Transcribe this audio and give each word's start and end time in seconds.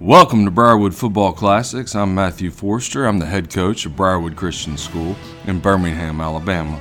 Welcome 0.00 0.46
to 0.46 0.50
Briarwood 0.50 0.94
Football 0.94 1.34
Classics. 1.34 1.94
I'm 1.94 2.14
Matthew 2.14 2.50
Forster. 2.50 3.04
I'm 3.04 3.18
the 3.18 3.26
head 3.26 3.52
coach 3.52 3.84
of 3.84 3.96
Briarwood 3.96 4.34
Christian 4.34 4.78
School 4.78 5.14
in 5.46 5.58
Birmingham, 5.58 6.22
Alabama. 6.22 6.80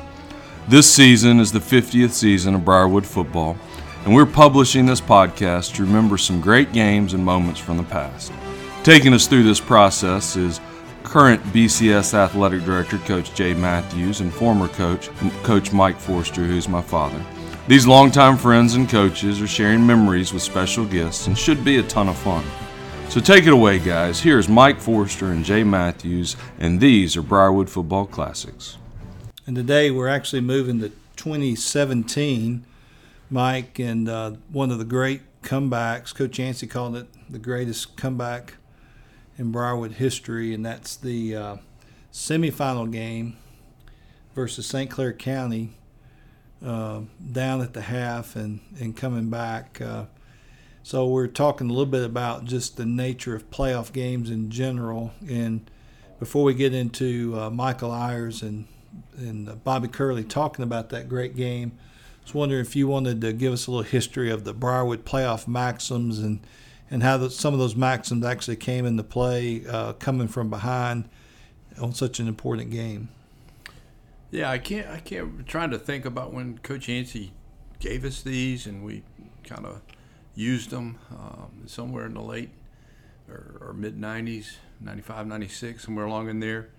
This 0.70 0.90
season 0.90 1.42
is 1.42 1.52
the 1.52 1.60
50th 1.60 2.12
season 2.12 2.56
of 2.56 2.64
Briarwood 2.64 3.06
football, 3.06 3.58
and 4.06 4.16
we're 4.16 4.26
publishing 4.26 4.86
this 4.86 5.02
podcast 5.02 5.76
to 5.76 5.84
remember 5.84 6.18
some 6.18 6.40
great 6.40 6.72
games 6.72 7.14
and 7.14 7.26
moments 7.26 7.60
from 7.60 7.76
the 7.76 7.84
past. 7.84 8.32
Taking 8.84 9.14
us 9.14 9.28
through 9.28 9.44
this 9.44 9.60
process 9.60 10.38
is 10.38 10.62
current 11.04 11.44
BCS 11.48 12.14
athletic 12.14 12.64
director 12.64 13.00
Coach 13.00 13.34
Jay 13.34 13.54
Matthews 13.54 14.22
and 14.22 14.34
former 14.34 14.70
coach 14.70 15.10
Coach 15.44 15.74
Mike 15.74 16.00
Forster, 16.00 16.46
who's 16.46 16.70
my 16.70 16.82
father. 16.82 17.22
These 17.68 17.86
longtime 17.86 18.38
friends 18.38 18.76
and 18.76 18.88
coaches 18.88 19.42
are 19.42 19.48
sharing 19.48 19.86
memories 19.86 20.32
with 20.32 20.42
special 20.42 20.86
guests 20.86 21.28
and 21.28 21.38
should 21.38 21.66
be 21.66 21.80
a 21.80 21.84
ton 21.84 22.08
of 22.08 22.18
fun. 22.18 22.46
So 23.10 23.20
take 23.20 23.48
it 23.48 23.54
away, 23.54 23.80
guys. 23.80 24.22
Here's 24.22 24.48
Mike 24.48 24.80
Forster 24.80 25.32
and 25.32 25.44
Jay 25.44 25.64
Matthews, 25.64 26.36
and 26.60 26.80
these 26.80 27.18
are 27.18 27.24
Briarwood 27.24 27.68
Football 27.68 28.06
Classics. 28.06 28.78
And 29.48 29.56
today 29.56 29.90
we're 29.90 30.08
actually 30.08 30.42
moving 30.42 30.80
to 30.82 30.90
2017, 31.16 32.64
Mike, 33.32 33.80
and 33.80 34.08
uh, 34.08 34.34
one 34.52 34.70
of 34.70 34.78
the 34.78 34.86
great 34.86 35.22
comebacks. 35.42 36.14
Coach 36.14 36.38
Yancey 36.38 36.68
called 36.68 36.96
it 36.96 37.08
the 37.28 37.40
greatest 37.40 37.98
comeback 37.98 38.58
in 39.40 39.52
Briarwood 39.52 39.94
history, 39.94 40.54
and 40.54 40.64
that's 40.64 40.96
the 40.96 41.36
uh, 41.36 41.56
semifinal 42.14 42.92
game 42.92 43.38
versus 44.36 44.68
St. 44.68 44.88
Clair 44.88 45.14
County 45.14 45.72
uh, 46.64 47.02
down 47.32 47.62
at 47.62 47.74
the 47.74 47.82
half 47.82 48.36
and, 48.36 48.60
and 48.80 48.96
coming 48.96 49.32
back. 49.32 49.82
Uh, 49.82 50.06
so 50.90 51.06
we're 51.06 51.28
talking 51.28 51.70
a 51.70 51.72
little 51.72 51.86
bit 51.86 52.04
about 52.04 52.46
just 52.46 52.76
the 52.76 52.84
nature 52.84 53.36
of 53.36 53.52
playoff 53.52 53.94
games 53.94 54.32
in 54.32 54.50
general. 54.50 55.14
And 55.30 55.70
before 56.18 56.44
we 56.44 56.56
get 56.56 56.74
into 56.74 57.40
uh, 57.40 57.52
Michael 57.52 57.92
Hiers 57.92 58.42
and 58.42 58.66
and 59.16 59.64
Bobby 59.64 59.88
Curley 59.88 60.24
talking 60.24 60.64
about 60.64 60.90
that 60.90 61.08
great 61.08 61.36
game, 61.36 61.74
I 61.78 62.24
was 62.24 62.34
wondering 62.34 62.62
if 62.62 62.76
you 62.76 62.88
wanted 62.88 63.22
to 63.22 63.34
give 63.34 63.54
us 63.54 63.68
a 63.68 63.72
little 63.72 63.84
history 63.84 64.32
of 64.32 64.46
the 64.46 64.54
Briarwood 64.56 65.06
playoff 65.06 65.48
maxims 65.48 66.18
and 66.18 66.40
and 66.90 67.04
how 67.04 67.18
the, 67.18 67.30
some 67.30 67.54
of 67.54 67.60
those 67.60 67.76
maxims 67.76 68.26
actually 68.26 68.56
came 68.56 68.88
into 68.88 69.04
play 69.04 69.62
uh, 69.70 69.94
coming 69.94 70.28
from 70.28 70.50
behind 70.50 71.08
on 71.80 71.94
such 71.94 72.20
an 72.20 72.28
important 72.28 72.72
game. 72.72 73.10
Yeah, 74.32 74.50
I 74.50 74.58
can't. 74.58 74.88
I 74.88 75.02
can't. 75.02 75.46
Trying 75.48 75.70
to 75.70 75.78
think 75.78 76.06
about 76.06 76.34
when 76.34 76.58
Coach 76.58 76.90
Yancey 76.90 77.32
gave 77.78 78.04
us 78.04 78.24
these, 78.24 78.66
and 78.66 78.84
we 78.84 79.04
kind 79.44 79.68
of 79.68 79.84
used 80.36 80.70
them 80.70 80.98
um, 81.12 81.64
somewhere 81.66 82.06
in 82.06 82.14
the 82.14 82.22
late 82.22 82.50
or, 83.30 83.58
or, 83.62 83.74
mid 83.74 84.00
90s, 84.00 84.58
95, 84.80 85.28
96, 85.28 85.84
somewhere 85.84 86.06
along 86.06 86.30
in 86.30 86.40
there. 86.40 86.70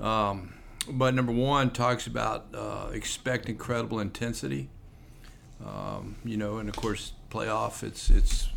Um, 0.00 0.54
but 0.88 1.14
number 1.14 1.32
one 1.32 1.70
talks 1.70 2.06
about 2.06 2.46
uh, 2.54 2.90
expect 2.92 3.48
incredible 3.48 4.00
intensity. 4.00 4.68
Um, 5.64 6.16
you 6.24 6.36
know, 6.36 6.58
and 6.58 6.68
of 6.68 6.76
course, 6.76 7.12
playoff. 7.30 7.82
It's 7.82 8.10
it's 8.10 8.48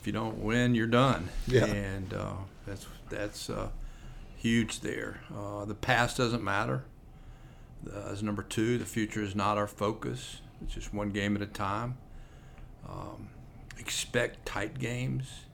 if 0.00 0.06
you 0.06 0.12
don't 0.12 0.38
win, 0.38 0.74
you're 0.74 0.86
done. 0.86 1.28
Yeah. 1.46 1.66
And 1.66 2.12
uh, 2.12 2.32
that's 2.66 2.86
that's 3.08 3.50
uh, 3.50 3.68
huge 4.36 4.80
there. 4.80 5.20
Uh, 5.34 5.64
the 5.64 5.74
past 5.74 6.16
doesn't 6.16 6.42
matter. 6.42 6.84
Uh, 7.90 8.10
as 8.10 8.22
number 8.22 8.42
two, 8.42 8.78
the 8.78 8.86
future 8.86 9.22
is 9.22 9.34
not 9.34 9.58
our 9.58 9.66
focus. 9.66 10.40
It's 10.62 10.74
just 10.74 10.94
one 10.94 11.10
game 11.10 11.36
at 11.36 11.42
a 11.42 11.46
time. 11.46 11.98
Um, 12.88 13.28
expect 13.78 14.46
tight 14.46 14.78
games. 14.78 15.44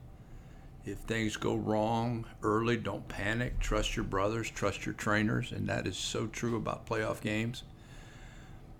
If 0.85 0.97
things 0.99 1.37
go 1.37 1.55
wrong 1.55 2.25
early, 2.41 2.77
don't 2.77 3.07
panic. 3.07 3.59
Trust 3.59 3.95
your 3.95 4.05
brothers, 4.05 4.49
trust 4.49 4.85
your 4.85 4.93
trainers, 4.93 5.51
and 5.51 5.69
that 5.69 5.85
is 5.85 5.95
so 5.95 6.27
true 6.27 6.55
about 6.55 6.87
playoff 6.87 7.21
games. 7.21 7.63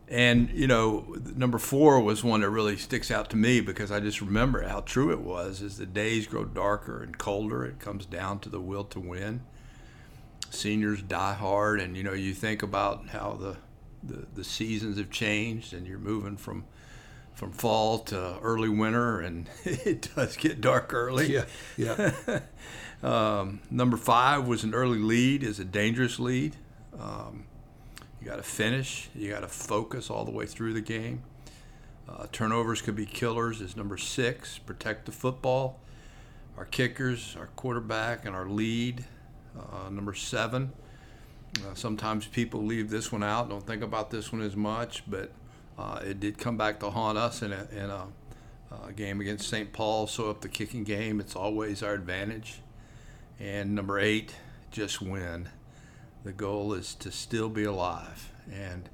And 0.08 0.50
you 0.50 0.68
know, 0.68 1.16
number 1.36 1.58
four 1.58 2.02
was 2.02 2.24
one 2.24 2.42
that 2.42 2.50
really 2.50 2.76
sticks 2.76 3.12
out 3.12 3.30
to 3.30 3.38
me 3.38 3.62
because 3.62 3.92
I 3.92 4.00
just 4.00 4.20
remember 4.20 4.68
how 4.68 4.82
true 4.82 5.12
it 5.12 5.22
was. 5.22 5.62
As 5.62 5.78
the 5.78 5.86
days 5.86 6.28
grow 6.28 6.44
darker 6.44 7.02
and 7.02 7.18
colder, 7.18 7.64
it 7.64 7.80
comes 7.80 8.06
down 8.06 8.40
to 8.40 8.50
the 8.50 8.60
will 8.60 8.84
to 8.86 9.00
win. 9.00 9.42
Seniors 10.50 11.02
die 11.02 11.36
hard, 11.36 11.80
and 11.80 11.96
you 11.96 12.04
know, 12.04 12.14
you 12.14 12.34
think 12.34 12.62
about 12.62 13.10
how 13.10 13.38
the 13.40 13.58
the, 14.04 14.26
the 14.34 14.44
seasons 14.44 14.98
have 14.98 15.12
changed, 15.12 15.74
and 15.74 15.88
you're 15.88 16.00
moving 16.00 16.36
from 16.36 16.66
from 17.36 17.52
fall 17.52 18.00
to 18.00 18.38
early 18.42 18.70
winter, 18.70 19.20
and 19.20 19.50
it 19.64 20.10
does 20.16 20.38
get 20.38 20.62
dark 20.62 20.94
early. 20.94 21.34
Yeah, 21.34 21.46
yeah. 21.78 22.40
um, 23.04 23.62
number 23.70 23.98
five 23.98 24.48
was 24.48 24.64
an 24.64 24.74
early 24.74 25.00
lead, 25.00 25.44
is 25.44 25.60
a 25.60 25.66
dangerous 25.66 26.20
lead. 26.20 26.56
Um, 27.00 27.46
you 28.22 28.28
got 28.28 28.36
to 28.36 28.44
finish. 28.44 29.10
You 29.16 29.30
got 29.30 29.40
to 29.40 29.48
focus 29.48 30.10
all 30.10 30.26
the 30.26 30.32
way 30.32 30.46
through 30.46 30.74
the 30.74 30.82
game. 30.82 31.24
Uh, 32.08 32.28
turnovers 32.32 32.82
could 32.82 32.96
be 32.96 33.06
killers. 33.06 33.62
Is 33.62 33.76
number 33.76 33.98
six. 33.98 34.60
Protect 34.60 35.06
the 35.06 35.12
football. 35.12 35.80
Our 36.58 36.66
kickers, 36.66 37.36
our 37.40 37.48
quarterback, 37.56 38.26
and 38.26 38.36
our 38.36 38.48
lead. 38.48 39.06
Uh, 39.58 39.90
number 39.90 40.14
seven. 40.14 40.72
Uh, 41.60 41.74
sometimes 41.74 42.28
people 42.28 42.64
leave 42.64 42.90
this 42.90 43.12
one 43.12 43.24
out. 43.24 43.50
Don't 43.50 43.66
think 43.66 43.82
about 43.82 44.12
this 44.12 44.32
one 44.32 44.42
as 44.42 44.56
much, 44.56 45.04
but 45.08 45.32
uh, 45.82 46.00
it 46.06 46.20
did 46.20 46.38
come 46.38 46.58
back 46.58 46.80
to 46.80 46.92
haunt 46.92 47.18
us 47.18 47.42
in 47.42 47.52
a, 47.52 47.68
in 47.72 47.90
a, 47.90 48.08
a 48.88 48.92
game 48.94 49.20
against 49.20 49.50
St. 49.50 49.74
Paul. 49.74 50.06
So 50.06 50.30
up 50.30 50.42
the 50.42 50.50
kicking 50.50 50.84
game, 50.84 51.20
it's 51.20 51.36
always 51.36 51.82
our 51.82 51.94
advantage. 51.94 52.60
And 53.40 53.74
number 53.74 54.00
eight, 54.00 54.36
just 54.70 55.02
win. 55.02 55.50
The 56.24 56.34
goal 56.34 56.74
is 56.74 56.94
to 56.96 57.12
still 57.12 57.50
be 57.50 57.64
alive. 57.64 58.32
And 58.54 58.90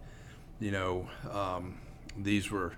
you 0.61 0.71
know, 0.71 1.09
um, 1.29 1.79
these 2.17 2.49
were. 2.49 2.73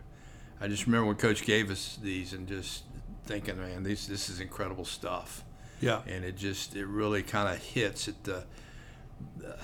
I 0.59 0.67
just 0.67 0.87
remember 0.87 1.07
when 1.07 1.15
Coach 1.15 1.43
gave 1.43 1.71
us 1.71 1.97
these 2.01 2.33
and 2.33 2.47
just 2.47 2.83
thinking, 3.25 3.57
man, 3.57 3.83
these 3.83 4.07
this 4.07 4.27
is 4.27 4.39
incredible 4.39 4.85
stuff. 4.85 5.43
Yeah. 5.81 6.01
And 6.07 6.25
it 6.25 6.35
just 6.35 6.75
it 6.75 6.87
really 6.87 7.21
kind 7.21 7.47
of 7.47 7.63
hits 7.63 8.07
at 8.07 8.23
the, 8.23 8.43
the 9.37 9.55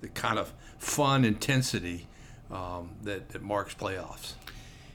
the 0.00 0.08
kind 0.08 0.38
of 0.40 0.52
fun 0.78 1.24
intensity 1.24 2.08
um, 2.50 2.90
that, 3.02 3.30
that 3.30 3.42
marks 3.42 3.74
playoffs. 3.74 4.34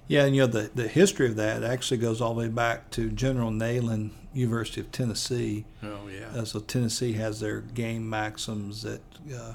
Yeah, 0.08 0.26
and 0.26 0.36
you 0.36 0.42
know 0.42 0.48
the, 0.48 0.70
the 0.76 0.88
history 0.88 1.28
of 1.28 1.36
that 1.38 1.64
actually 1.64 1.98
goes 1.98 2.20
all 2.22 2.34
the 2.34 2.42
way 2.42 2.48
back 2.50 2.90
to 2.92 3.10
General 3.12 3.50
Neyland, 3.52 4.12
University 4.34 4.82
of 4.82 4.92
Tennessee. 4.92 5.66
Oh 5.84 6.08
yeah. 6.08 6.40
Uh, 6.40 6.44
so 6.46 6.60
Tennessee 6.60 7.14
has 7.14 7.40
their 7.40 7.62
game 7.62 8.10
maxims 8.10 8.82
that, 8.84 9.02
uh, 9.34 9.54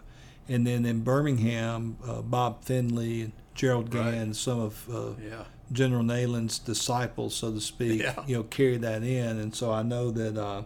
and 0.48 0.66
then 0.66 0.86
in 0.86 1.02
Birmingham, 1.02 1.98
uh, 2.06 2.22
Bob 2.22 2.64
Finley 2.64 3.22
and 3.22 3.32
Gerald 3.54 3.90
Gann, 3.90 4.26
Right. 4.28 4.36
some 4.36 4.60
of 4.60 4.88
uh, 4.90 5.20
Yeah. 5.22 5.44
General 5.72 6.04
Neyland's 6.04 6.58
disciples, 6.58 7.34
so 7.34 7.52
to 7.52 7.60
speak, 7.60 8.00
Yeah. 8.02 8.24
you 8.26 8.36
know, 8.36 8.42
carried 8.44 8.80
that 8.82 9.02
in, 9.02 9.38
and 9.38 9.54
so 9.54 9.72
I 9.72 9.82
know 9.82 10.10
that. 10.10 10.38
Uh, 10.38 10.62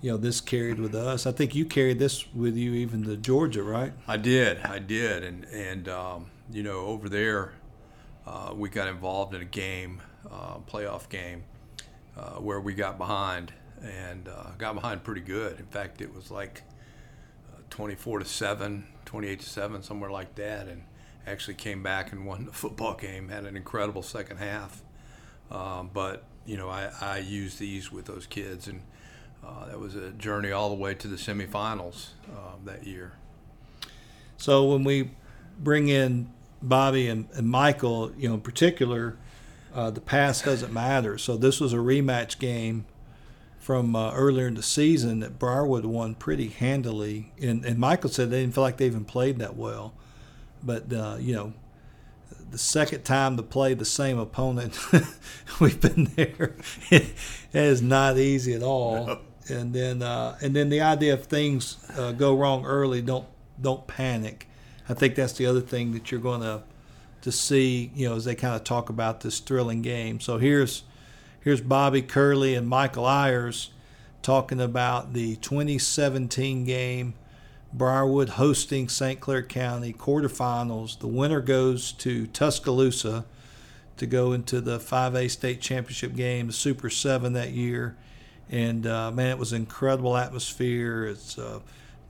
you 0.00 0.12
know, 0.12 0.16
this 0.16 0.40
carried 0.40 0.78
with 0.78 0.94
us. 0.94 1.26
I 1.26 1.32
think 1.32 1.56
you 1.56 1.64
carried 1.64 1.98
this 1.98 2.32
with 2.32 2.56
you 2.56 2.72
even 2.74 3.02
to 3.02 3.16
Georgia, 3.16 3.64
right? 3.64 3.92
I 4.06 4.16
did, 4.16 4.60
I 4.60 4.78
did, 4.78 5.24
and 5.24 5.44
and 5.46 5.88
um, 5.88 6.26
you 6.50 6.62
know 6.62 6.80
over 6.86 7.08
there, 7.08 7.52
uh, 8.26 8.52
we 8.54 8.68
got 8.68 8.88
involved 8.88 9.34
in 9.34 9.42
a 9.42 9.46
game, 9.46 10.00
uh, 10.30 10.58
playoff 10.58 11.08
game, 11.08 11.44
uh, 12.16 12.36
where 12.36 12.60
we 12.60 12.74
got 12.74 12.98
behind 12.98 13.52
and 13.82 14.28
uh, 14.28 14.50
got 14.58 14.74
behind 14.74 15.04
pretty 15.04 15.20
good. 15.20 15.58
In 15.58 15.66
fact, 15.66 16.00
it 16.00 16.14
was 16.14 16.30
like 16.30 16.62
uh, 17.52 17.60
24 17.70 18.20
to 18.20 18.24
seven, 18.24 18.86
28 19.04 19.40
to 19.40 19.46
seven, 19.48 19.82
somewhere 19.82 20.10
like 20.10 20.34
that, 20.36 20.68
and 20.68 20.82
actually 21.26 21.54
came 21.54 21.82
back 21.82 22.12
and 22.12 22.26
won 22.26 22.46
the 22.46 22.52
football 22.52 22.94
game. 22.94 23.28
Had 23.28 23.44
an 23.44 23.56
incredible 23.56 24.02
second 24.02 24.38
half, 24.38 24.82
um, 25.50 25.90
but 25.92 26.24
you 26.46 26.56
know 26.56 26.68
I, 26.68 26.90
I 27.00 27.18
used 27.18 27.58
these 27.58 27.92
with 27.92 28.06
those 28.06 28.26
kids 28.26 28.68
and. 28.68 28.82
Uh, 29.40 29.66
that 29.66 29.78
was 29.78 29.94
a 29.94 30.10
journey 30.10 30.50
all 30.50 30.68
the 30.68 30.74
way 30.74 30.94
to 30.94 31.06
the 31.06 31.14
semifinals 31.14 32.08
um, 32.28 32.64
that 32.64 32.84
year. 32.84 33.12
So 34.36 34.64
when 34.64 34.82
we 34.82 35.12
bring 35.58 35.88
in 35.88 36.28
Bobby 36.62 37.08
and, 37.08 37.28
and 37.34 37.48
Michael, 37.48 38.12
you 38.16 38.28
know, 38.28 38.34
in 38.34 38.40
particular, 38.40 39.16
uh, 39.74 39.90
the 39.90 40.00
past 40.00 40.44
doesn't 40.44 40.72
matter. 40.72 41.18
So 41.18 41.36
this 41.36 41.60
was 41.60 41.72
a 41.72 41.76
rematch 41.76 42.38
game 42.38 42.86
from 43.58 43.94
uh, 43.94 44.12
earlier 44.12 44.46
in 44.46 44.54
the 44.54 44.62
season 44.62 45.20
that 45.20 45.38
Briarwood 45.38 45.84
won 45.84 46.14
pretty 46.14 46.48
handily. 46.48 47.32
And, 47.40 47.64
and 47.64 47.78
Michael 47.78 48.10
said 48.10 48.30
they 48.30 48.40
didn't 48.40 48.54
feel 48.54 48.64
like 48.64 48.78
they 48.78 48.86
even 48.86 49.04
played 49.04 49.38
that 49.38 49.56
well. 49.56 49.94
But, 50.62 50.92
uh, 50.92 51.16
you 51.20 51.34
know, 51.34 51.52
the 52.50 52.58
second 52.58 53.04
time 53.04 53.36
to 53.36 53.42
play 53.42 53.74
the 53.74 53.84
same 53.84 54.18
opponent, 54.18 54.78
we've 55.60 55.80
been 55.80 56.04
there. 56.16 56.54
it 56.90 57.14
is 57.52 57.82
not 57.82 58.16
easy 58.16 58.54
at 58.54 58.62
all. 58.62 59.06
No. 59.06 59.18
And 59.48 59.72
then, 59.72 60.02
uh, 60.02 60.36
and 60.40 60.54
then 60.54 60.68
the 60.68 60.80
idea 60.80 61.14
of 61.14 61.26
things 61.26 61.76
uh, 61.96 62.12
go 62.12 62.36
wrong 62.36 62.64
early, 62.66 63.00
don't 63.00 63.26
don't 63.60 63.86
panic. 63.86 64.47
I 64.88 64.94
think 64.94 65.14
that's 65.14 65.34
the 65.34 65.46
other 65.46 65.60
thing 65.60 65.92
that 65.92 66.10
you're 66.10 66.20
going 66.20 66.40
to 66.40 66.62
to 67.20 67.32
see, 67.32 67.90
you 67.96 68.08
know, 68.08 68.14
as 68.14 68.24
they 68.24 68.36
kind 68.36 68.54
of 68.54 68.62
talk 68.62 68.88
about 68.90 69.22
this 69.22 69.40
thrilling 69.40 69.82
game. 69.82 70.20
So 70.20 70.38
here's 70.38 70.84
Here's 71.48 71.60
Bobby 71.60 72.02
Curley 72.02 72.54
and 72.54 72.68
Michael 72.68 73.06
Hiers 73.06 73.70
talking 74.20 74.60
about 74.60 75.14
the 75.14 75.36
2017 75.36 76.64
game. 76.64 77.14
Briarwood 77.72 78.30
hosting 78.30 78.88
St. 78.88 79.18
Clair 79.20 79.42
County 79.42 79.92
quarterfinals. 79.92 80.98
The 80.98 81.06
winner 81.06 81.40
goes 81.40 81.92
to 81.92 82.26
Tuscaloosa 82.26 83.24
to 83.98 84.06
go 84.06 84.32
into 84.32 84.60
the 84.60 84.78
5A 84.78 85.30
state 85.30 85.60
championship 85.62 86.14
game, 86.14 86.48
the 86.48 86.52
Super 86.52 86.90
7 86.90 87.32
that 87.34 87.52
year. 87.52 87.96
And 88.50 88.86
uh, 88.86 89.10
man, 89.10 89.30
it 89.30 89.38
was 89.38 89.52
an 89.52 89.62
incredible 89.62 90.16
atmosphere. 90.16 91.06
It's 91.06 91.38
uh, 91.38 91.60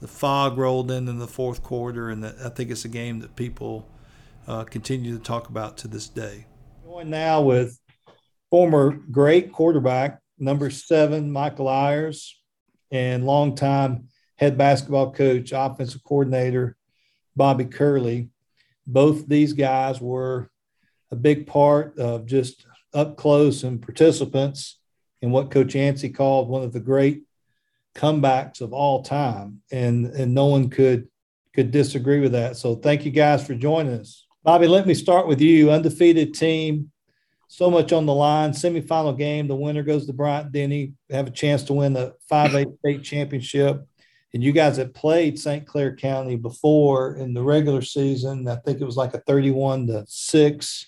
the 0.01 0.09
fog 0.09 0.59
rolled 0.59 0.91
in 0.91 1.09
in 1.09 1.19
the 1.19 1.27
fourth 1.27 1.63
quarter, 1.63 2.09
and 2.11 2.25
I 2.25 2.49
think 2.51 2.71
it's 2.71 2.85
a 2.85 2.89
game 2.89 3.21
that 3.21 3.37
people 3.37 3.89
uh, 4.47 4.65
continue 4.65 5.17
to 5.17 5.23
talk 5.23 5.49
about 5.49 5.77
to 5.79 5.89
this 5.89 6.09
day. 6.09 6.47
Going 6.85 7.11
now 7.11 7.43
with 7.43 7.79
former 8.51 8.93
great 9.11 9.53
quarterback, 9.53 10.21
number 10.39 10.71
seven, 10.71 11.31
Michael 11.31 11.67
Hiers, 11.67 12.41
and 12.91 13.27
longtime 13.27 14.09
head 14.37 14.57
basketball 14.57 15.13
coach, 15.13 15.53
offensive 15.53 16.03
coordinator, 16.05 16.77
Bobby 17.37 17.65
Curley. 17.65 18.31
Both 18.87 19.29
these 19.29 19.53
guys 19.53 20.01
were 20.01 20.51
a 21.11 21.17
big 21.17 21.47
part 21.47 21.99
of 21.99 22.25
just 22.25 22.65
up 22.95 23.17
close 23.17 23.65
and 23.65 23.83
participants 23.83 24.79
in 25.21 25.31
what 25.31 25.51
Coach 25.51 25.75
Yancey 25.75 26.09
called 26.09 26.49
one 26.49 26.63
of 26.63 26.73
the 26.73 26.81
great 26.81 27.25
comebacks 27.99 28.61
of 28.61 28.73
all 28.73 29.03
time. 29.03 29.61
And, 29.73 30.07
and 30.07 30.35
no 30.35 30.47
one 30.47 30.71
could 30.71 31.09
could 31.55 31.71
disagree 31.73 32.21
with 32.21 32.33
that. 32.33 32.57
So 32.57 32.77
thank 32.77 33.05
you 33.05 33.11
guys 33.11 33.45
for 33.45 33.55
joining 33.55 33.95
us. 33.95 34.27
Bobby, 34.45 34.69
let 34.69 34.87
me 34.87 34.95
start 34.95 35.27
with 35.27 35.41
you. 35.41 35.73
Undefeated 35.73 36.33
team, 36.33 36.93
so 37.49 37.69
much 37.69 37.93
on 37.93 38.07
the 38.07 38.15
line. 38.15 38.53
Semifinal 38.53 39.19
game, 39.19 39.49
the 39.49 39.57
winner 39.57 39.83
goes 39.83 40.07
to 40.07 40.13
Bryant 40.13 40.53
Denny. 40.53 40.93
Have 41.11 41.27
a 41.27 41.33
chance 41.33 41.65
to 41.65 41.73
win 41.73 41.95
the 41.95 42.15
5A 42.31 42.79
state 42.79 43.03
championship. 43.03 43.85
And 44.33 44.45
you 44.45 44.53
guys 44.53 44.77
have 44.77 44.95
played 44.95 45.37
St. 45.37 45.67
Clair 45.67 45.97
County 45.97 46.37
before 46.37 47.17
in 47.17 47.35
the 47.35 47.43
regular 47.43 47.83
season. 47.83 48.47
I 48.47 48.57
think 48.57 48.81
it 48.81 48.85
was 48.85 48.97
like 48.97 49.15
a 49.15 49.21
31 49.21 49.89
to 49.89 50.05
6. 50.07 50.87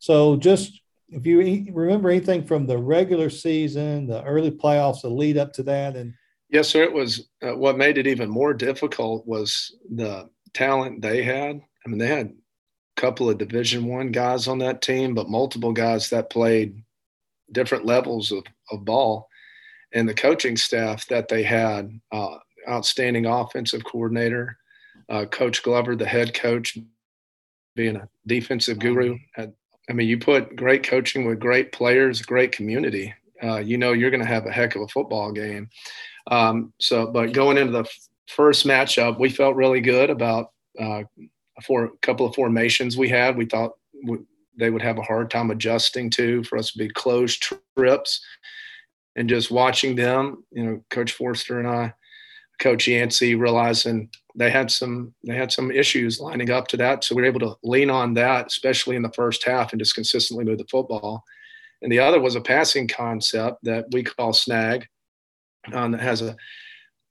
So 0.00 0.36
just 0.36 0.82
if 1.08 1.24
you 1.24 1.38
remember 1.72 2.10
anything 2.10 2.44
from 2.44 2.66
the 2.66 2.76
regular 2.76 3.30
season, 3.30 4.08
the 4.08 4.22
early 4.24 4.50
playoffs, 4.50 5.02
the 5.02 5.08
lead 5.08 5.38
up 5.38 5.52
to 5.54 5.62
that, 5.62 5.96
and 5.96 6.12
yes, 6.54 6.68
sir. 6.68 6.84
It 6.84 6.92
was 6.92 7.28
uh, 7.42 7.56
what 7.56 7.76
made 7.76 7.98
it 7.98 8.06
even 8.06 8.30
more 8.30 8.54
difficult 8.54 9.26
was 9.26 9.76
the 9.90 10.30
talent 10.54 11.02
they 11.02 11.22
had. 11.22 11.60
I 11.84 11.88
mean, 11.88 11.98
they 11.98 12.06
had 12.06 12.28
a 12.28 13.00
couple 13.00 13.28
of 13.28 13.38
Division 13.38 13.86
One 13.86 14.10
guys 14.12 14.48
on 14.48 14.58
that 14.60 14.80
team, 14.80 15.14
but 15.14 15.28
multiple 15.28 15.72
guys 15.72 16.08
that 16.10 16.30
played 16.30 16.82
different 17.52 17.84
levels 17.84 18.32
of, 18.32 18.44
of 18.70 18.84
ball, 18.84 19.28
and 19.92 20.08
the 20.08 20.14
coaching 20.14 20.56
staff 20.56 21.06
that 21.08 21.28
they 21.28 21.42
had. 21.42 22.00
Uh, 22.10 22.38
outstanding 22.68 23.26
offensive 23.26 23.84
coordinator, 23.84 24.56
uh, 25.10 25.26
Coach 25.26 25.62
Glover, 25.62 25.96
the 25.96 26.06
head 26.06 26.34
coach, 26.34 26.78
being 27.76 27.96
a 27.96 28.08
defensive 28.26 28.78
guru. 28.78 29.18
I 29.36 29.92
mean, 29.92 30.08
you 30.08 30.18
put 30.18 30.56
great 30.56 30.82
coaching 30.82 31.26
with 31.26 31.40
great 31.40 31.72
players, 31.72 32.22
great 32.22 32.52
community. 32.52 33.12
Uh, 33.42 33.58
you 33.58 33.76
know 33.76 33.92
you're 33.92 34.10
going 34.10 34.22
to 34.22 34.26
have 34.26 34.46
a 34.46 34.52
heck 34.52 34.76
of 34.76 34.82
a 34.82 34.88
football 34.88 35.32
game. 35.32 35.68
Um, 36.30 36.72
so, 36.80 37.06
but 37.06 37.32
going 37.32 37.58
into 37.58 37.72
the 37.72 37.80
f- 37.80 38.08
first 38.28 38.66
matchup, 38.66 39.18
we 39.18 39.28
felt 39.28 39.56
really 39.56 39.80
good 39.80 40.10
about 40.10 40.50
uh, 40.80 41.02
for 41.64 41.84
a 41.84 41.90
couple 42.02 42.26
of 42.26 42.34
formations 42.34 42.96
we 42.96 43.08
had. 43.08 43.36
We 43.36 43.46
thought 43.46 43.72
w- 44.04 44.26
they 44.56 44.70
would 44.70 44.82
have 44.82 44.98
a 44.98 45.02
hard 45.02 45.30
time 45.30 45.50
adjusting 45.50 46.10
to 46.10 46.42
for 46.44 46.58
us 46.58 46.72
to 46.72 46.78
be 46.78 46.88
closed 46.88 47.42
trips, 47.76 48.24
and 49.16 49.28
just 49.28 49.50
watching 49.50 49.96
them. 49.96 50.44
You 50.50 50.64
know, 50.64 50.84
Coach 50.90 51.12
Forster 51.12 51.58
and 51.58 51.68
I 51.68 51.92
Coach 52.60 52.86
Yancey 52.86 53.34
realizing 53.34 54.08
they 54.34 54.50
had 54.50 54.70
some 54.70 55.14
they 55.26 55.34
had 55.34 55.52
some 55.52 55.70
issues 55.70 56.20
lining 56.20 56.50
up 56.50 56.68
to 56.68 56.76
that, 56.78 57.04
so 57.04 57.14
we 57.14 57.22
were 57.22 57.28
able 57.28 57.40
to 57.40 57.56
lean 57.62 57.90
on 57.90 58.14
that, 58.14 58.46
especially 58.46 58.96
in 58.96 59.02
the 59.02 59.12
first 59.12 59.44
half, 59.44 59.72
and 59.72 59.80
just 59.80 59.94
consistently 59.94 60.44
move 60.44 60.58
the 60.58 60.66
football. 60.70 61.24
And 61.82 61.92
the 61.92 61.98
other 61.98 62.20
was 62.20 62.34
a 62.34 62.40
passing 62.40 62.88
concept 62.88 63.58
that 63.64 63.86
we 63.92 64.02
call 64.02 64.32
snag, 64.32 64.86
um, 65.72 65.92
that 65.92 66.00
has 66.00 66.22
a 66.22 66.36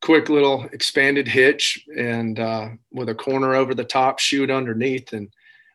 quick 0.01 0.29
little 0.29 0.67
expanded 0.73 1.27
hitch 1.27 1.85
and 1.97 2.39
uh, 2.39 2.69
with 2.91 3.09
a 3.09 3.15
corner 3.15 3.55
over 3.55 3.73
the 3.73 3.83
top, 3.83 4.19
shoot 4.19 4.51
underneath, 4.51 5.13
and 5.13 5.29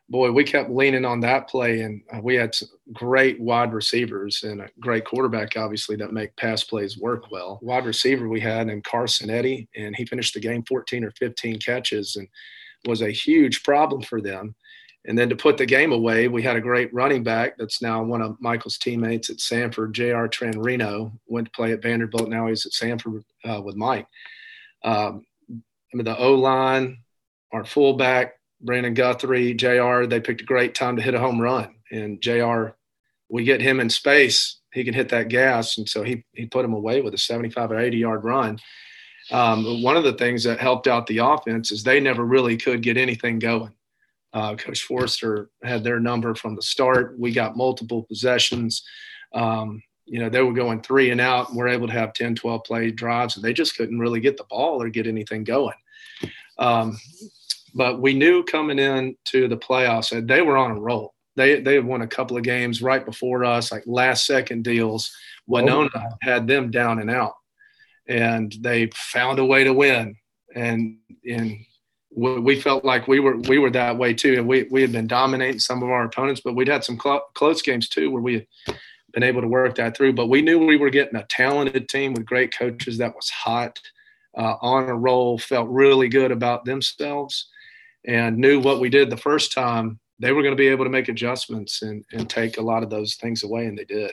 boy, 0.09 0.31
we 0.31 0.43
kept 0.43 0.69
leaning 0.69 1.05
on 1.05 1.19
that 1.19 1.47
play, 1.47 1.81
and 1.81 2.01
uh, 2.11 2.19
we 2.21 2.35
had 2.35 2.53
some 2.53 2.69
great 2.93 3.39
wide 3.39 3.73
receivers 3.73 4.43
and 4.43 4.61
a 4.61 4.69
great 4.79 5.05
quarterback, 5.05 5.55
obviously, 5.55 5.95
that 5.95 6.11
make 6.11 6.35
pass 6.35 6.63
plays 6.63 6.97
work 6.97 7.31
well. 7.31 7.59
Wide 7.61 7.85
receiver 7.85 8.27
we 8.27 8.39
had 8.39 8.67
named 8.67 8.83
Carson 8.83 9.29
Eddy, 9.29 9.67
and 9.75 9.95
he 9.95 10.05
finished 10.05 10.33
the 10.33 10.39
game 10.39 10.63
14 10.63 11.03
or 11.03 11.11
15 11.11 11.59
catches 11.59 12.15
and 12.15 12.27
was 12.87 13.01
a 13.01 13.11
huge 13.11 13.63
problem 13.63 14.01
for 14.01 14.21
them. 14.21 14.55
And 15.09 15.17
then 15.17 15.27
to 15.29 15.35
put 15.35 15.57
the 15.57 15.65
game 15.65 15.91
away, 15.91 16.27
we 16.27 16.43
had 16.43 16.55
a 16.55 16.61
great 16.61 16.93
running 16.93 17.23
back 17.23 17.57
that's 17.57 17.81
now 17.81 18.03
one 18.03 18.21
of 18.21 18.39
Michael's 18.39 18.77
teammates 18.77 19.31
at 19.31 19.37
Samford, 19.37 19.91
J.R. 19.91 20.29
Tranrino, 20.29 21.11
went 21.25 21.47
to 21.47 21.51
play 21.51 21.71
at 21.73 21.81
Vanderbilt. 21.81 22.29
Now 22.29 22.45
he's 22.45 22.63
at 22.67 22.73
Samford 22.73 23.23
uh, 23.43 23.59
with 23.59 23.75
Mike. 23.75 24.05
Um, 24.83 25.25
I 25.51 25.97
mean, 25.97 26.05
the 26.05 26.15
O 26.15 26.35
line, 26.35 26.99
our 27.51 27.65
fullback, 27.65 28.35
Brandon 28.61 28.93
Guthrie, 28.93 29.55
JR, 29.55 30.05
they 30.05 30.19
picked 30.19 30.41
a 30.41 30.45
great 30.45 30.75
time 30.75 30.95
to 30.95 31.01
hit 31.01 31.15
a 31.15 31.19
home 31.19 31.41
run. 31.41 31.73
And 31.91 32.21
JR, 32.21 32.75
we 33.29 33.43
get 33.43 33.61
him 33.61 33.79
in 33.79 33.89
space, 33.89 34.59
he 34.71 34.83
can 34.83 34.93
hit 34.93 35.09
that 35.09 35.29
gas. 35.29 35.79
And 35.79 35.89
so 35.89 36.03
he, 36.03 36.23
he 36.33 36.45
put 36.45 36.65
him 36.65 36.73
away 36.73 37.01
with 37.01 37.15
a 37.15 37.17
75 37.17 37.71
or 37.71 37.79
80 37.79 37.97
yard 37.97 38.23
run. 38.23 38.59
Um, 39.31 39.81
one 39.81 39.97
of 39.97 40.03
the 40.03 40.13
things 40.13 40.43
that 40.43 40.59
helped 40.59 40.85
out 40.85 41.07
the 41.07 41.17
offense 41.17 41.71
is 41.71 41.83
they 41.83 41.99
never 41.99 42.23
really 42.23 42.57
could 42.57 42.83
get 42.83 42.95
anything 42.95 43.39
going. 43.39 43.71
Uh, 44.33 44.55
Coach 44.55 44.83
Forster 44.83 45.49
had 45.63 45.83
their 45.83 45.99
number 45.99 46.35
from 46.35 46.55
the 46.55 46.61
start. 46.61 47.17
We 47.17 47.31
got 47.31 47.57
multiple 47.57 48.03
possessions. 48.03 48.83
Um, 49.33 49.81
you 50.05 50.19
know, 50.19 50.29
they 50.29 50.41
were 50.41 50.53
going 50.53 50.81
three 50.81 51.11
and 51.11 51.21
out. 51.21 51.49
And 51.49 51.57
we're 51.57 51.67
able 51.67 51.87
to 51.87 51.93
have 51.93 52.13
10, 52.13 52.35
12 52.35 52.63
play 52.63 52.91
drives, 52.91 53.35
and 53.35 53.43
they 53.43 53.53
just 53.53 53.75
couldn't 53.75 53.99
really 53.99 54.19
get 54.19 54.37
the 54.37 54.45
ball 54.49 54.81
or 54.81 54.89
get 54.89 55.07
anything 55.07 55.43
going. 55.43 55.75
Um, 56.57 56.99
but 57.73 58.01
we 58.01 58.13
knew 58.13 58.43
coming 58.43 58.79
into 58.79 59.47
the 59.47 59.57
playoffs 59.57 60.09
that 60.09 60.27
they 60.27 60.41
were 60.41 60.57
on 60.57 60.71
a 60.71 60.79
roll. 60.79 61.13
They 61.35 61.61
they 61.61 61.75
had 61.75 61.85
won 61.85 62.01
a 62.01 62.07
couple 62.07 62.35
of 62.35 62.43
games 62.43 62.81
right 62.81 63.05
before 63.05 63.45
us, 63.45 63.71
like 63.71 63.83
last 63.85 64.25
second 64.25 64.63
deals. 64.63 65.11
Winona 65.47 65.89
oh, 65.95 65.99
wow. 65.99 66.17
had 66.21 66.47
them 66.47 66.69
down 66.71 66.99
and 66.99 67.09
out, 67.09 67.35
and 68.07 68.53
they 68.59 68.89
found 68.93 69.39
a 69.39 69.45
way 69.45 69.63
to 69.63 69.73
win. 69.73 70.15
And 70.55 70.97
and 71.29 71.59
we 72.19 72.59
felt 72.59 72.83
like 72.85 73.07
we 73.07 73.19
were 73.19 73.37
we 73.37 73.59
were 73.59 73.69
that 73.71 73.97
way 73.97 74.13
too. 74.13 74.35
And 74.37 74.47
we 74.47 74.67
we 74.71 74.81
had 74.81 74.91
been 74.91 75.07
dominating 75.07 75.59
some 75.59 75.83
of 75.83 75.89
our 75.89 76.05
opponents, 76.05 76.41
but 76.43 76.55
we'd 76.55 76.67
had 76.67 76.83
some 76.83 76.99
cl- 76.99 77.27
close 77.33 77.61
games 77.61 77.89
too 77.89 78.11
where 78.11 78.21
we 78.21 78.33
had 78.65 78.77
been 79.13 79.23
able 79.23 79.41
to 79.41 79.47
work 79.47 79.75
that 79.75 79.95
through. 79.95 80.13
But 80.13 80.27
we 80.27 80.41
knew 80.41 80.59
we 80.59 80.77
were 80.77 80.89
getting 80.89 81.15
a 81.15 81.25
talented 81.25 81.89
team 81.89 82.13
with 82.13 82.25
great 82.25 82.55
coaches 82.55 82.97
that 82.97 83.15
was 83.15 83.29
hot, 83.29 83.79
uh, 84.37 84.55
on 84.61 84.89
a 84.89 84.95
roll, 84.95 85.37
felt 85.37 85.69
really 85.69 86.09
good 86.09 86.31
about 86.31 86.65
themselves 86.65 87.49
and 88.05 88.37
knew 88.37 88.59
what 88.59 88.79
we 88.79 88.89
did 88.89 89.09
the 89.09 89.17
first 89.17 89.51
time, 89.51 89.99
they 90.19 90.31
were 90.31 90.41
going 90.41 90.55
to 90.55 90.61
be 90.61 90.67
able 90.67 90.85
to 90.85 90.89
make 90.89 91.07
adjustments 91.07 91.81
and, 91.81 92.03
and 92.11 92.29
take 92.29 92.57
a 92.57 92.61
lot 92.61 92.83
of 92.83 92.89
those 92.89 93.15
things 93.15 93.43
away, 93.43 93.65
and 93.65 93.77
they 93.77 93.85
did. 93.85 94.11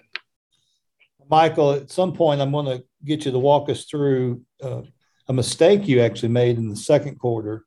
Michael, 1.28 1.72
at 1.72 1.90
some 1.90 2.12
point, 2.12 2.40
I'm 2.40 2.52
going 2.52 2.66
to 2.66 2.84
get 3.04 3.24
you 3.24 3.32
to 3.32 3.38
walk 3.38 3.68
us 3.68 3.84
through 3.84 4.42
uh, 4.62 4.82
a 5.28 5.32
mistake 5.32 5.88
you 5.88 6.00
actually 6.00 6.28
made 6.28 6.56
in 6.56 6.68
the 6.68 6.76
second 6.76 7.18
quarter. 7.18 7.64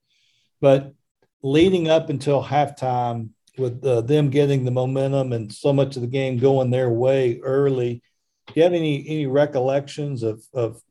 But 0.61 0.93
leading 1.41 1.87
up 1.87 2.09
until 2.09 2.43
halftime, 2.43 3.29
with 3.57 3.83
uh, 3.85 4.01
them 4.01 4.29
getting 4.29 4.63
the 4.63 4.71
momentum 4.71 5.33
and 5.33 5.51
so 5.51 5.73
much 5.73 5.95
of 5.95 6.01
the 6.01 6.07
game 6.07 6.37
going 6.37 6.69
their 6.69 6.89
way 6.89 7.39
early, 7.43 8.01
do 8.47 8.53
you 8.55 8.63
have 8.63 8.73
any 8.73 9.05
any 9.07 9.27
recollections 9.27 10.23
of 10.23 10.41
of 10.53 10.81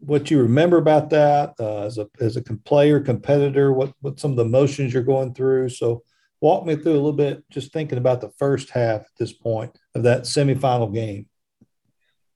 what 0.00 0.30
you 0.30 0.40
remember 0.40 0.78
about 0.78 1.10
that 1.10 1.54
uh, 1.58 1.82
as 1.82 1.98
a 1.98 2.08
as 2.20 2.36
a 2.36 2.42
player 2.42 3.00
competitor 3.00 3.72
what 3.72 3.92
what 4.00 4.20
some 4.20 4.30
of 4.30 4.36
the 4.36 4.44
emotions 4.44 4.94
you're 4.94 5.02
going 5.02 5.34
through? 5.34 5.68
So 5.68 6.02
walk 6.40 6.64
me 6.64 6.76
through 6.76 6.92
a 6.92 6.94
little 6.94 7.12
bit 7.12 7.42
just 7.50 7.72
thinking 7.72 7.98
about 7.98 8.20
the 8.20 8.30
first 8.38 8.70
half 8.70 9.00
at 9.00 9.16
this 9.18 9.32
point 9.32 9.76
of 9.94 10.04
that 10.04 10.22
semifinal 10.22 10.94
game 10.94 11.26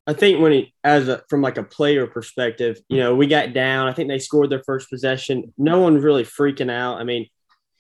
i 0.07 0.13
think 0.13 0.41
when 0.41 0.53
he 0.53 0.75
as 0.85 1.09
a 1.09 1.23
from 1.29 1.43
like 1.43 1.59
a 1.59 1.63
player 1.63 2.07
perspective 2.07 2.79
you 2.89 2.99
know 2.99 3.15
we 3.15 3.27
got 3.27 3.53
down 3.53 3.89
i 3.89 3.93
think 3.93 4.09
they 4.09 4.19
scored 4.19 4.51
their 4.51 4.63
first 4.65 4.91
possession 4.91 5.53
no 5.57 5.81
one 5.81 5.99
really 5.99 6.25
freaking 6.25 6.71
out 6.71 6.99
i 6.99 7.05
mean 7.05 7.27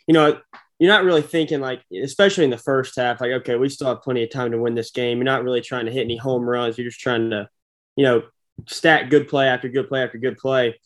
you 0.06 0.14
know 0.14 0.38
you're 0.78 0.92
not 0.92 1.04
really 1.04 1.22
thinking 1.22 1.60
like 1.60 1.82
especially 2.02 2.44
in 2.44 2.50
the 2.50 2.58
first 2.58 2.96
half 2.96 3.20
like 3.20 3.30
okay 3.32 3.56
we 3.56 3.68
still 3.68 3.88
have 3.88 4.02
plenty 4.02 4.22
of 4.22 4.30
time 4.30 4.50
to 4.50 4.58
win 4.58 4.74
this 4.74 4.90
game 4.90 5.18
you're 5.18 5.24
not 5.24 5.44
really 5.44 5.60
trying 5.60 5.86
to 5.86 5.92
hit 5.92 6.04
any 6.04 6.16
home 6.16 6.42
runs 6.42 6.76
you're 6.76 6.88
just 6.88 7.00
trying 7.00 7.30
to 7.30 7.48
you 7.96 8.04
know 8.04 8.22
stack 8.66 9.10
good 9.10 9.28
play 9.28 9.46
after 9.46 9.68
good 9.68 9.88
play 9.88 10.02
after 10.02 10.18
good 10.18 10.38
play. 10.38 10.78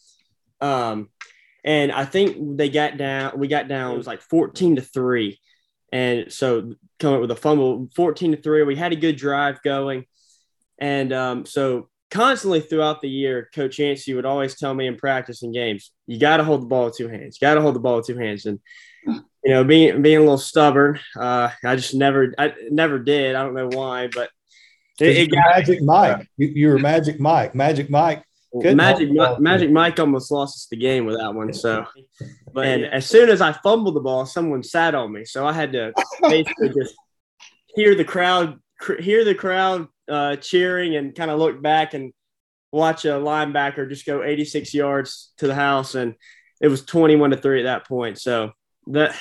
Um, 0.60 1.10
and 1.64 1.90
I 1.90 2.04
think 2.04 2.56
they 2.56 2.68
got 2.68 2.96
down, 2.96 3.38
we 3.38 3.48
got 3.48 3.68
down, 3.68 3.94
it 3.94 3.98
was 3.98 4.06
like 4.06 4.22
14 4.22 4.76
to 4.76 4.82
three. 4.82 5.40
And 5.92 6.32
so 6.32 6.74
coming 6.98 7.16
up 7.16 7.20
with 7.22 7.30
a 7.30 7.36
fumble, 7.36 7.88
14 7.94 8.32
to 8.32 8.42
3. 8.42 8.64
We 8.64 8.76
had 8.76 8.92
a 8.92 8.96
good 8.96 9.16
drive 9.16 9.62
going. 9.62 10.04
And 10.78 11.12
um, 11.12 11.46
so 11.46 11.88
constantly 12.10 12.60
throughout 12.60 13.00
the 13.00 13.08
year, 13.08 13.48
Coach 13.54 13.78
Yancey 13.78 14.14
would 14.14 14.26
always 14.26 14.58
tell 14.58 14.74
me 14.74 14.86
in 14.86 14.96
practice 14.96 15.42
and 15.42 15.54
games, 15.54 15.92
you 16.06 16.18
got 16.18 16.38
to 16.38 16.44
hold 16.44 16.62
the 16.62 16.66
ball 16.66 16.86
with 16.86 16.96
two 16.96 17.08
hands. 17.08 17.38
You 17.40 17.46
got 17.46 17.54
to 17.54 17.62
hold 17.62 17.74
the 17.74 17.80
ball 17.80 17.96
with 17.96 18.06
two 18.06 18.18
hands. 18.18 18.46
And 18.46 18.60
you 19.06 19.50
know, 19.50 19.64
being 19.64 20.02
being 20.02 20.18
a 20.18 20.20
little 20.20 20.38
stubborn, 20.38 20.98
uh, 21.18 21.50
I 21.64 21.76
just 21.76 21.94
never, 21.94 22.34
I 22.38 22.54
never 22.70 22.98
did. 22.98 23.36
I 23.36 23.42
don't 23.42 23.54
know 23.54 23.68
why, 23.68 24.08
but 24.08 24.30
it, 25.00 25.16
it 25.16 25.30
got, 25.30 25.56
Magic 25.56 25.82
Mike. 25.82 26.28
You, 26.36 26.48
you 26.48 26.68
were 26.68 26.78
Magic 26.78 27.20
Mike. 27.20 27.54
Magic 27.54 27.90
Mike. 27.90 28.24
Magic 28.54 29.10
Magic 29.38 29.70
Mike 29.70 30.00
almost 30.00 30.30
lost 30.30 30.56
us 30.56 30.66
the 30.70 30.76
game 30.76 31.04
with 31.04 31.18
that 31.18 31.34
one. 31.34 31.52
So, 31.52 31.84
but 32.52 32.66
and 32.66 32.84
as 32.86 33.06
soon 33.06 33.28
as 33.28 33.40
I 33.40 33.52
fumbled 33.52 33.94
the 33.94 34.00
ball, 34.00 34.24
someone 34.24 34.62
sat 34.62 34.94
on 34.94 35.12
me, 35.12 35.24
so 35.24 35.46
I 35.46 35.52
had 35.52 35.72
to 35.72 35.92
basically 36.22 36.70
just 36.70 36.94
hear 37.74 37.94
the 37.94 38.04
crowd 38.04 38.58
hear 38.98 39.24
the 39.24 39.34
crowd 39.34 39.88
uh, 40.08 40.36
cheering 40.36 40.96
and 40.96 41.14
kind 41.14 41.30
of 41.30 41.38
look 41.38 41.60
back 41.62 41.94
and 41.94 42.12
watch 42.72 43.04
a 43.04 43.08
linebacker 43.08 43.88
just 43.88 44.06
go 44.06 44.22
86 44.22 44.74
yards 44.74 45.32
to 45.38 45.46
the 45.46 45.54
house, 45.54 45.94
and 45.94 46.14
it 46.60 46.68
was 46.68 46.84
21 46.84 47.30
to 47.30 47.36
three 47.36 47.60
at 47.60 47.64
that 47.64 47.86
point. 47.86 48.18
So 48.18 48.52
that 48.88 49.16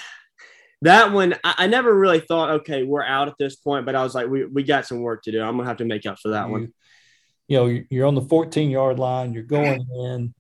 that 0.82 1.12
one, 1.12 1.36
I, 1.44 1.56
I, 1.60 1.68
never 1.68 1.94
really 1.94 2.20
thought, 2.20 2.50
okay, 2.62 2.84
we're 2.84 3.04
out 3.04 3.28
at 3.28 3.36
this 3.40 3.56
point, 3.56 3.86
but 3.86 3.96
I 3.96 4.04
was 4.04 4.14
like, 4.14 4.28
we, 4.28 4.46
we 4.46 4.64
got 4.64 4.86
some 4.86 5.02
work 5.02 5.24
to 5.24 5.32
do. 5.32 5.42
I'm 5.42 5.58
gonna 5.58 5.68
have 5.68 5.78
to 5.78 5.86
make 5.86 6.06
up 6.06 6.20
for 6.20 6.30
that 6.30 6.48
you, 6.48 6.52
one. 6.52 6.74
You 7.48 7.58
know, 7.58 7.82
you're 7.90 8.08
on 8.08 8.16
the 8.16 8.22
14 8.22 8.70
yard 8.70 9.00
line. 9.00 9.34
You're 9.34 9.44
going 9.44 9.86
in. 9.98 10.34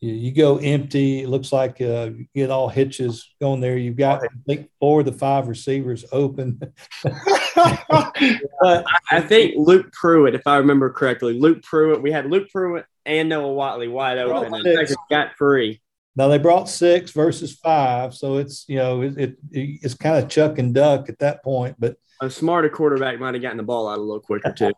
You, 0.00 0.12
you 0.12 0.32
go 0.32 0.58
empty. 0.58 1.22
It 1.22 1.28
looks 1.28 1.52
like 1.52 1.80
uh, 1.80 2.10
you 2.16 2.26
get 2.34 2.50
all 2.50 2.68
hitches 2.68 3.34
going 3.40 3.60
there. 3.60 3.76
You've 3.76 3.96
got 3.96 4.22
I 4.22 4.28
think 4.46 4.70
four 4.78 5.00
of 5.00 5.06
the 5.06 5.12
five 5.12 5.48
receivers 5.48 6.04
open. 6.12 6.60
but 7.02 8.84
I 9.10 9.20
think 9.20 9.54
Luke 9.56 9.92
Pruitt, 9.92 10.34
if 10.34 10.46
I 10.46 10.58
remember 10.58 10.90
correctly, 10.90 11.38
Luke 11.38 11.62
Pruitt. 11.62 12.02
We 12.02 12.12
had 12.12 12.30
Luke 12.30 12.48
Pruitt 12.50 12.86
and 13.04 13.28
Noah 13.28 13.54
Whatley 13.54 13.90
wide 13.90 14.18
open, 14.18 14.54
and 14.54 14.96
got 15.10 15.34
free. 15.36 15.80
Now 16.16 16.28
they 16.28 16.38
brought 16.38 16.68
six 16.68 17.10
versus 17.10 17.54
five, 17.54 18.14
so 18.14 18.36
it's 18.36 18.64
you 18.68 18.76
know 18.76 19.02
it, 19.02 19.18
it 19.18 19.36
it's 19.50 19.94
kind 19.94 20.22
of 20.22 20.30
chuck 20.30 20.58
and 20.58 20.74
duck 20.74 21.08
at 21.08 21.18
that 21.18 21.44
point. 21.44 21.76
But 21.78 21.96
a 22.20 22.30
smarter 22.30 22.68
quarterback 22.68 23.20
might 23.20 23.34
have 23.34 23.42
gotten 23.42 23.58
the 23.58 23.62
ball 23.62 23.88
out 23.88 23.98
a 23.98 24.02
little 24.02 24.20
quicker 24.20 24.52
too. 24.52 24.72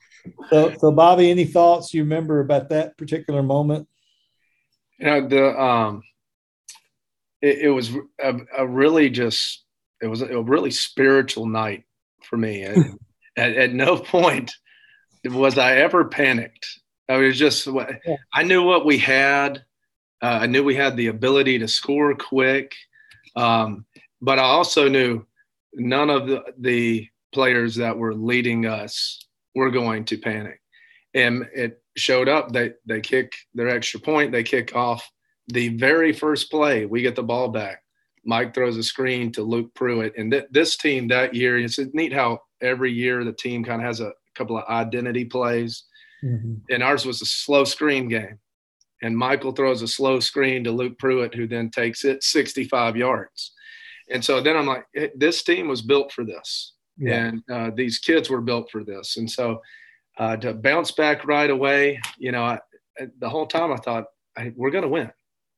so, 0.50 0.74
so 0.78 0.90
Bobby, 0.90 1.30
any 1.30 1.44
thoughts 1.44 1.94
you 1.94 2.02
remember 2.02 2.40
about 2.40 2.68
that 2.70 2.96
particular 2.98 3.42
moment? 3.42 3.88
You 5.00 5.06
know 5.06 5.28
the 5.28 5.60
um, 5.60 6.02
it, 7.42 7.58
it 7.58 7.70
was 7.70 7.90
a, 8.22 8.36
a, 8.58 8.66
really 8.66 9.10
just 9.10 9.64
it 10.00 10.06
was 10.06 10.22
a 10.22 10.42
really 10.42 10.70
spiritual 10.70 11.46
night 11.46 11.84
for 12.22 12.36
me. 12.36 12.62
at, 12.64 12.76
at 13.36 13.72
no 13.72 13.96
point 13.98 14.52
was 15.24 15.58
I 15.58 15.76
ever 15.76 16.04
panicked. 16.04 16.66
I 17.08 17.16
was 17.16 17.38
just 17.38 17.66
I 18.32 18.42
knew 18.44 18.62
what 18.62 18.86
we 18.86 18.98
had 18.98 19.64
uh, 20.22 20.40
I 20.42 20.46
knew 20.46 20.62
we 20.62 20.74
had 20.74 20.96
the 20.96 21.06
ability 21.06 21.58
to 21.60 21.68
score 21.68 22.14
quick, 22.14 22.74
um, 23.36 23.86
but 24.20 24.38
I 24.38 24.42
also 24.42 24.88
knew 24.88 25.24
none 25.72 26.10
of 26.10 26.26
the, 26.26 26.42
the 26.58 27.08
players 27.32 27.76
that 27.76 27.96
were 27.96 28.14
leading 28.14 28.66
us 28.66 29.24
were 29.54 29.70
going 29.70 30.04
to 30.06 30.18
panic. 30.18 30.60
And 31.14 31.48
it 31.54 31.79
showed 31.96 32.28
up. 32.28 32.52
They 32.52 32.72
they 32.86 33.00
kick 33.00 33.32
their 33.54 33.68
extra 33.68 34.00
point. 34.00 34.32
They 34.32 34.42
kick 34.42 34.74
off 34.74 35.08
the 35.48 35.76
very 35.76 36.12
first 36.12 36.50
play. 36.50 36.86
We 36.86 37.02
get 37.02 37.16
the 37.16 37.22
ball 37.22 37.48
back. 37.48 37.82
Mike 38.24 38.54
throws 38.54 38.76
a 38.76 38.82
screen 38.82 39.32
to 39.32 39.42
Luke 39.42 39.74
Pruitt, 39.74 40.14
and 40.16 40.30
th- 40.30 40.46
this 40.50 40.76
team 40.76 41.08
that 41.08 41.34
year. 41.34 41.58
It's 41.58 41.78
neat 41.92 42.12
how 42.12 42.40
every 42.60 42.92
year 42.92 43.24
the 43.24 43.32
team 43.32 43.64
kind 43.64 43.80
of 43.80 43.86
has 43.86 44.00
a 44.00 44.12
couple 44.34 44.58
of 44.58 44.64
identity 44.68 45.24
plays, 45.24 45.84
mm-hmm. 46.22 46.54
and 46.70 46.82
ours 46.82 47.06
was 47.06 47.22
a 47.22 47.26
slow 47.26 47.64
screen 47.64 48.08
game 48.08 48.38
and 49.02 49.16
Michael 49.16 49.52
throws 49.52 49.82
a 49.82 49.88
slow 49.88 50.20
screen 50.20 50.64
to 50.64 50.72
Luke 50.72 50.98
Pruitt, 50.98 51.34
who 51.34 51.46
then 51.46 51.70
takes 51.70 52.04
it 52.04 52.22
65 52.22 52.96
yards. 52.96 53.52
And 54.10 54.24
so 54.24 54.40
then 54.40 54.56
I'm 54.56 54.66
like, 54.66 54.84
this 55.14 55.42
team 55.42 55.68
was 55.68 55.82
built 55.82 56.12
for 56.12 56.24
this, 56.24 56.74
yeah. 56.98 57.26
and 57.26 57.42
uh, 57.50 57.70
these 57.74 57.98
kids 57.98 58.28
were 58.28 58.40
built 58.40 58.70
for 58.70 58.84
this. 58.84 59.16
And 59.16 59.30
so 59.30 59.60
uh, 60.18 60.36
to 60.36 60.54
bounce 60.54 60.92
back 60.92 61.26
right 61.26 61.50
away, 61.50 62.00
you 62.18 62.32
know, 62.32 62.42
I, 62.44 62.58
the 63.18 63.28
whole 63.28 63.46
time 63.46 63.72
I 63.72 63.76
thought 63.76 64.04
I, 64.36 64.52
we're 64.56 64.70
going 64.70 64.82
to 64.82 64.88
win. 64.88 65.10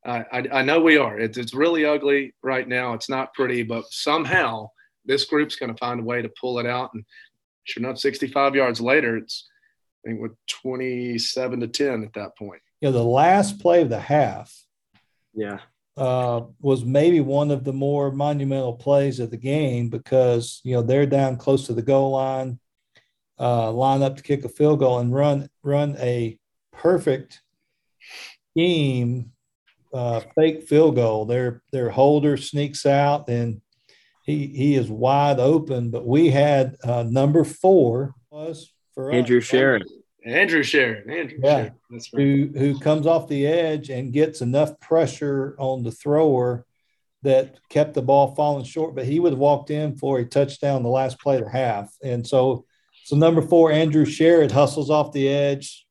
I, 0.04 0.24
I, 0.32 0.44
I, 0.52 0.62
know 0.62 0.80
we 0.80 0.96
are. 0.96 1.18
It's, 1.18 1.38
it's 1.38 1.54
really 1.54 1.84
ugly 1.84 2.34
right 2.42 2.66
now. 2.66 2.92
It's 2.92 3.08
not 3.08 3.34
pretty, 3.34 3.62
but 3.62 3.84
somehow 3.90 4.70
this 5.04 5.24
group's 5.24 5.56
going 5.56 5.72
to 5.72 5.78
find 5.78 6.00
a 6.00 6.04
way 6.04 6.22
to 6.22 6.30
pull 6.40 6.58
it 6.58 6.66
out. 6.66 6.90
And 6.94 7.04
sure 7.64 7.82
enough, 7.82 7.98
65 7.98 8.54
yards 8.54 8.80
later, 8.80 9.16
it's 9.16 9.48
I 10.04 10.08
think 10.08 10.20
with 10.20 10.32
27 10.48 11.60
to 11.60 11.68
10 11.68 12.02
at 12.02 12.12
that 12.14 12.36
point 12.36 12.60
you 12.82 12.88
know, 12.88 12.98
the 12.98 13.04
last 13.04 13.60
play 13.60 13.80
of 13.80 13.88
the 13.88 14.00
half, 14.00 14.52
yeah, 15.32 15.60
uh, 15.96 16.42
was 16.60 16.84
maybe 16.84 17.20
one 17.20 17.52
of 17.52 17.62
the 17.62 17.72
more 17.72 18.10
monumental 18.10 18.74
plays 18.74 19.20
of 19.20 19.30
the 19.30 19.36
game 19.36 19.88
because 19.88 20.60
you 20.64 20.74
know 20.74 20.82
they're 20.82 21.06
down 21.06 21.36
close 21.36 21.66
to 21.66 21.74
the 21.74 21.80
goal 21.80 22.10
line, 22.10 22.58
uh, 23.38 23.70
line 23.72 24.02
up 24.02 24.16
to 24.16 24.22
kick 24.22 24.44
a 24.44 24.48
field 24.48 24.78
goal 24.78 24.98
and 24.98 25.14
run 25.14 25.48
run 25.62 25.96
a 25.98 26.38
perfect 26.72 27.42
scheme 28.50 29.32
uh, 29.92 30.20
fake 30.34 30.62
field 30.64 30.96
goal. 30.96 31.24
Their 31.24 31.62
their 31.72 31.90
holder 31.90 32.36
sneaks 32.36 32.86
out 32.86 33.28
and 33.28 33.60
he 34.24 34.46
he 34.46 34.74
is 34.74 34.88
wide 34.88 35.40
open. 35.40 35.90
But 35.90 36.06
we 36.06 36.30
had 36.30 36.76
uh, 36.84 37.04
number 37.04 37.44
four 37.44 38.14
was 38.30 38.72
for 38.94 39.12
Andrew 39.12 39.38
us, 39.38 39.44
Sherrod. 39.44 39.82
Andrew 40.24 40.62
Sherrod. 40.62 41.10
Andrew 41.10 41.38
yeah. 41.42 41.64
Sherrod. 41.64 41.74
That's 41.90 42.12
right. 42.12 42.22
Who, 42.22 42.50
who 42.56 42.78
comes 42.78 43.06
off 43.06 43.28
the 43.28 43.46
edge 43.46 43.90
and 43.90 44.12
gets 44.12 44.40
enough 44.40 44.78
pressure 44.80 45.56
on 45.58 45.82
the 45.82 45.90
thrower 45.90 46.64
that 47.22 47.58
kept 47.68 47.94
the 47.94 48.02
ball 48.02 48.34
falling 48.34 48.64
short, 48.64 48.94
but 48.94 49.06
he 49.06 49.20
would 49.20 49.32
have 49.32 49.38
walked 49.38 49.70
in 49.70 49.96
for 49.96 50.18
a 50.18 50.24
touchdown 50.24 50.82
the 50.82 50.88
last 50.88 51.20
play 51.20 51.40
of 51.40 51.48
half. 51.48 51.94
And 52.02 52.26
so, 52.26 52.64
so 53.04 53.16
number 53.16 53.42
four, 53.42 53.72
Andrew 53.72 54.04
Sherrod 54.04 54.50
hustles 54.50 54.90
off 54.90 55.12
the 55.12 55.28
edge, 55.28 55.86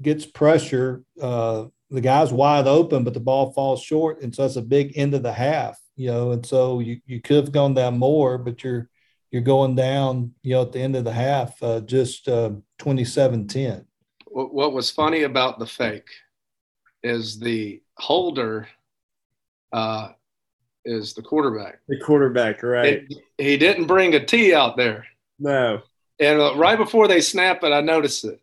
gets 0.00 0.24
pressure. 0.24 1.02
Uh, 1.20 1.66
the 1.90 2.00
guy's 2.00 2.32
wide 2.32 2.66
open, 2.66 3.04
but 3.04 3.14
the 3.14 3.20
ball 3.20 3.52
falls 3.52 3.82
short. 3.82 4.22
And 4.22 4.34
so 4.34 4.42
that's 4.42 4.56
a 4.56 4.62
big 4.62 4.96
end 4.96 5.14
of 5.14 5.22
the 5.22 5.32
half, 5.32 5.78
you 5.96 6.10
know. 6.10 6.32
And 6.32 6.44
so 6.44 6.80
you, 6.80 7.00
you 7.06 7.20
could 7.20 7.44
have 7.44 7.52
gone 7.52 7.74
down 7.74 7.98
more, 7.98 8.38
but 8.38 8.64
you're 8.64 8.88
you're 9.30 9.42
going 9.42 9.74
down, 9.74 10.32
you 10.42 10.54
know, 10.54 10.62
at 10.62 10.70
the 10.70 10.78
end 10.78 10.94
of 10.94 11.02
the 11.02 11.12
half, 11.12 11.60
uh, 11.60 11.80
just 11.80 12.28
uh, 12.28 12.52
27-10. 12.78 13.84
What 14.26 14.72
was 14.72 14.92
funny 14.92 15.24
about 15.24 15.58
the 15.58 15.66
fake 15.66 16.08
is 17.02 17.40
the 17.40 17.82
holder 17.96 18.68
uh, 19.72 20.10
is 20.84 21.14
the 21.14 21.22
quarterback. 21.22 21.80
The 21.88 21.98
quarterback, 21.98 22.62
right? 22.62 23.04
It, 23.08 23.14
he 23.36 23.56
didn't 23.56 23.86
bring 23.86 24.14
a 24.14 24.24
tee 24.24 24.54
out 24.54 24.76
there. 24.76 25.04
No. 25.40 25.82
And 26.20 26.40
uh, 26.40 26.54
right 26.56 26.78
before 26.78 27.08
they 27.08 27.20
snap 27.20 27.64
it, 27.64 27.72
I 27.72 27.80
noticed 27.80 28.24
it, 28.24 28.40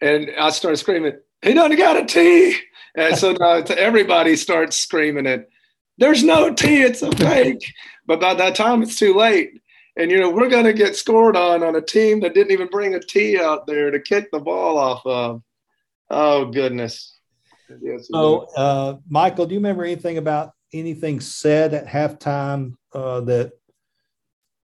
and 0.00 0.30
I 0.38 0.50
started 0.50 0.78
screaming, 0.78 1.16
"He 1.42 1.54
doesn't 1.54 1.76
got 1.76 1.96
a 1.96 2.04
tee!" 2.04 2.58
And 2.96 3.16
so 3.16 3.32
now 3.32 3.62
everybody 3.76 4.36
starts 4.36 4.76
screaming 4.76 5.26
it. 5.26 5.50
There's 5.98 6.24
no 6.24 6.52
tee. 6.52 6.82
It's 6.82 7.02
a 7.02 7.12
fake. 7.12 7.72
But 8.06 8.20
by 8.20 8.34
that 8.34 8.54
time, 8.54 8.82
it's 8.82 8.98
too 8.98 9.14
late. 9.14 9.60
And 9.96 10.10
you 10.10 10.20
know, 10.20 10.30
we're 10.30 10.48
going 10.48 10.64
to 10.64 10.72
get 10.72 10.96
scored 10.96 11.36
on 11.36 11.62
on 11.62 11.76
a 11.76 11.80
team 11.80 12.20
that 12.20 12.34
didn't 12.34 12.52
even 12.52 12.68
bring 12.68 12.94
a 12.94 13.00
tee 13.00 13.38
out 13.38 13.66
there 13.66 13.90
to 13.90 14.00
kick 14.00 14.30
the 14.30 14.40
ball 14.40 14.78
off 14.78 15.04
of. 15.06 15.42
Oh 16.10 16.46
goodness. 16.46 17.18
Yes, 17.80 18.08
so, 18.12 18.46
uh, 18.56 18.96
Michael, 19.08 19.46
do 19.46 19.54
you 19.54 19.58
remember 19.58 19.84
anything 19.84 20.18
about 20.18 20.52
anything 20.72 21.20
said 21.20 21.74
at 21.74 21.86
halftime 21.86 22.74
uh, 22.92 23.20
that 23.22 23.52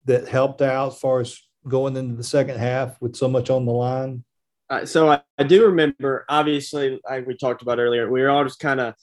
that 0.07 0.27
helped 0.27 0.63
out 0.63 0.93
as 0.93 0.99
far 0.99 1.21
as 1.21 1.41
going 1.69 1.97
into 1.97 2.15
the 2.15 2.25
second 2.25 2.59
half 2.59 3.01
with 3.01 3.17
so 3.17 3.29
much 3.29 3.51
on 3.51 3.67
the 3.67 3.73
line? 3.73 4.25
Uh, 4.71 4.85
so 4.85 5.11
I, 5.11 5.23
I, 5.39 5.45
do 5.45 5.67
remember, 5.67 6.27
obviously, 6.29 7.01
like 7.09 7.27
we 7.27 7.37
talked 7.37 7.63
about 7.63 7.79
earlier, 7.79 8.11
we 8.11 8.21
were 8.21 8.29
all 8.29 8.45
just 8.45 8.59
kind 8.59 8.81
of 8.81 8.95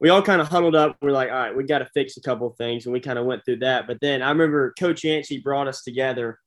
we 0.00 0.10
all 0.10 0.22
kind 0.22 0.40
of 0.40 0.48
huddled 0.48 0.74
up. 0.74 0.96
We're 1.00 1.10
like, 1.10 1.30
all 1.30 1.36
right, 1.36 1.56
we 1.56 1.64
got 1.64 1.78
to 1.78 1.88
fix 1.94 2.16
a 2.16 2.20
couple 2.20 2.50
things, 2.50 2.86
and 2.86 2.92
we 2.92 3.00
kind 3.00 3.18
of 3.18 3.24
went 3.24 3.44
through 3.44 3.60
that. 3.60 3.86
But 3.86 3.98
then 4.00 4.20
I 4.20 4.30
remember 4.30 4.74
Coach 4.78 5.04
Yancey 5.04 5.40
brought 5.40 5.68
us 5.68 5.82
together, 5.82 6.38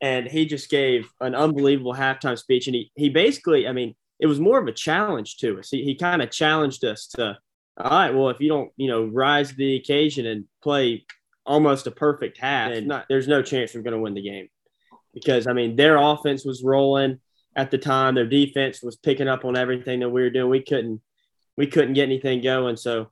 and 0.00 0.26
he 0.26 0.44
just 0.44 0.70
gave 0.70 1.08
an 1.20 1.34
unbelievable 1.34 1.94
halftime 1.94 2.38
speech. 2.38 2.66
And 2.66 2.74
he 2.74 2.90
he 2.94 3.08
basically, 3.08 3.68
I 3.68 3.72
mean, 3.72 3.94
it 4.18 4.26
was 4.26 4.40
more 4.40 4.58
of 4.58 4.66
a 4.66 4.72
challenge 4.72 5.36
to 5.38 5.58
us. 5.58 5.70
He 5.70 5.84
he 5.84 5.94
kind 5.94 6.20
of 6.20 6.30
challenged 6.30 6.84
us 6.84 7.06
to, 7.14 7.38
all 7.78 7.90
right, 7.90 8.14
well, 8.14 8.28
if 8.30 8.40
you 8.40 8.48
don't, 8.48 8.70
you 8.76 8.88
know, 8.88 9.04
rise 9.04 9.50
to 9.50 9.56
the 9.56 9.76
occasion 9.76 10.26
and 10.26 10.44
play 10.62 11.06
almost 11.46 11.86
a 11.86 11.90
perfect 11.90 12.38
half, 12.38 12.72
there's 13.08 13.28
no 13.28 13.42
chance 13.42 13.74
we're 13.74 13.82
going 13.82 13.96
to 13.96 14.00
win 14.00 14.14
the 14.14 14.22
game. 14.22 14.48
Because 15.14 15.46
I 15.46 15.52
mean, 15.52 15.76
their 15.76 15.96
offense 15.96 16.44
was 16.44 16.62
rolling 16.62 17.18
at 17.56 17.70
the 17.70 17.78
time. 17.78 18.14
Their 18.14 18.26
defense 18.26 18.82
was 18.82 18.96
picking 18.96 19.28
up 19.28 19.44
on 19.44 19.56
everything 19.56 20.00
that 20.00 20.10
we 20.10 20.22
were 20.22 20.30
doing. 20.30 20.50
We 20.50 20.62
couldn't 20.62 21.00
we 21.56 21.66
couldn't 21.66 21.94
get 21.94 22.04
anything 22.04 22.40
going. 22.40 22.76
So 22.76 23.10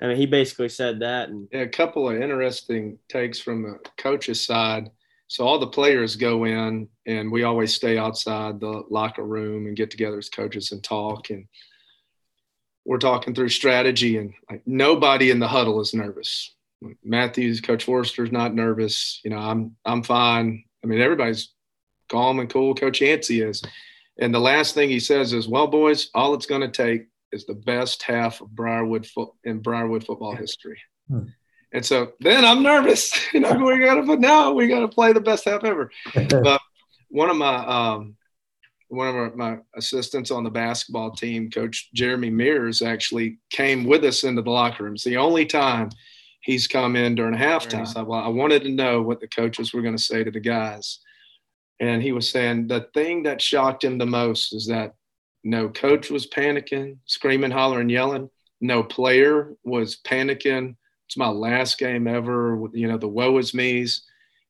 I 0.00 0.06
mean, 0.06 0.16
he 0.16 0.26
basically 0.26 0.68
said 0.68 1.00
that. 1.00 1.28
And 1.28 1.48
yeah, 1.52 1.60
a 1.60 1.68
couple 1.68 2.08
of 2.08 2.20
interesting 2.20 2.98
takes 3.08 3.38
from 3.38 3.62
the 3.62 3.78
coach's 3.98 4.44
side. 4.44 4.90
So 5.28 5.46
all 5.46 5.58
the 5.58 5.66
players 5.66 6.16
go 6.16 6.44
in, 6.44 6.88
and 7.06 7.30
we 7.30 7.44
always 7.44 7.72
stay 7.72 7.98
outside 7.98 8.58
the 8.58 8.82
locker 8.90 9.22
room 9.22 9.66
and 9.66 9.76
get 9.76 9.90
together 9.90 10.18
as 10.18 10.28
coaches 10.28 10.72
and 10.72 10.82
talk. 10.82 11.30
And 11.30 11.46
we're 12.84 12.98
talking 12.98 13.34
through 13.34 13.50
strategy, 13.50 14.16
and 14.16 14.32
like 14.50 14.62
nobody 14.66 15.30
in 15.30 15.38
the 15.38 15.46
huddle 15.46 15.80
is 15.80 15.94
nervous. 15.94 16.54
Matthews, 17.04 17.60
Coach 17.60 17.84
Forster's 17.84 18.32
not 18.32 18.54
nervous. 18.54 19.20
You 19.22 19.30
know, 19.30 19.38
I'm 19.38 19.76
I'm 19.84 20.02
fine. 20.02 20.64
I 20.82 20.86
mean, 20.86 21.00
everybody's 21.00 21.52
calm 22.08 22.40
and 22.40 22.50
cool. 22.50 22.74
Coach 22.74 23.00
Yancey 23.00 23.42
is. 23.42 23.62
And 24.18 24.34
the 24.34 24.40
last 24.40 24.74
thing 24.74 24.90
he 24.90 25.00
says 25.00 25.32
is, 25.32 25.48
"Well, 25.48 25.66
boys, 25.66 26.10
all 26.14 26.34
it's 26.34 26.46
going 26.46 26.60
to 26.60 26.68
take 26.68 27.06
is 27.32 27.46
the 27.46 27.54
best 27.54 28.02
half 28.02 28.40
of 28.40 28.54
Briarwood 28.54 29.06
fo- 29.06 29.34
in 29.44 29.60
Briarwood 29.60 30.04
football 30.04 30.34
history." 30.34 30.78
Hmm. 31.08 31.26
And 31.72 31.86
so 31.86 32.12
then 32.20 32.44
I'm 32.44 32.62
nervous. 32.62 33.12
you 33.32 33.40
know, 33.40 33.52
we 33.54 33.78
got 33.78 33.94
to, 33.94 34.02
but 34.02 34.20
now 34.20 34.52
we 34.52 34.68
got 34.68 34.80
to 34.80 34.88
play 34.88 35.12
the 35.12 35.20
best 35.20 35.44
half 35.44 35.64
ever. 35.64 35.90
but 36.28 36.60
one 37.08 37.30
of 37.30 37.36
my 37.36 37.56
um, 37.56 38.16
one 38.88 39.08
of 39.08 39.14
our, 39.14 39.34
my 39.36 39.58
assistants 39.76 40.30
on 40.30 40.44
the 40.44 40.50
basketball 40.50 41.12
team, 41.12 41.50
Coach 41.50 41.90
Jeremy 41.94 42.30
Mears, 42.30 42.82
actually 42.82 43.38
came 43.50 43.84
with 43.84 44.04
us 44.04 44.24
into 44.24 44.42
the 44.42 44.50
locker 44.50 44.84
room. 44.84 44.94
It's 44.94 45.04
the 45.04 45.16
only 45.16 45.46
time 45.46 45.90
he's 46.40 46.66
come 46.66 46.96
in 46.96 47.14
during 47.14 47.34
halftime. 47.34 47.86
So 47.86 48.04
well, 48.04 48.20
I 48.20 48.28
wanted 48.28 48.62
to 48.64 48.70
know 48.70 49.02
what 49.02 49.20
the 49.20 49.28
coaches 49.28 49.72
were 49.72 49.82
going 49.82 49.96
to 49.96 50.02
say 50.02 50.24
to 50.24 50.30
the 50.30 50.40
guys. 50.40 51.00
And 51.78 52.02
he 52.02 52.12
was 52.12 52.30
saying 52.30 52.66
the 52.66 52.88
thing 52.92 53.22
that 53.22 53.40
shocked 53.40 53.84
him 53.84 53.98
the 53.98 54.06
most 54.06 54.52
is 54.52 54.66
that 54.66 54.94
no 55.42 55.68
coach 55.70 56.10
was 56.10 56.26
panicking, 56.26 56.98
screaming, 57.06 57.50
hollering, 57.50 57.88
yelling. 57.88 58.28
No 58.60 58.82
player 58.82 59.54
was 59.64 59.98
panicking. 60.06 60.76
It's 61.06 61.16
my 61.16 61.28
last 61.28 61.78
game 61.78 62.06
ever. 62.06 62.68
You 62.72 62.88
know, 62.88 62.98
the 62.98 63.08
woe 63.08 63.38
is 63.38 63.54
me's. 63.54 64.02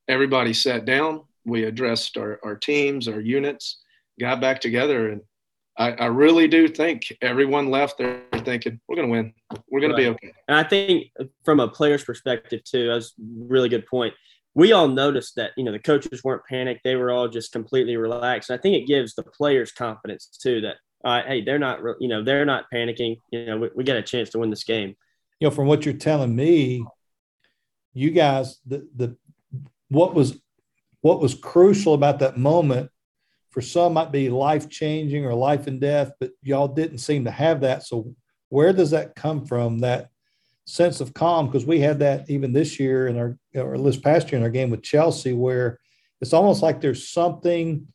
Everybody 0.09 0.53
sat 0.53 0.85
down. 0.85 1.23
We 1.45 1.65
addressed 1.65 2.17
our, 2.17 2.41
our 2.43 2.57
teams, 2.57 3.07
our 3.07 3.21
units, 3.21 3.81
got 4.19 4.41
back 4.41 4.61
together. 4.61 5.11
And 5.11 5.23
I, 5.81 5.93
I 5.93 6.07
really 6.07 6.47
do 6.47 6.69
think 6.69 7.13
everyone 7.23 7.71
left 7.71 7.99
there 7.99 8.23
thinking, 8.45 8.79
we're 8.87 8.97
going 8.97 9.09
to 9.09 9.13
win. 9.13 9.35
We're 9.69 9.81
going 9.81 9.93
right. 9.93 10.05
to 10.05 10.11
be 10.11 10.15
okay. 10.15 10.33
And 10.47 10.57
I 10.57 10.63
think 10.63 11.07
from 11.45 11.59
a 11.59 11.67
player's 11.67 12.05
perspective, 12.05 12.63
too, 12.65 12.89
that's 12.89 13.09
a 13.19 13.23
really 13.49 13.69
good 13.69 13.87
point 13.87 14.15
we 14.55 14.73
all 14.73 14.89
noticed 14.89 15.37
that 15.37 15.53
you 15.57 15.65
know 15.65 15.73
the 15.73 15.79
coaches 15.79 16.25
weren't 16.25 16.45
panicked; 16.45 16.83
they 16.85 16.97
were 16.97 17.11
all 17.11 17.29
just 17.29 17.53
completely 17.53 17.97
relaxed. 17.97 18.51
And 18.51 18.59
I 18.59 18.63
think 18.63 18.77
it 18.77 18.87
gives 18.87 19.15
the 19.15 19.23
players 19.23 19.73
confidence 19.73 20.27
too 20.27 20.61
that 20.63 20.77
uh, 21.05 21.23
hey, 21.27 21.43
they're 21.43 21.59
not 21.59 21.81
you 22.01 22.09
know 22.09 22.23
they're 22.23 22.45
not 22.45 22.67
panicking. 22.73 23.17
You 23.31 23.47
know, 23.47 23.59
we, 23.59 23.71
we 23.77 23.85
got 23.85 23.97
a 23.97 24.03
chance 24.03 24.31
to 24.31 24.39
win 24.39 24.51
this 24.51 24.65
game. 24.65 24.97
You 25.39 25.49
know, 25.49 25.55
from 25.55 25.67
what 25.67 25.85
you're 25.85 25.95
telling 25.95 26.35
me, 26.35 26.85
you 27.93 28.11
guys, 28.11 28.59
the 28.67 28.87
the 28.97 29.17
what 29.89 30.15
was 30.15 30.39
what 31.01 31.21
was 31.21 31.35
crucial 31.35 31.95
about 31.95 32.19
that 32.19 32.37
moment 32.37 32.91
for 33.51 33.61
some 33.61 33.95
might 33.95 34.13
be 34.13 34.31
life 34.31 34.69
changing 34.69 35.25
or 35.25 35.35
life 35.35 35.67
and 35.67 35.81
death, 35.81 36.13
but 36.21 36.31
y'all 36.43 36.69
didn't 36.69 36.99
seem 36.99 37.25
to 37.25 37.31
have 37.31 37.61
that. 37.61 37.85
So 37.85 38.15
where 38.49 38.73
does 38.73 38.91
that 38.91 39.15
come 39.17 39.45
from? 39.45 39.81
That 39.81 40.11
sense 40.67 41.01
of 41.01 41.13
calm 41.13 41.47
because 41.47 41.67
we 41.67 41.81
had 41.81 41.99
that 41.99 42.31
even 42.31 42.53
this 42.53 42.79
year 42.79 43.09
in 43.09 43.19
our 43.19 43.37
or 43.57 43.77
this 43.77 43.97
past 43.97 44.31
year 44.31 44.39
in 44.39 44.45
our 44.45 44.51
game 44.51 44.71
with 44.71 44.83
Chelsea, 44.83 45.33
where 45.33 45.81
it's 46.21 46.33
almost 46.33 46.63
like 46.63 46.81
there's 46.81 47.09
something 47.09 47.87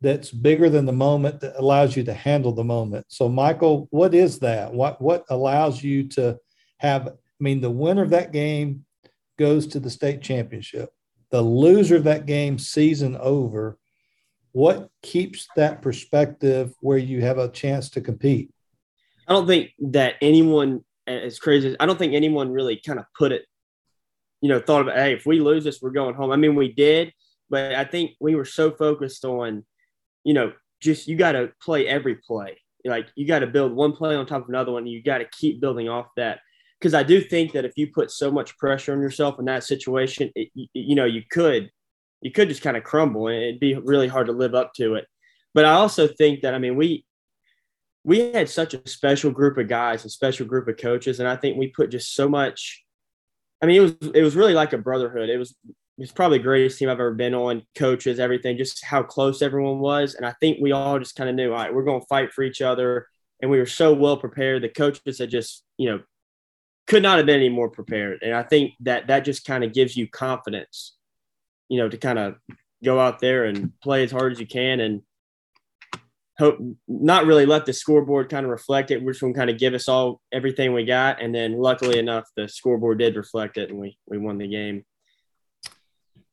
that's 0.00 0.30
bigger 0.30 0.68
than 0.68 0.84
the 0.84 0.92
moment 0.92 1.40
that 1.40 1.58
allows 1.58 1.96
you 1.96 2.04
to 2.04 2.12
handle 2.12 2.52
the 2.52 2.64
moment. 2.64 3.06
So, 3.08 3.28
Michael, 3.28 3.88
what 3.90 4.14
is 4.14 4.38
that? 4.40 4.72
What 4.72 5.00
what 5.00 5.24
allows 5.30 5.82
you 5.82 6.08
to 6.10 6.38
have? 6.78 7.08
I 7.08 7.12
mean, 7.40 7.60
the 7.60 7.70
winner 7.70 8.02
of 8.02 8.10
that 8.10 8.32
game 8.32 8.84
goes 9.38 9.66
to 9.68 9.80
the 9.80 9.90
state 9.90 10.20
championship. 10.20 10.90
The 11.30 11.42
loser 11.42 11.96
of 11.96 12.04
that 12.04 12.26
game, 12.26 12.58
season 12.58 13.16
over. 13.16 13.78
What 14.54 14.88
keeps 15.02 15.48
that 15.56 15.82
perspective 15.82 16.72
where 16.78 16.96
you 16.96 17.22
have 17.22 17.38
a 17.38 17.48
chance 17.48 17.90
to 17.90 18.00
compete? 18.00 18.52
I 19.26 19.32
don't 19.32 19.48
think 19.48 19.72
that 19.80 20.14
anyone 20.22 20.84
as 21.08 21.40
crazy. 21.40 21.74
I 21.80 21.86
don't 21.86 21.98
think 21.98 22.14
anyone 22.14 22.52
really 22.52 22.80
kind 22.86 23.00
of 23.00 23.06
put 23.18 23.32
it, 23.32 23.46
you 24.40 24.48
know, 24.48 24.60
thought 24.60 24.82
about, 24.82 24.94
hey, 24.94 25.12
if 25.12 25.26
we 25.26 25.40
lose 25.40 25.64
this, 25.64 25.82
we're 25.82 25.90
going 25.90 26.14
home. 26.14 26.30
I 26.30 26.36
mean, 26.36 26.54
we 26.54 26.72
did, 26.72 27.12
but 27.50 27.74
I 27.74 27.84
think 27.84 28.12
we 28.20 28.36
were 28.36 28.44
so 28.44 28.70
focused 28.70 29.24
on, 29.24 29.64
you 30.22 30.34
know, 30.34 30.52
just 30.80 31.08
you 31.08 31.16
got 31.16 31.32
to 31.32 31.50
play 31.60 31.88
every 31.88 32.14
play. 32.14 32.56
Like 32.84 33.08
you 33.16 33.26
got 33.26 33.40
to 33.40 33.48
build 33.48 33.72
one 33.72 33.90
play 33.90 34.14
on 34.14 34.24
top 34.24 34.42
of 34.42 34.48
another 34.50 34.70
one. 34.70 34.86
you 34.86 35.02
got 35.02 35.18
to 35.18 35.28
keep 35.32 35.60
building 35.60 35.88
off 35.88 36.06
that. 36.16 36.38
Because 36.78 36.94
I 36.94 37.02
do 37.02 37.20
think 37.20 37.54
that 37.54 37.64
if 37.64 37.72
you 37.74 37.88
put 37.88 38.12
so 38.12 38.30
much 38.30 38.56
pressure 38.56 38.92
on 38.92 39.00
yourself 39.00 39.40
in 39.40 39.46
that 39.46 39.64
situation, 39.64 40.30
it, 40.36 40.50
you, 40.54 40.68
you 40.74 40.94
know, 40.94 41.06
you 41.06 41.22
could, 41.28 41.70
you 42.24 42.32
could 42.32 42.48
just 42.48 42.62
kind 42.62 42.76
of 42.76 42.82
crumble 42.82 43.28
and 43.28 43.36
it'd 43.36 43.60
be 43.60 43.74
really 43.74 44.08
hard 44.08 44.26
to 44.26 44.32
live 44.32 44.54
up 44.54 44.72
to 44.74 44.94
it. 44.94 45.06
But 45.52 45.66
I 45.66 45.74
also 45.74 46.08
think 46.08 46.40
that, 46.40 46.54
I 46.54 46.58
mean, 46.58 46.74
we, 46.74 47.04
we 48.02 48.32
had 48.32 48.48
such 48.48 48.74
a 48.74 48.88
special 48.88 49.30
group 49.30 49.58
of 49.58 49.68
guys, 49.68 50.04
a 50.04 50.10
special 50.10 50.46
group 50.46 50.66
of 50.66 50.78
coaches, 50.78 51.20
and 51.20 51.28
I 51.28 51.36
think 51.36 51.56
we 51.56 51.68
put 51.68 51.90
just 51.90 52.14
so 52.14 52.28
much. 52.28 52.82
I 53.62 53.66
mean, 53.66 53.76
it 53.76 53.80
was 53.80 54.10
it 54.14 54.22
was 54.22 54.36
really 54.36 54.52
like 54.52 54.72
a 54.74 54.78
brotherhood. 54.78 55.30
It 55.30 55.38
was 55.38 55.54
it's 55.96 56.12
probably 56.12 56.38
the 56.38 56.44
greatest 56.44 56.78
team 56.78 56.88
I've 56.88 57.00
ever 57.00 57.14
been 57.14 57.34
on. 57.34 57.62
Coaches, 57.74 58.20
everything, 58.20 58.58
just 58.58 58.84
how 58.84 59.02
close 59.02 59.40
everyone 59.40 59.78
was, 59.78 60.14
and 60.14 60.26
I 60.26 60.34
think 60.38 60.58
we 60.60 60.72
all 60.72 60.98
just 60.98 61.16
kind 61.16 61.30
of 61.30 61.36
knew, 61.36 61.52
all 61.52 61.58
right, 61.58 61.74
we're 61.74 61.84
going 61.84 62.00
to 62.00 62.06
fight 62.06 62.32
for 62.32 62.42
each 62.42 62.60
other, 62.60 63.06
and 63.40 63.50
we 63.50 63.58
were 63.58 63.66
so 63.66 63.94
well 63.94 64.18
prepared. 64.18 64.62
The 64.62 64.68
coaches 64.68 65.18
had 65.18 65.30
just, 65.30 65.64
you 65.78 65.88
know, 65.88 66.00
could 66.86 67.02
not 67.02 67.16
have 67.16 67.26
been 67.26 67.36
any 67.36 67.48
more 67.48 67.70
prepared, 67.70 68.18
and 68.22 68.34
I 68.34 68.42
think 68.42 68.72
that 68.80 69.06
that 69.06 69.24
just 69.24 69.46
kind 69.46 69.64
of 69.64 69.72
gives 69.72 69.96
you 69.96 70.08
confidence, 70.08 70.94
you 71.68 71.78
know, 71.78 71.88
to 71.88 71.96
kind 71.96 72.18
of 72.18 72.36
go 72.84 73.00
out 73.00 73.18
there 73.20 73.44
and 73.44 73.72
play 73.80 74.04
as 74.04 74.10
hard 74.10 74.32
as 74.32 74.40
you 74.40 74.46
can 74.46 74.80
and 74.80 75.02
hope 76.38 76.58
not 76.88 77.26
really 77.26 77.46
let 77.46 77.64
the 77.64 77.72
scoreboard 77.72 78.28
kind 78.28 78.44
of 78.44 78.50
reflect 78.50 78.90
it. 78.90 79.02
We're 79.02 79.12
just 79.12 79.20
to 79.20 79.32
kind 79.32 79.50
of 79.50 79.58
give 79.58 79.74
us 79.74 79.88
all 79.88 80.20
everything 80.32 80.72
we 80.72 80.84
got, 80.84 81.22
and 81.22 81.34
then 81.34 81.58
luckily 81.58 81.98
enough, 81.98 82.24
the 82.36 82.48
scoreboard 82.48 82.98
did 82.98 83.16
reflect 83.16 83.56
it, 83.56 83.70
and 83.70 83.78
we 83.78 83.98
we 84.06 84.18
won 84.18 84.38
the 84.38 84.48
game. 84.48 84.84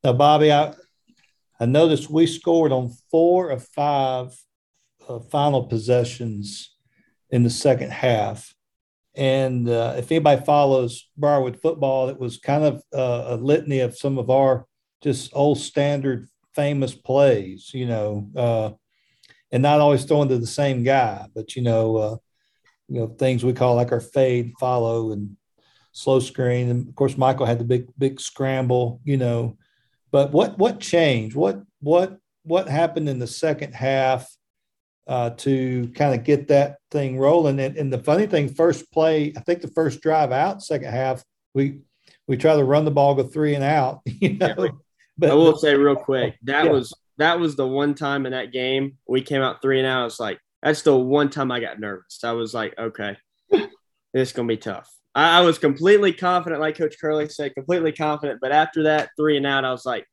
Now, 0.03 0.13
Bobby, 0.13 0.51
I 0.51 0.73
I 1.59 1.65
noticed 1.65 2.09
we 2.09 2.25
scored 2.25 2.71
on 2.71 2.95
four 3.11 3.51
of 3.51 3.67
five 3.67 4.35
uh, 5.07 5.19
final 5.19 5.63
possessions 5.63 6.75
in 7.29 7.43
the 7.43 7.49
second 7.49 7.91
half. 7.91 8.53
And 9.13 9.69
uh, 9.69 9.95
if 9.97 10.11
anybody 10.11 10.43
follows 10.43 11.09
Briarwood 11.17 11.61
football, 11.61 12.09
it 12.09 12.17
was 12.17 12.37
kind 12.37 12.63
of 12.63 12.81
uh, 12.93 13.25
a 13.27 13.35
litany 13.35 13.79
of 13.81 13.97
some 13.97 14.17
of 14.17 14.29
our 14.29 14.65
just 15.01 15.31
old 15.33 15.57
standard 15.57 16.27
famous 16.53 16.93
plays. 16.93 17.73
You 17.73 17.85
know, 17.85 18.29
uh, 18.35 18.71
and 19.51 19.63
not 19.63 19.79
always 19.79 20.05
throwing 20.05 20.29
to 20.29 20.37
the 20.37 20.47
same 20.47 20.83
guy, 20.83 21.27
but 21.35 21.55
you 21.55 21.61
know, 21.61 21.97
uh, 21.97 22.17
you 22.87 22.99
know 22.99 23.07
things 23.07 23.43
we 23.43 23.53
call 23.53 23.75
like 23.75 23.91
our 23.91 24.01
fade, 24.01 24.53
follow, 24.59 25.11
and 25.11 25.35
slow 25.91 26.19
screen. 26.19 26.69
And 26.69 26.87
of 26.87 26.95
course, 26.95 27.17
Michael 27.17 27.45
had 27.45 27.59
the 27.59 27.65
big 27.65 27.87
big 27.97 28.19
scramble. 28.19 29.01
You 29.03 29.17
know, 29.17 29.57
but 30.11 30.31
what 30.31 30.57
what 30.57 30.79
changed? 30.79 31.35
What 31.35 31.61
what 31.79 32.17
what 32.43 32.67
happened 32.67 33.09
in 33.09 33.19
the 33.19 33.27
second 33.27 33.73
half 33.73 34.29
uh, 35.07 35.31
to 35.31 35.87
kind 35.95 36.13
of 36.13 36.23
get 36.23 36.47
that 36.47 36.77
thing 36.89 37.17
rolling? 37.17 37.59
And, 37.59 37.77
and 37.77 37.93
the 37.93 37.99
funny 37.99 38.25
thing, 38.25 38.49
first 38.49 38.91
play, 38.91 39.33
I 39.35 39.41
think 39.41 39.61
the 39.61 39.67
first 39.67 40.01
drive 40.01 40.31
out, 40.31 40.63
second 40.63 40.91
half, 40.91 41.23
we 41.53 41.81
we 42.27 42.37
try 42.37 42.55
to 42.55 42.63
run 42.63 42.85
the 42.85 42.91
ball, 42.91 43.15
go 43.15 43.23
three 43.23 43.55
and 43.55 43.63
out. 43.63 44.01
You 44.21 44.37
know, 44.37 44.55
yeah, 44.57 44.69
but 45.21 45.29
I 45.29 45.35
will 45.35 45.55
say 45.55 45.75
real 45.75 45.95
quick 45.95 46.35
that 46.43 46.65
yeah. 46.65 46.71
was 46.71 46.93
that 47.17 47.39
was 47.39 47.55
the 47.55 47.67
one 47.67 47.93
time 47.93 48.25
in 48.25 48.31
that 48.31 48.51
game 48.51 48.97
we 49.07 49.21
came 49.21 49.41
out 49.41 49.61
three 49.61 49.77
and 49.77 49.87
out. 49.87 50.01
I 50.01 50.03
was 50.03 50.19
like, 50.19 50.39
that's 50.63 50.81
the 50.81 50.97
one 50.97 51.29
time 51.29 51.51
I 51.51 51.59
got 51.59 51.79
nervous. 51.79 52.23
I 52.23 52.31
was 52.31 52.53
like, 52.53 52.73
okay, 52.77 53.15
this 53.51 53.69
is 54.13 54.33
gonna 54.33 54.47
be 54.47 54.57
tough. 54.57 54.89
I, 55.13 55.39
I 55.39 55.41
was 55.41 55.59
completely 55.59 56.11
confident, 56.11 56.59
like 56.59 56.77
Coach 56.77 56.95
Curley 56.99 57.29
said, 57.29 57.53
completely 57.53 57.91
confident. 57.91 58.39
But 58.41 58.51
after 58.51 58.83
that 58.83 59.11
three 59.15 59.37
and 59.37 59.45
out, 59.45 59.63
I 59.65 59.71
was 59.71 59.85
like, 59.85 60.07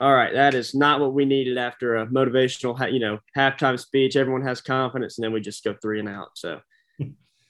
all 0.00 0.14
right, 0.14 0.32
that 0.32 0.54
is 0.54 0.74
not 0.74 1.00
what 1.00 1.12
we 1.12 1.24
needed 1.24 1.58
after 1.58 1.96
a 1.96 2.06
motivational, 2.06 2.92
you 2.92 3.00
know, 3.00 3.18
halftime 3.36 3.78
speech. 3.78 4.16
Everyone 4.16 4.42
has 4.42 4.62
confidence, 4.62 5.18
and 5.18 5.24
then 5.24 5.32
we 5.32 5.40
just 5.40 5.62
go 5.62 5.74
three 5.82 6.00
and 6.00 6.08
out. 6.08 6.30
So 6.34 6.60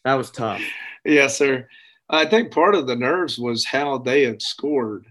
that 0.05 0.15
was 0.15 0.31
tough. 0.31 0.61
Yes, 1.07 1.37
sir. 1.37 1.69
I 2.09 2.25
think 2.25 2.51
part 2.51 2.75
of 2.75 2.87
the 2.87 2.97
nerves 2.97 3.39
was 3.39 3.67
how 3.67 3.99
they 3.99 4.23
had 4.23 4.41
scored. 4.41 5.07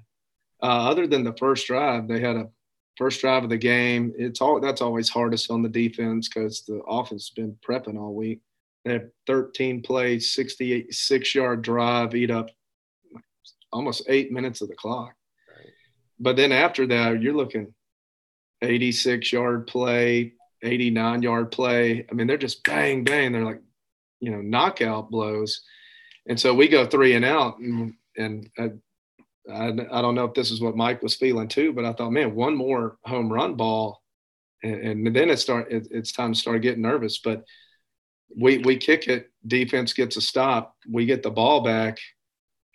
Uh, 0.63 0.89
other 0.89 1.05
than 1.05 1.25
the 1.25 1.35
first 1.37 1.67
drive, 1.67 2.07
they 2.07 2.21
had 2.21 2.37
a 2.37 2.49
first 2.97 3.19
drive 3.19 3.43
of 3.43 3.49
the 3.49 3.57
game. 3.57 4.13
It's 4.17 4.39
all 4.39 4.61
that's 4.61 4.81
always 4.81 5.09
hardest 5.09 5.51
on 5.51 5.61
the 5.61 5.69
defense 5.69 6.29
because 6.29 6.61
the 6.61 6.81
offense 6.87 7.23
has 7.23 7.29
been 7.31 7.57
prepping 7.67 7.99
all 7.99 8.15
week. 8.15 8.39
They 8.85 8.93
had 8.93 9.11
13 9.27 9.81
plays, 9.81 10.33
66 10.33 11.35
yard 11.35 11.61
drive, 11.61 12.15
eat 12.15 12.31
up 12.31 12.49
almost 13.71 14.03
eight 14.07 14.31
minutes 14.31 14.61
of 14.61 14.69
the 14.69 14.75
clock. 14.75 15.13
Right. 15.49 15.67
But 16.19 16.37
then 16.37 16.51
after 16.51 16.87
that, 16.87 17.21
you're 17.21 17.33
looking 17.33 17.73
86 18.61 19.33
yard 19.33 19.67
play, 19.67 20.33
89 20.61 21.21
yard 21.21 21.51
play. 21.51 22.05
I 22.09 22.13
mean, 22.13 22.27
they're 22.27 22.37
just 22.37 22.63
bang, 22.63 23.03
bang. 23.03 23.33
They're 23.33 23.43
like, 23.43 23.61
you 24.21 24.31
know, 24.31 24.41
knockout 24.41 25.11
blows. 25.11 25.61
And 26.27 26.39
so 26.39 26.53
we 26.53 26.69
go 26.69 26.85
three 26.85 27.15
and 27.15 27.25
out, 27.25 27.59
and, 27.59 27.95
and 28.15 28.49
I, 28.57 28.71
I, 29.51 29.67
I, 29.91 30.01
don't 30.01 30.15
know 30.15 30.25
if 30.25 30.33
this 30.33 30.51
is 30.51 30.61
what 30.61 30.75
Mike 30.75 31.01
was 31.01 31.15
feeling 31.15 31.47
too, 31.47 31.73
but 31.73 31.85
I 31.85 31.93
thought, 31.93 32.11
man, 32.11 32.33
one 32.35 32.55
more 32.55 32.97
home 33.03 33.31
run 33.31 33.55
ball, 33.55 34.01
and, 34.63 35.07
and 35.07 35.15
then 35.15 35.29
it 35.29 35.37
start. 35.37 35.71
It, 35.71 35.87
it's 35.91 36.11
time 36.11 36.33
to 36.33 36.39
start 36.39 36.61
getting 36.61 36.81
nervous. 36.81 37.19
But 37.19 37.43
we 38.35 38.59
we 38.59 38.77
kick 38.77 39.07
it, 39.07 39.31
defense 39.45 39.93
gets 39.93 40.15
a 40.17 40.21
stop, 40.21 40.75
we 40.89 41.05
get 41.05 41.23
the 41.23 41.31
ball 41.31 41.61
back, 41.61 41.97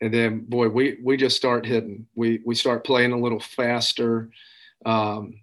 and 0.00 0.12
then 0.12 0.40
boy, 0.40 0.68
we 0.68 0.98
we 1.02 1.16
just 1.16 1.36
start 1.36 1.64
hitting. 1.64 2.06
We 2.14 2.40
we 2.44 2.54
start 2.54 2.84
playing 2.84 3.12
a 3.12 3.18
little 3.18 3.40
faster. 3.40 4.30
Um, 4.84 5.34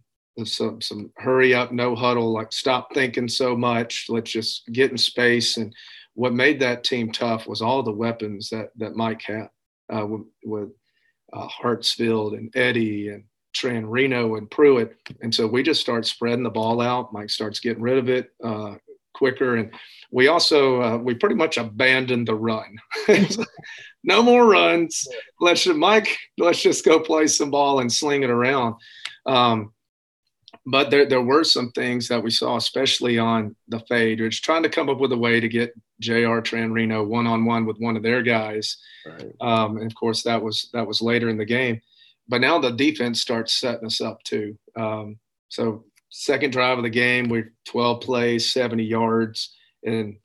some 0.44 0.82
some 0.82 1.12
hurry 1.18 1.54
up, 1.54 1.72
no 1.72 1.96
huddle, 1.96 2.32
like 2.34 2.52
stop 2.52 2.94
thinking 2.94 3.30
so 3.30 3.56
much. 3.56 4.06
Let's 4.10 4.32
just 4.32 4.68
get 4.72 4.92
in 4.92 4.98
space 4.98 5.58
and 5.58 5.74
what 6.16 6.34
made 6.34 6.62
that 6.62 6.84
team 6.84 7.12
tough 7.12 7.46
was 7.46 7.62
all 7.62 7.84
the 7.84 7.92
weapons 7.92 8.50
that 8.50 8.70
that 8.78 8.96
Mike 8.96 9.22
had 9.22 9.50
uh, 9.94 10.06
with, 10.06 10.22
with 10.44 10.70
uh, 11.34 11.48
Hartsfield 11.48 12.38
and 12.38 12.56
Eddy 12.56 13.10
and 13.10 13.24
Tran 13.56 13.86
Reno 13.88 14.36
and 14.36 14.50
Pruitt, 14.52 14.96
and 15.22 15.34
so 15.34 15.48
we 15.48 15.64
just 15.64 15.82
start 15.82 16.06
spreading 16.06 16.44
the 16.44 16.50
ball 16.50 16.82
out. 16.82 17.14
Mike 17.14 17.30
starts 17.30 17.60
getting 17.60 17.82
rid 17.82 17.98
of 17.98 18.10
it 18.10 18.32
uh, 18.44 18.76
quicker, 19.14 19.56
and 19.56 19.74
we 20.12 20.28
also 20.28 20.82
uh, 20.82 20.98
we 20.98 21.14
pretty 21.14 21.36
much 21.36 21.58
abandoned 21.58 22.28
the 22.28 22.36
run. 22.36 22.78
no 24.04 24.22
more 24.22 24.46
runs. 24.46 25.08
Let's 25.40 25.64
just, 25.64 25.78
Mike. 25.78 26.18
Let's 26.38 26.62
just 26.62 26.86
go 26.86 27.00
play 27.00 27.28
some 27.28 27.52
ball 27.52 27.80
and 27.80 27.92
sling 27.92 28.24
it 28.24 28.30
around. 28.30 28.76
Um, 29.26 29.74
but 30.66 30.90
there, 30.90 31.06
there 31.06 31.22
were 31.22 31.44
some 31.44 31.72
things 31.72 32.08
that 32.08 32.24
we 32.24 32.32
saw, 32.32 32.58
especially 32.58 33.20
on 33.20 33.56
the 33.68 33.80
fade, 33.82 34.20
which 34.20 34.42
trying 34.42 34.64
to 34.64 34.70
come 34.70 34.90
up 34.90 35.00
with 35.00 35.12
a 35.12 35.18
way 35.18 35.40
to 35.40 35.48
get 35.48 35.74
J.R. 36.00 36.42
Tranrino 36.42 37.06
one 37.06 37.28
on 37.28 37.46
one 37.46 37.66
with 37.66 37.78
one 37.78 37.96
of 37.96 38.04
their 38.04 38.22
guys. 38.22 38.78
Right. 39.06 39.32
Um, 39.42 39.78
and 39.78 39.86
of 39.86 39.96
course, 39.96 40.24
that 40.24 40.42
was 40.42 40.70
that 40.74 40.88
was 40.88 41.02
later 41.02 41.30
in 41.30 41.38
the 41.38 41.46
game. 41.46 41.82
But 42.28 42.42
now 42.42 42.60
the 42.60 42.72
defense 42.72 43.22
starts 43.22 43.54
setting 43.54 43.86
us 43.86 44.02
up 44.02 44.24
too. 44.24 44.58
Um, 44.76 45.20
so 45.50 45.86
second 46.10 46.52
drive 46.52 46.78
of 46.78 46.84
the 46.84 46.90
game, 46.90 47.30
we're 47.30 47.54
12 47.66 48.02
plays, 48.02 48.52
70 48.52 48.84
yards, 48.84 49.56
and 49.84 50.18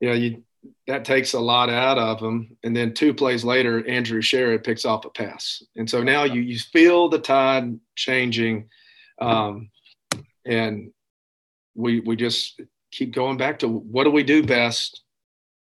you 0.00 0.08
know 0.08 0.14
you 0.14 0.42
that 0.86 1.04
takes 1.04 1.34
a 1.34 1.40
lot 1.40 1.68
out 1.68 1.98
of 1.98 2.20
them. 2.20 2.56
And 2.62 2.76
then 2.76 2.94
two 2.94 3.12
plays 3.12 3.44
later, 3.44 3.86
Andrew 3.88 4.22
Sherrod 4.22 4.64
picks 4.64 4.84
off 4.84 5.04
a 5.04 5.10
pass, 5.10 5.62
and 5.76 5.88
so 5.88 6.02
now 6.02 6.24
you 6.24 6.40
you 6.40 6.58
feel 6.58 7.08
the 7.08 7.18
tide 7.18 7.78
changing 7.96 8.68
um, 9.20 9.70
and 10.44 10.92
we 11.74 12.00
we 12.00 12.16
just 12.16 12.60
keep 12.94 13.12
going 13.12 13.36
back 13.36 13.58
to 13.58 13.68
what 13.68 14.04
do 14.04 14.10
we 14.10 14.22
do 14.22 14.42
best? 14.42 15.02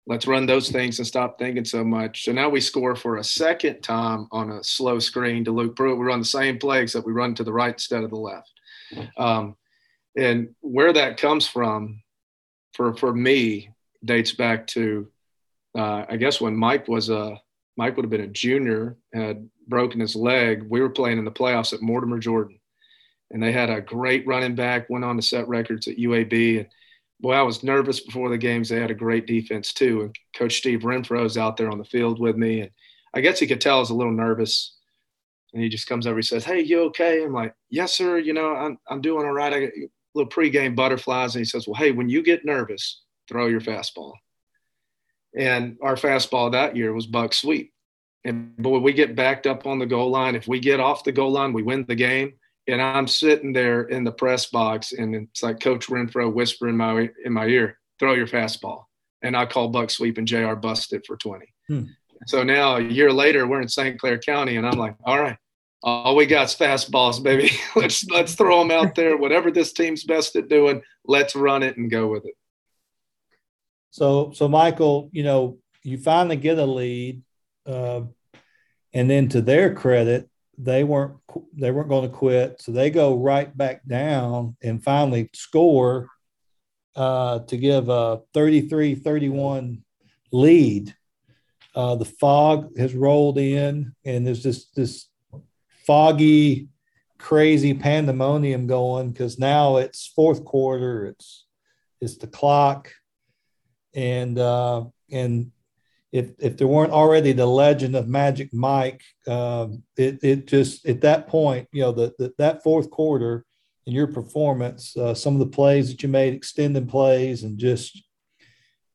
Let's 0.06 0.28
run 0.28 0.46
those 0.46 0.70
things 0.70 1.00
and 1.00 1.08
stop 1.08 1.40
thinking 1.40 1.66
so 1.66 1.84
much. 1.84 2.26
So 2.26 2.32
now 2.32 2.50
we 2.50 2.60
score 2.60 2.96
for 2.96 3.18
a 3.18 3.24
second 3.24 3.82
time 3.82 4.28
on 4.32 4.52
a 4.52 4.64
slow 4.64 5.00
screen 5.00 5.46
to 5.46 5.52
Luke 5.52 5.76
Pruitt. 5.76 5.98
We 5.98 6.06
run 6.06 6.20
the 6.20 6.26
same 6.26 6.60
play 6.60 6.82
except 6.82 7.08
we 7.08 7.14
run 7.14 7.34
to 7.36 7.44
the 7.44 7.54
right 7.54 7.74
instead 7.74 8.04
of 8.04 8.10
the 8.10 8.18
left. 8.18 8.52
Um, 9.18 9.56
and 10.16 10.54
where 10.62 10.94
that 10.94 11.18
comes 11.18 11.48
from, 11.48 12.04
for 12.74 12.96
for 12.96 13.14
me, 13.14 13.70
dates 14.04 14.34
back 14.34 14.68
to 14.68 15.08
uh, 15.76 16.06
I 16.08 16.18
guess 16.18 16.40
when 16.40 16.56
Mike 16.56 16.88
was 16.88 17.10
a 17.10 17.40
Mike 17.78 17.96
would 17.96 18.06
have 18.06 18.12
been 18.12 18.22
a 18.22 18.28
junior, 18.28 18.98
had 19.14 19.50
broken 19.68 20.00
his 20.00 20.16
leg. 20.16 20.64
We 20.70 20.82
were 20.82 20.90
playing 20.90 21.18
in 21.18 21.26
the 21.26 21.32
playoffs 21.32 21.74
at 21.74 21.82
Mortimer 21.82 22.20
Jordan, 22.20 22.60
and 23.32 23.42
they 23.42 23.52
had 23.52 23.72
a 23.72 23.82
great 23.82 24.28
running 24.28 24.54
back, 24.54 24.90
went 24.90 25.06
on 25.06 25.16
to 25.16 25.24
set 25.24 25.48
records 25.48 25.88
at 25.88 25.98
UAB. 25.98 26.60
And 26.60 26.68
boy, 27.24 27.34
I 27.34 27.42
was 27.42 27.64
nervous 27.64 28.02
before 28.02 28.30
the 28.30 28.38
games. 28.38 28.68
They 28.68 28.80
had 28.80 28.92
a 28.92 28.96
great 28.96 29.26
defense 29.26 29.72
too. 29.72 30.02
And 30.02 30.16
Coach 30.36 30.58
Steve 30.58 30.82
Renfro's 30.82 31.38
out 31.38 31.56
there 31.56 31.72
on 31.72 31.78
the 31.78 31.86
field 31.86 32.20
with 32.20 32.36
me. 32.36 32.62
And 32.62 32.72
I 33.16 33.22
guess 33.22 33.40
he 33.40 33.48
could 33.48 33.62
tell 33.62 33.78
I 33.78 33.80
was 33.80 33.90
a 33.92 33.96
little 33.96 34.12
nervous. 34.12 34.76
And 35.54 35.64
he 35.64 35.70
just 35.70 35.88
comes 35.88 36.06
over, 36.06 36.18
he 36.18 36.22
says, 36.22 36.44
Hey, 36.44 36.60
you 36.60 36.82
okay? 36.84 37.24
I'm 37.24 37.34
like, 37.34 37.56
Yes, 37.70 37.94
sir. 37.94 38.18
You 38.18 38.34
know, 38.34 38.54
I'm, 38.54 38.78
I'm 38.90 39.02
doing 39.02 39.26
all 39.26 39.32
right. 39.32 39.54
I 39.54 39.60
got 39.62 39.70
a 39.70 39.90
little 40.14 40.30
pregame 40.30 40.76
butterflies. 40.76 41.34
And 41.34 41.40
he 41.40 41.46
says, 41.46 41.66
Well, 41.66 41.76
hey, 41.76 41.92
when 41.92 42.10
you 42.10 42.22
get 42.22 42.44
nervous, 42.44 43.02
throw 43.30 43.48
your 43.48 43.62
fastball. 43.62 44.12
And 45.36 45.78
our 45.82 45.96
fastball 45.96 46.52
that 46.52 46.76
year 46.76 46.94
was 46.94 47.08
buck 47.08 47.34
sweep. 47.34 47.72
And 48.26 48.56
boy, 48.58 48.80
we 48.80 48.92
get 48.92 49.16
backed 49.16 49.48
up 49.48 49.66
on 49.66 49.80
the 49.80 49.86
goal 49.86 50.10
line. 50.10 50.36
If 50.36 50.48
we 50.48 50.60
get 50.60 50.82
off 50.82 51.06
the 51.06 51.12
goal 51.14 51.32
line, 51.32 51.54
we 51.54 51.64
win 51.64 51.86
the 51.88 51.96
game 51.96 52.34
and 52.68 52.82
I'm 52.82 53.08
sitting 53.08 53.54
there 53.54 53.84
in 53.84 54.04
the 54.04 54.12
press 54.12 54.48
box, 54.48 54.94
and 54.94 55.16
it's 55.16 55.44
like 55.44 55.60
Coach 55.60 55.88
Renfro 55.88 56.32
whispering 56.34 56.78
my 56.78 57.10
in 57.26 57.34
my 57.34 57.46
ear, 57.48 57.80
"Throw 58.00 58.14
your 58.14 58.28
fastball," 58.28 58.86
and 59.22 59.36
I 59.36 59.46
call 59.46 59.70
buck 59.70 59.90
sweep, 59.90 60.18
and 60.18 60.28
Jr. 60.28 60.56
busted 60.56 61.06
for 61.06 61.18
20. 61.18 61.46
Hmm. 61.68 61.84
So 62.28 62.44
now 62.44 62.78
a 62.78 62.82
year 62.82 63.12
later, 63.12 63.48
we're 63.48 63.62
in 63.62 63.68
St. 63.68 64.00
Clair 64.00 64.18
County, 64.18 64.56
and 64.56 64.66
I'm 64.66 64.78
like, 64.78 64.96
"All 65.04 65.20
right, 65.20 65.38
all 65.82 66.16
we 66.16 66.26
got 66.26 66.46
is 66.46 66.56
fastballs, 66.56 67.22
baby. 67.22 67.52
let's 67.76 68.06
let's 68.10 68.36
throw 68.36 68.60
them 68.60 68.72
out 68.72 68.96
there. 68.96 69.18
Whatever 69.18 69.52
this 69.52 69.74
team's 69.74 70.06
best 70.06 70.36
at 70.36 70.48
doing, 70.48 70.82
let's 71.06 71.36
run 71.36 71.64
it 71.64 71.78
and 71.78 71.92
go 71.92 72.08
with 72.08 72.26
it." 72.26 72.36
So, 73.92 74.32
so 74.34 74.48
Michael, 74.48 75.10
you 75.12 75.24
know, 75.24 75.60
you 75.84 75.98
finally 75.98 76.38
get 76.38 76.58
a 76.58 76.66
lead, 76.66 77.22
uh, 77.66 78.02
and 78.94 79.10
then 79.10 79.28
to 79.30 79.42
their 79.42 79.76
credit, 79.76 80.30
they 80.58 80.84
weren't 80.84 81.16
they 81.54 81.72
weren't 81.72 81.90
going 81.90 82.10
to 82.10 82.16
quit, 82.16 82.62
so 82.62 82.72
they 82.72 82.90
go 82.90 83.18
right 83.18 83.56
back 83.56 83.86
down 83.88 84.56
and 84.62 84.84
finally 84.84 85.30
score 85.34 86.10
uh, 86.96 87.40
to 87.40 87.58
give 87.58 87.90
a 87.90 88.22
33-31 88.36 89.82
lead. 90.32 90.96
Uh, 91.76 91.96
the 91.96 92.06
fog 92.06 92.78
has 92.78 92.94
rolled 92.94 93.40
in, 93.40 93.96
and 94.06 94.28
there's 94.28 94.44
this 94.44 94.66
this 94.76 95.08
foggy, 95.88 96.70
crazy 97.18 97.74
pandemonium 97.74 98.68
going 98.68 99.12
because 99.12 99.40
now 99.40 99.78
it's 99.78 100.12
fourth 100.16 100.46
quarter. 100.46 101.08
It's 101.08 101.46
it's 102.00 102.18
the 102.18 102.28
clock, 102.28 102.92
and 103.96 104.38
uh, 104.38 104.86
and 105.12 105.52
if 106.14 106.30
if 106.38 106.58
there 106.58 106.68
weren't 106.68 106.94
already 106.94 107.32
the 107.32 107.46
legend 107.46 107.96
of 107.96 108.08
Magic 108.08 108.54
Mike, 108.54 109.02
um, 109.28 109.82
it 109.98 110.20
it 110.24 110.46
just 110.46 110.86
at 110.86 111.02
that 111.02 111.28
point, 111.28 111.68
you 111.74 111.82
know, 111.82 111.92
the 111.92 112.34
that 112.38 112.62
fourth 112.62 112.92
quarter 112.92 113.44
in 113.88 113.94
your 113.94 114.06
performance, 114.08 114.96
uh, 114.96 115.16
some 115.16 115.34
of 115.34 115.40
the 115.40 115.48
plays 115.48 115.90
that 115.90 116.04
you 116.04 116.10
made, 116.10 116.36
extending 116.36 116.86
plays, 116.86 117.42
and 117.44 117.58
just 117.58 118.04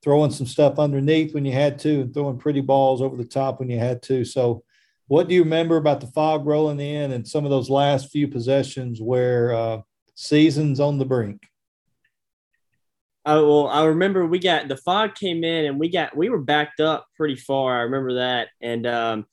throwing 0.03 0.31
some 0.31 0.47
stuff 0.47 0.79
underneath 0.79 1.35
when 1.35 1.45
you 1.45 1.53
had 1.53 1.81
to, 1.81 2.03
and 2.03 2.15
throwing 2.15 2.39
pretty 2.39 2.61
balls 2.61 3.03
over 3.03 3.17
the 3.17 3.25
top 3.25 3.59
when 3.59 3.69
you 3.69 3.81
had 3.81 4.01
to. 4.05 4.25
So, 4.25 4.63
what 5.09 5.27
do 5.27 5.35
you 5.35 5.43
remember 5.43 5.77
about 5.77 6.01
the 6.01 6.07
fog 6.07 6.47
rolling 6.47 6.79
in 6.79 7.11
and 7.11 7.27
some 7.27 7.45
of 7.45 7.51
those 7.51 7.69
last 7.69 8.13
few 8.13 8.29
possessions 8.29 9.01
where 9.01 9.53
uh, 9.53 9.81
seasons 10.15 10.79
on 10.79 10.99
the 10.99 11.05
brink? 11.05 11.43
I, 13.29 13.35
well, 13.35 13.67
I 13.69 13.85
remember 13.85 14.25
we 14.25 14.39
got 14.39 14.69
the 14.69 14.77
fog 14.79 15.15
came 15.15 15.45
in 15.45 15.67
and 15.67 15.79
we 15.79 15.91
got 15.91 16.17
we 16.17 16.31
were 16.31 16.41
backed 16.41 16.81
up 16.81 17.07
pretty 17.15 17.37
far. 17.37 17.79
I 17.79 17.83
remember 17.83 18.15
that 18.15 18.49
and 18.63 18.87
um, 18.87 19.27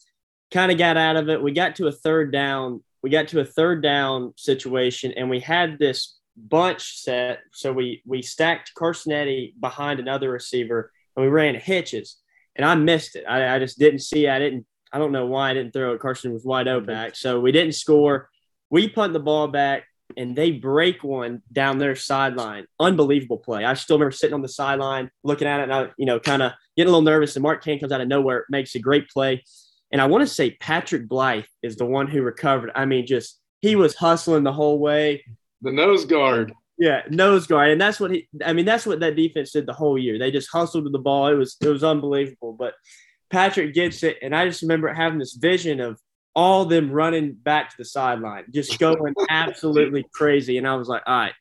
kind 0.51 0.69
of 0.69 0.77
got 0.77 0.97
out 0.97 1.15
of 1.15 1.29
it. 1.29 1.41
We 1.41 1.53
got 1.53 1.77
to 1.77 1.87
a 1.87 1.93
third 1.93 2.33
down. 2.33 2.83
We 3.01 3.09
got 3.09 3.29
to 3.29 3.39
a 3.39 3.45
third 3.45 3.81
down 3.81 4.33
situation 4.35 5.13
and 5.15 5.29
we 5.29 5.39
had 5.39 5.79
this 5.79 6.17
bunch 6.35 7.03
set. 7.03 7.39
So 7.53 7.71
we 7.71 8.01
we 8.05 8.21
stacked 8.21 8.73
Carson 8.75 9.13
Eddy 9.13 9.53
behind 9.57 10.01
another 10.01 10.29
receiver 10.29 10.91
and 11.15 11.23
we 11.23 11.31
ran 11.31 11.55
hitches 11.55 12.17
and 12.57 12.65
I 12.65 12.75
missed 12.75 13.15
it. 13.15 13.23
I, 13.25 13.55
I 13.55 13.59
just 13.59 13.79
didn't 13.79 13.99
see. 13.99 14.27
I 14.27 14.39
didn't. 14.39 14.65
I 14.91 14.97
don't 14.97 15.13
know 15.13 15.25
why 15.25 15.51
I 15.51 15.53
didn't 15.53 15.71
throw 15.71 15.93
it. 15.93 16.01
Carson 16.01 16.33
was 16.33 16.43
wide 16.43 16.67
open 16.67 16.87
back, 16.87 17.15
so 17.15 17.39
we 17.39 17.53
didn't 17.53 17.75
score. 17.75 18.29
We 18.69 18.89
punt 18.89 19.13
the 19.13 19.19
ball 19.19 19.47
back 19.47 19.85
and 20.17 20.35
they 20.35 20.51
break 20.51 21.03
one 21.03 21.41
down 21.51 21.77
their 21.77 21.95
sideline. 21.95 22.65
Unbelievable 22.79 23.37
play. 23.37 23.65
I 23.65 23.73
still 23.73 23.97
remember 23.97 24.11
sitting 24.11 24.33
on 24.33 24.41
the 24.41 24.47
sideline 24.47 25.09
looking 25.23 25.47
at 25.47 25.59
it 25.59 25.63
and 25.63 25.73
I, 25.73 25.89
you 25.97 26.05
know, 26.05 26.19
kind 26.19 26.41
of 26.41 26.53
getting 26.77 26.89
a 26.89 26.91
little 26.91 27.01
nervous. 27.01 27.35
And 27.35 27.43
Mark 27.43 27.63
Kane 27.63 27.79
comes 27.79 27.91
out 27.91 28.01
of 28.01 28.07
nowhere, 28.07 28.45
makes 28.49 28.75
a 28.75 28.79
great 28.79 29.09
play. 29.09 29.43
And 29.91 30.01
I 30.01 30.07
want 30.07 30.21
to 30.21 30.33
say 30.33 30.51
Patrick 30.51 31.07
Blythe 31.07 31.45
is 31.63 31.75
the 31.75 31.85
one 31.85 32.07
who 32.07 32.21
recovered. 32.21 32.71
I 32.75 32.85
mean, 32.85 33.07
just 33.07 33.39
he 33.61 33.75
was 33.75 33.95
hustling 33.95 34.43
the 34.43 34.53
whole 34.53 34.79
way. 34.79 35.23
The 35.61 35.71
nose 35.71 36.05
guard. 36.05 36.53
Yeah, 36.77 37.01
nose 37.09 37.47
guard. 37.47 37.71
And 37.71 37.79
that's 37.79 37.99
what 37.99 38.11
he 38.11 38.27
I 38.45 38.53
mean, 38.53 38.65
that's 38.65 38.85
what 38.85 38.99
that 38.99 39.15
defense 39.15 39.51
did 39.51 39.65
the 39.65 39.73
whole 39.73 39.97
year. 39.97 40.19
They 40.19 40.31
just 40.31 40.51
hustled 40.51 40.85
to 40.85 40.89
the 40.89 40.99
ball. 40.99 41.27
It 41.27 41.35
was 41.35 41.55
it 41.61 41.69
was 41.69 41.83
unbelievable. 41.83 42.53
But 42.53 42.73
Patrick 43.29 43.73
gets 43.73 44.03
it. 44.03 44.17
And 44.21 44.35
I 44.35 44.47
just 44.47 44.61
remember 44.61 44.93
having 44.93 45.19
this 45.19 45.33
vision 45.33 45.79
of 45.79 45.99
all 46.35 46.65
them 46.65 46.91
running 46.91 47.33
back 47.33 47.69
to 47.69 47.77
the 47.77 47.85
sideline, 47.85 48.45
just 48.51 48.77
going 48.77 49.13
absolutely 49.29 50.05
crazy. 50.13 50.57
And 50.57 50.67
I 50.67 50.75
was 50.75 50.87
like, 50.87 51.03
all 51.05 51.17
right, 51.17 51.33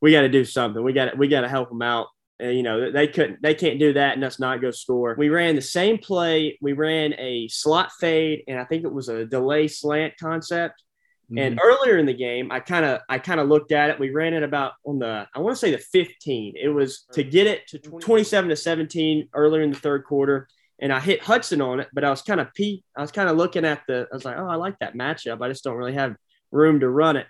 we 0.00 0.10
got 0.10 0.22
to 0.22 0.28
do 0.28 0.44
something. 0.44 0.82
We 0.82 0.92
got 0.92 1.12
to, 1.12 1.16
we 1.16 1.28
got 1.28 1.42
to 1.42 1.48
help 1.48 1.68
them 1.68 1.82
out. 1.82 2.08
And, 2.40 2.56
you 2.56 2.64
know, 2.64 2.90
they 2.90 3.06
couldn't, 3.06 3.40
they 3.40 3.54
can't 3.54 3.78
do 3.78 3.92
that 3.92 4.14
and 4.14 4.24
us 4.24 4.40
not 4.40 4.60
go 4.60 4.72
score. 4.72 5.14
We 5.16 5.28
ran 5.28 5.54
the 5.54 5.62
same 5.62 5.98
play. 5.98 6.58
We 6.60 6.72
ran 6.72 7.14
a 7.18 7.46
slot 7.48 7.92
fade, 8.00 8.42
and 8.48 8.58
I 8.58 8.64
think 8.64 8.84
it 8.84 8.92
was 8.92 9.08
a 9.08 9.24
delay 9.24 9.68
slant 9.68 10.14
concept. 10.18 10.82
Mm-hmm. 11.26 11.38
And 11.38 11.60
earlier 11.62 11.98
in 11.98 12.06
the 12.06 12.14
game, 12.14 12.50
I 12.50 12.58
kind 12.58 12.84
of, 12.84 13.00
I 13.08 13.18
kind 13.20 13.38
of 13.38 13.48
looked 13.48 13.70
at 13.70 13.90
it. 13.90 14.00
We 14.00 14.10
ran 14.10 14.34
it 14.34 14.42
about 14.42 14.72
on 14.84 14.98
the, 14.98 15.28
I 15.32 15.38
want 15.38 15.54
to 15.54 15.60
say 15.60 15.70
the 15.70 15.78
15. 15.78 16.54
It 16.60 16.68
was 16.68 17.06
to 17.12 17.22
get 17.22 17.46
it 17.46 17.68
to 17.68 17.78
27 17.78 18.50
to 18.50 18.56
17 18.56 19.28
earlier 19.32 19.62
in 19.62 19.70
the 19.70 19.78
third 19.78 20.04
quarter 20.04 20.48
and 20.80 20.92
I 20.92 21.00
hit 21.00 21.22
Hudson 21.22 21.60
on 21.60 21.80
it, 21.80 21.88
but 21.92 22.04
I 22.04 22.10
was 22.10 22.22
kind 22.22 22.40
of 22.40 22.52
pe- 22.54 22.82
I 22.96 23.00
was 23.00 23.12
kind 23.12 23.28
of 23.28 23.36
looking 23.36 23.64
at 23.64 23.82
the. 23.86 24.08
I 24.10 24.14
was 24.14 24.24
like, 24.24 24.36
oh, 24.38 24.48
I 24.48 24.56
like 24.56 24.78
that 24.80 24.94
matchup. 24.94 25.42
I 25.42 25.48
just 25.48 25.64
don't 25.64 25.76
really 25.76 25.94
have 25.94 26.16
room 26.50 26.80
to 26.80 26.88
run 26.88 27.16
it. 27.16 27.26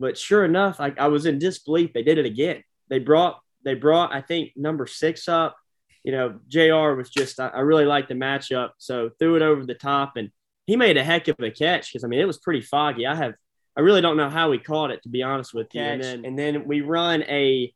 But 0.00 0.16
sure 0.16 0.44
enough, 0.44 0.80
I, 0.80 0.94
I 0.98 1.08
was 1.08 1.26
in 1.26 1.38
disbelief. 1.38 1.92
They 1.92 2.02
did 2.02 2.18
it 2.18 2.26
again. 2.26 2.62
They 2.88 2.98
brought 2.98 3.40
they 3.64 3.74
brought 3.74 4.14
I 4.14 4.20
think 4.20 4.52
number 4.56 4.86
six 4.86 5.28
up. 5.28 5.56
You 6.04 6.12
know, 6.12 6.38
Jr. 6.48 6.94
was 6.94 7.10
just 7.10 7.40
I, 7.40 7.48
I 7.48 7.60
really 7.60 7.84
liked 7.84 8.08
the 8.08 8.14
matchup, 8.14 8.70
so 8.78 9.10
threw 9.18 9.36
it 9.36 9.42
over 9.42 9.66
the 9.66 9.74
top, 9.74 10.16
and 10.16 10.30
he 10.66 10.76
made 10.76 10.96
a 10.96 11.04
heck 11.04 11.28
of 11.28 11.36
a 11.40 11.50
catch 11.50 11.92
because 11.92 12.04
I 12.04 12.08
mean 12.08 12.20
it 12.20 12.26
was 12.26 12.38
pretty 12.38 12.62
foggy. 12.62 13.06
I 13.06 13.14
have 13.14 13.34
I 13.76 13.80
really 13.80 14.00
don't 14.00 14.16
know 14.16 14.30
how 14.30 14.50
he 14.52 14.58
caught 14.58 14.90
it 14.90 15.02
to 15.02 15.08
be 15.08 15.22
honest 15.22 15.52
with 15.52 15.74
you. 15.74 15.82
And 15.82 16.02
then, 16.02 16.24
and 16.24 16.38
then 16.38 16.66
we 16.66 16.80
run 16.80 17.22
a 17.24 17.72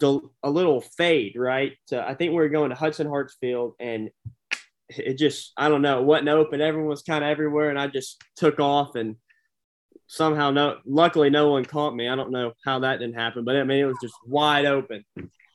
a 0.00 0.50
little 0.50 0.80
fade, 0.80 1.36
right? 1.36 1.72
So 1.86 2.00
I 2.00 2.14
think 2.14 2.30
we 2.30 2.36
were 2.36 2.48
going 2.48 2.70
to 2.70 2.76
Hudson 2.76 3.06
Hartsfield, 3.06 3.72
and 3.78 4.10
it 4.88 5.18
just 5.18 5.52
I 5.56 5.68
don't 5.68 5.82
know 5.82 6.00
it 6.00 6.04
wasn't 6.04 6.28
open. 6.28 6.60
Everyone 6.60 6.88
was 6.88 7.02
kind 7.02 7.24
of 7.24 7.30
everywhere, 7.30 7.70
and 7.70 7.78
I 7.78 7.86
just 7.88 8.22
took 8.36 8.60
off 8.60 8.94
and 8.94 9.16
somehow 10.06 10.50
no 10.50 10.76
luckily 10.84 11.30
no 11.30 11.50
one 11.50 11.64
caught 11.64 11.94
me. 11.94 12.08
I 12.08 12.16
don't 12.16 12.30
know 12.30 12.52
how 12.64 12.80
that 12.80 12.98
didn't 12.98 13.14
happen, 13.14 13.44
but 13.44 13.56
I 13.56 13.64
mean 13.64 13.80
it 13.80 13.84
was 13.84 13.98
just 14.02 14.14
wide 14.26 14.66
open. 14.66 15.04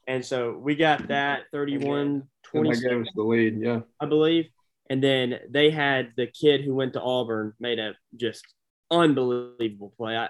And 0.08 0.26
so 0.26 0.58
we 0.58 0.76
got 0.76 1.10
that 1.10 1.44
31 1.52 2.24
20 2.44 2.80
the 2.80 3.22
lead, 3.22 3.60
yeah. 3.60 3.82
I 4.00 4.06
believe. 4.06 4.46
And 4.90 5.04
then 5.04 5.40
they 5.50 5.70
had 5.70 6.14
the 6.16 6.28
kid 6.28 6.62
who 6.62 6.74
went 6.74 6.94
to 6.94 7.02
Auburn 7.02 7.54
made 7.60 7.78
a 7.78 7.94
just 8.16 8.46
unbelievable 8.90 9.94
play. 9.98 10.18
I, 10.18 10.30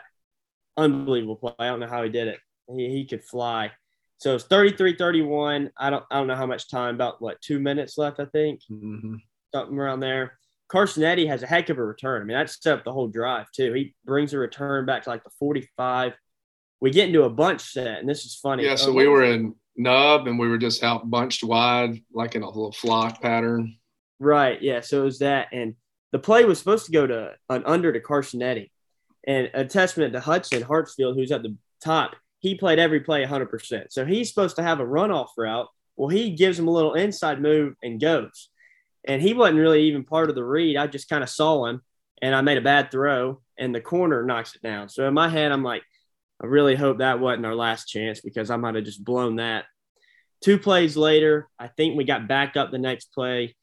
unbelievable 0.77 1.35
play. 1.35 1.53
I 1.59 1.67
don't 1.67 1.79
know 1.79 1.87
how 1.87 2.03
he 2.03 2.09
did 2.09 2.27
it. 2.27 2.39
He, 2.75 2.89
he 2.89 3.05
could 3.05 3.23
fly. 3.23 3.71
So 4.19 4.35
it's 4.35 4.45
33 4.45 4.95
31. 4.95 5.71
I 5.77 5.89
don't 5.89 6.03
I 6.09 6.17
don't 6.17 6.27
know 6.27 6.35
how 6.35 6.45
much 6.45 6.69
time, 6.69 6.95
about 6.95 7.21
what, 7.21 7.41
two 7.41 7.59
minutes 7.59 7.97
left, 7.97 8.19
I 8.19 8.25
think. 8.25 8.61
Mm-hmm. 8.71 9.15
Something 9.53 9.77
around 9.77 9.99
there. 9.99 10.37
Carson 10.69 11.03
Eddy 11.03 11.25
has 11.27 11.43
a 11.43 11.47
heck 11.47 11.69
of 11.69 11.77
a 11.77 11.83
return. 11.83 12.21
I 12.21 12.25
mean, 12.25 12.37
that 12.37 12.49
set 12.49 12.79
up 12.79 12.83
the 12.83 12.91
whole 12.91 13.07
drive, 13.07 13.51
too. 13.51 13.71
He 13.73 13.95
brings 14.05 14.33
a 14.33 14.37
return 14.37 14.85
back 14.85 15.03
to 15.03 15.09
like 15.09 15.23
the 15.23 15.29
45. 15.39 16.13
We 16.81 16.91
get 16.91 17.07
into 17.07 17.23
a 17.23 17.29
bunch 17.29 17.61
set, 17.61 17.99
and 17.99 18.09
this 18.09 18.25
is 18.25 18.35
funny. 18.35 18.65
Yeah, 18.65 18.75
so 18.75 18.91
we 18.91 19.07
were 19.07 19.23
in 19.23 19.55
nub 19.77 20.27
and 20.27 20.37
we 20.37 20.47
were 20.47 20.57
just 20.57 20.83
out 20.83 21.09
bunched 21.09 21.43
wide, 21.43 22.01
like 22.11 22.35
in 22.35 22.41
a 22.41 22.47
little 22.47 22.71
flock 22.71 23.21
pattern. 23.21 23.77
Right. 24.19 24.61
Yeah. 24.61 24.81
So 24.81 25.01
it 25.01 25.05
was 25.05 25.19
that. 25.19 25.47
And 25.51 25.75
the 26.11 26.19
play 26.19 26.43
was 26.45 26.59
supposed 26.59 26.87
to 26.87 26.91
go 26.91 27.05
to 27.05 27.33
an 27.49 27.63
under 27.65 27.93
to 27.93 27.99
Carson 27.99 28.41
Eddy. 28.41 28.71
And 29.25 29.51
a 29.53 29.65
testament 29.65 30.13
to 30.13 30.19
Hudson 30.19 30.63
Hartsfield, 30.63 31.15
who's 31.15 31.31
at 31.31 31.43
the 31.43 31.55
top, 31.83 32.15
he 32.39 32.55
played 32.55 32.79
every 32.79 32.99
play 32.99 33.25
100%. 33.25 33.87
So 33.89 34.05
he's 34.05 34.29
supposed 34.29 34.57
to 34.57 34.63
have 34.63 34.79
a 34.79 34.85
runoff 34.85 35.29
route. 35.37 35.67
Well, 35.95 36.09
he 36.09 36.31
gives 36.31 36.59
him 36.59 36.67
a 36.67 36.71
little 36.71 36.93
inside 36.93 37.41
move 37.41 37.73
and 37.81 37.99
goes. 37.99 38.49
And 39.03 39.21
he 39.21 39.33
wasn't 39.33 39.59
really 39.59 39.83
even 39.83 40.03
part 40.03 40.29
of 40.29 40.35
the 40.35 40.43
read. 40.43 40.77
I 40.77 40.87
just 40.87 41.09
kind 41.09 41.23
of 41.23 41.29
saw 41.29 41.65
him 41.65 41.81
and 42.21 42.35
I 42.35 42.41
made 42.41 42.57
a 42.57 42.61
bad 42.61 42.91
throw 42.91 43.41
and 43.57 43.73
the 43.73 43.81
corner 43.81 44.23
knocks 44.23 44.55
it 44.55 44.61
down. 44.61 44.89
So 44.89 45.07
in 45.07 45.13
my 45.13 45.29
head, 45.29 45.51
I'm 45.51 45.63
like, 45.63 45.83
I 46.41 46.45
really 46.45 46.75
hope 46.75 46.99
that 46.99 47.19
wasn't 47.19 47.45
our 47.45 47.55
last 47.55 47.85
chance 47.85 48.21
because 48.21 48.51
I 48.51 48.57
might 48.57 48.75
have 48.75 48.83
just 48.83 49.03
blown 49.03 49.37
that. 49.37 49.65
Two 50.41 50.59
plays 50.59 50.95
later, 50.95 51.49
I 51.57 51.67
think 51.67 51.97
we 51.97 52.03
got 52.03 52.27
backed 52.27 52.57
up 52.57 52.69
the 52.69 52.77
next 52.77 53.11
play. 53.13 53.55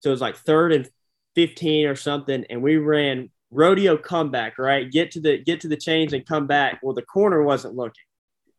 So 0.00 0.10
it 0.10 0.12
was 0.12 0.20
like 0.20 0.36
third 0.36 0.72
and 0.72 0.88
15 1.36 1.86
or 1.86 1.94
something. 1.94 2.44
And 2.50 2.62
we 2.62 2.78
ran 2.78 3.30
rodeo 3.52 3.96
comeback, 3.96 4.58
right? 4.58 4.90
Get 4.90 5.12
to 5.12 5.20
the 5.20 5.38
get 5.38 5.60
to 5.60 5.68
the 5.68 5.76
chains 5.76 6.12
and 6.12 6.26
come 6.26 6.48
back. 6.48 6.80
Well, 6.82 6.94
the 6.94 7.02
corner 7.02 7.42
wasn't 7.44 7.76
looking 7.76 8.02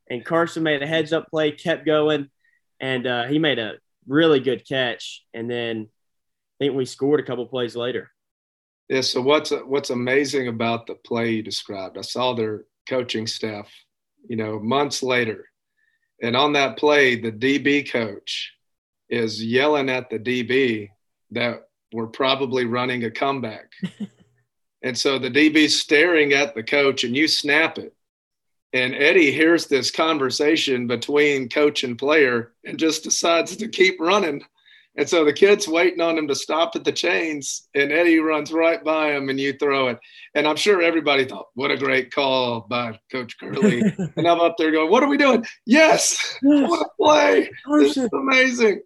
and 0.09 0.23
Carson 0.23 0.63
made 0.63 0.81
a 0.81 0.87
heads 0.87 1.13
up 1.13 1.29
play, 1.29 1.51
kept 1.51 1.85
going, 1.85 2.29
and 2.79 3.05
uh, 3.07 3.25
he 3.25 3.39
made 3.39 3.59
a 3.59 3.73
really 4.07 4.39
good 4.39 4.67
catch. 4.67 5.23
And 5.33 5.49
then 5.49 5.89
I 6.59 6.65
think 6.65 6.75
we 6.75 6.85
scored 6.85 7.19
a 7.19 7.23
couple 7.23 7.45
plays 7.45 7.75
later. 7.75 8.11
Yeah. 8.89 9.01
So 9.01 9.21
what's 9.21 9.51
what's 9.51 9.89
amazing 9.89 10.47
about 10.47 10.87
the 10.87 10.95
play 10.95 11.31
you 11.31 11.43
described? 11.43 11.97
I 11.97 12.01
saw 12.01 12.33
their 12.33 12.65
coaching 12.87 13.27
staff, 13.27 13.69
you 14.29 14.37
know, 14.37 14.59
months 14.59 15.03
later, 15.03 15.49
and 16.21 16.35
on 16.35 16.53
that 16.53 16.77
play, 16.77 17.19
the 17.19 17.31
DB 17.31 17.89
coach 17.89 18.53
is 19.09 19.43
yelling 19.43 19.89
at 19.89 20.09
the 20.09 20.19
DB 20.19 20.89
that 21.31 21.67
we're 21.93 22.07
probably 22.07 22.65
running 22.65 23.03
a 23.03 23.11
comeback. 23.11 23.71
and 24.83 24.97
so 24.97 25.19
the 25.19 25.31
DB's 25.31 25.79
staring 25.79 26.33
at 26.33 26.55
the 26.55 26.63
coach, 26.63 27.03
and 27.03 27.15
you 27.15 27.27
snap 27.27 27.77
it 27.77 27.93
and 28.77 28.93
Eddy 28.93 29.31
hears 29.31 29.65
this 29.65 29.89
conversation 29.89 30.85
between 30.85 31.49
coach 31.49 31.83
and 31.83 31.97
player 31.97 32.53
and 32.63 32.77
just 32.77 33.03
decides 33.03 33.55
to 33.55 33.67
keep 33.67 33.99
running. 33.99 34.43
And 34.95 35.09
so 35.09 35.25
the 35.25 35.33
kid's 35.33 35.67
waiting 35.67 36.01
on 36.01 36.17
him 36.17 36.27
to 36.27 36.35
stop 36.35 36.75
at 36.75 36.83
the 36.83 36.91
chains, 36.91 37.67
and 37.75 37.91
Eddy 37.91 38.19
runs 38.19 38.51
right 38.51 38.83
by 38.83 39.11
him, 39.11 39.29
and 39.29 39.39
you 39.39 39.53
throw 39.53 39.89
it. 39.89 39.99
And 40.33 40.47
I'm 40.47 40.55
sure 40.55 40.81
everybody 40.81 41.25
thought, 41.25 41.47
"What 41.53 41.71
a 41.71 41.77
great 41.77 42.11
call 42.11 42.61
by 42.61 42.99
Coach 43.11 43.37
Curley!" 43.39 43.81
and 44.17 44.27
I'm 44.27 44.39
up 44.39 44.55
there 44.57 44.71
going, 44.71 44.89
"What 44.89 45.03
are 45.03 45.09
we 45.09 45.17
doing? 45.17 45.45
Yes, 45.65 46.37
what 46.41 46.81
a 46.81 46.89
play! 46.99 47.49
Oh, 47.67 47.79
this 47.79 47.97
is 47.97 48.09
amazing!" 48.11 48.81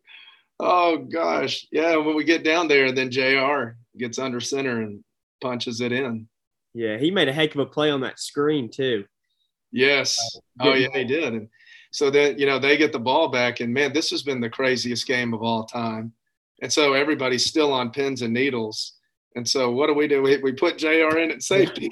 Oh 0.60 0.98
gosh, 0.98 1.66
yeah. 1.72 1.96
When 1.96 2.16
we 2.16 2.26
get 2.26 2.44
down 2.44 2.68
there, 2.68 2.92
then 2.92 3.10
Jr. 3.10 3.78
gets 3.98 4.20
under 4.20 4.40
center 4.42 4.82
and 4.82 5.04
punches 5.42 5.80
it 5.80 5.94
in. 5.94 6.28
Yeah, 6.74 6.98
he 6.98 7.10
made 7.10 7.30
a 7.30 7.34
heck 7.34 7.56
of 7.56 7.62
a 7.62 7.66
play 7.66 7.90
on 7.90 8.02
that 8.02 8.20
screen 8.20 8.70
too. 8.70 9.06
Yes. 9.72 10.18
Uh, 10.60 10.70
oh 10.70 10.74
yeah, 10.74 10.88
they 10.94 11.04
did. 11.04 11.34
And 11.34 11.50
so 11.92 12.10
then 12.10 12.38
you 12.38 12.46
know 12.46 12.60
they 12.60 12.78
get 12.78 12.92
the 12.92 13.00
ball 13.00 13.30
back, 13.30 13.60
and 13.60 13.74
man, 13.74 13.94
this 13.94 14.10
has 14.12 14.24
been 14.24 14.40
the 14.40 14.50
craziest 14.50 15.08
game 15.08 15.34
of 15.34 15.42
all 15.42 15.66
time. 15.66 16.14
And 16.62 16.72
so 16.72 16.94
everybody's 16.94 17.46
still 17.46 17.74
on 17.74 17.92
pins 17.92 18.22
and 18.22 18.34
needles. 18.34 18.94
And 19.36 19.48
so 19.48 19.72
what 19.72 19.88
do 19.88 19.94
we 19.94 20.08
do? 20.08 20.22
We, 20.22 20.38
we 20.38 20.52
put 20.52 20.78
Jr. 20.78 21.18
in 21.18 21.32
at 21.32 21.42
safety. 21.42 21.90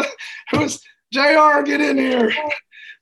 Who's 0.50 0.82
Jr. 1.12 1.62
Get 1.64 1.80
in 1.80 1.98
here. 1.98 2.32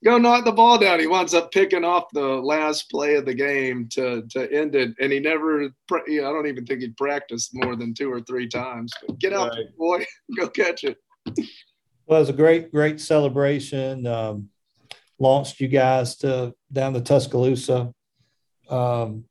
Go 0.04 0.18
knock 0.18 0.44
the 0.44 0.52
ball 0.52 0.78
down. 0.78 1.00
He 1.00 1.06
winds 1.06 1.34
up 1.34 1.50
picking 1.52 1.84
off 1.84 2.04
the 2.12 2.20
last 2.20 2.90
play 2.90 3.14
of 3.14 3.24
the 3.24 3.34
game 3.34 3.88
to 3.92 4.22
to 4.30 4.52
end 4.52 4.74
it, 4.74 4.94
and 5.00 5.10
he 5.10 5.18
never. 5.18 5.62
You 6.06 6.26
I 6.26 6.32
don't 6.32 6.46
even 6.46 6.66
think 6.66 6.82
he 6.82 6.90
practiced 6.90 7.50
more 7.54 7.76
than 7.76 7.94
two 7.94 8.12
or 8.12 8.20
three 8.20 8.46
times. 8.46 8.92
But 9.06 9.18
get 9.18 9.32
out, 9.32 9.50
right. 9.50 9.76
boy, 9.76 10.04
go 10.36 10.48
catch 10.48 10.84
it. 10.84 10.98
Well, 12.06 12.18
it 12.18 12.22
was 12.22 12.28
a 12.28 12.34
great, 12.34 12.70
great 12.70 13.00
celebration. 13.00 14.06
Um, 14.06 14.50
launched 15.18 15.60
you 15.60 15.68
guys 15.68 16.16
to 16.18 16.54
down 16.72 16.92
to 16.94 17.00
Tuscaloosa. 17.00 17.92
Um, 18.68 19.24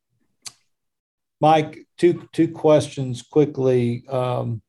Mike, 1.40 1.88
two 1.98 2.28
two 2.34 2.50
questions 2.50 3.22
quickly. 3.22 4.06
Um, 4.08 4.62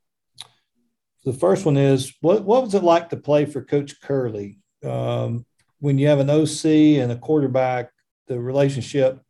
the 1.25 1.33
first 1.33 1.65
one 1.65 1.77
is 1.77 2.15
what 2.21 2.45
what 2.45 2.63
was 2.63 2.75
it 2.75 2.85
like 2.85 3.11
to 3.11 3.17
play 3.17 3.45
for 3.45 3.63
Coach 3.63 4.01
Curley 4.01 4.59
um, 4.85 5.45
when 5.81 5.99
you 5.99 6.07
have 6.07 6.21
an 6.21 6.31
OC 6.31 6.65
and 7.03 7.11
a 7.11 7.19
quarterback? 7.19 7.91
The 8.29 8.39
relationship 8.39 9.21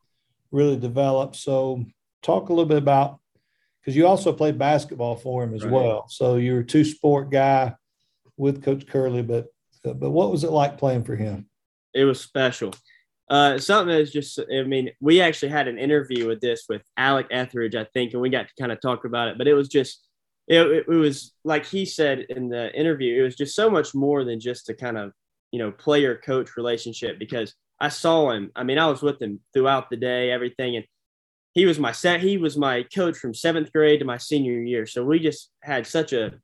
really 0.50 0.76
develops. 0.76 1.40
So, 1.40 1.84
talk 2.22 2.48
a 2.48 2.52
little 2.52 2.68
bit 2.68 2.78
about 2.78 3.20
because 3.80 3.96
you 3.96 4.06
also 4.06 4.32
played 4.32 4.58
basketball 4.58 5.16
for 5.16 5.44
him 5.44 5.54
as 5.54 5.62
right. 5.62 5.72
well. 5.72 6.08
So 6.08 6.36
you're 6.36 6.60
a 6.60 6.66
two 6.66 6.84
sport 6.84 7.30
guy 7.30 7.74
with 8.36 8.62
Coach 8.62 8.86
Curley, 8.86 9.22
but 9.22 9.46
but 9.82 10.10
what 10.10 10.30
was 10.30 10.44
it 10.44 10.50
like 10.50 10.78
playing 10.78 11.04
for 11.04 11.14
him? 11.14 11.48
It 11.94 12.04
was 12.04 12.20
special. 12.20 12.74
Uh, 13.28 13.58
something 13.58 13.96
that's 13.96 14.12
just, 14.12 14.38
I 14.38 14.62
mean, 14.62 14.90
we 15.00 15.20
actually 15.20 15.48
had 15.48 15.66
an 15.66 15.78
interview 15.78 16.28
with 16.28 16.40
this 16.40 16.64
with 16.68 16.82
Alec 16.96 17.26
Etheridge, 17.30 17.74
I 17.74 17.84
think, 17.92 18.12
and 18.12 18.22
we 18.22 18.30
got 18.30 18.48
to 18.48 18.54
kind 18.58 18.72
of 18.72 18.80
talk 18.80 19.04
about 19.04 19.28
it. 19.28 19.38
But 19.38 19.48
it 19.48 19.54
was 19.54 19.68
just, 19.68 20.06
it, 20.46 20.84
it 20.88 20.88
was 20.88 21.32
like 21.44 21.66
he 21.66 21.84
said 21.84 22.20
in 22.28 22.48
the 22.48 22.72
interview, 22.72 23.20
it 23.20 23.24
was 23.24 23.36
just 23.36 23.56
so 23.56 23.68
much 23.68 23.94
more 23.94 24.24
than 24.24 24.38
just 24.38 24.68
a 24.68 24.74
kind 24.74 24.96
of, 24.96 25.12
you 25.50 25.58
know, 25.58 25.72
player 25.72 26.20
coach 26.24 26.56
relationship 26.56 27.18
because 27.18 27.54
I 27.80 27.88
saw 27.88 28.30
him. 28.30 28.52
I 28.54 28.62
mean, 28.62 28.78
I 28.78 28.86
was 28.86 29.02
with 29.02 29.20
him 29.20 29.40
throughout 29.52 29.90
the 29.90 29.96
day, 29.96 30.30
everything, 30.30 30.76
and 30.76 30.84
he 31.54 31.66
was 31.66 31.78
my 31.78 31.92
set. 31.92 32.20
He 32.20 32.38
was 32.38 32.56
my 32.56 32.84
coach 32.94 33.16
from 33.16 33.34
seventh 33.34 33.72
grade 33.72 34.00
to 34.00 34.04
my 34.04 34.18
senior 34.18 34.60
year. 34.60 34.86
So 34.86 35.04
we 35.04 35.18
just 35.18 35.50
had 35.62 35.86
such 35.86 36.12
a 36.12 36.34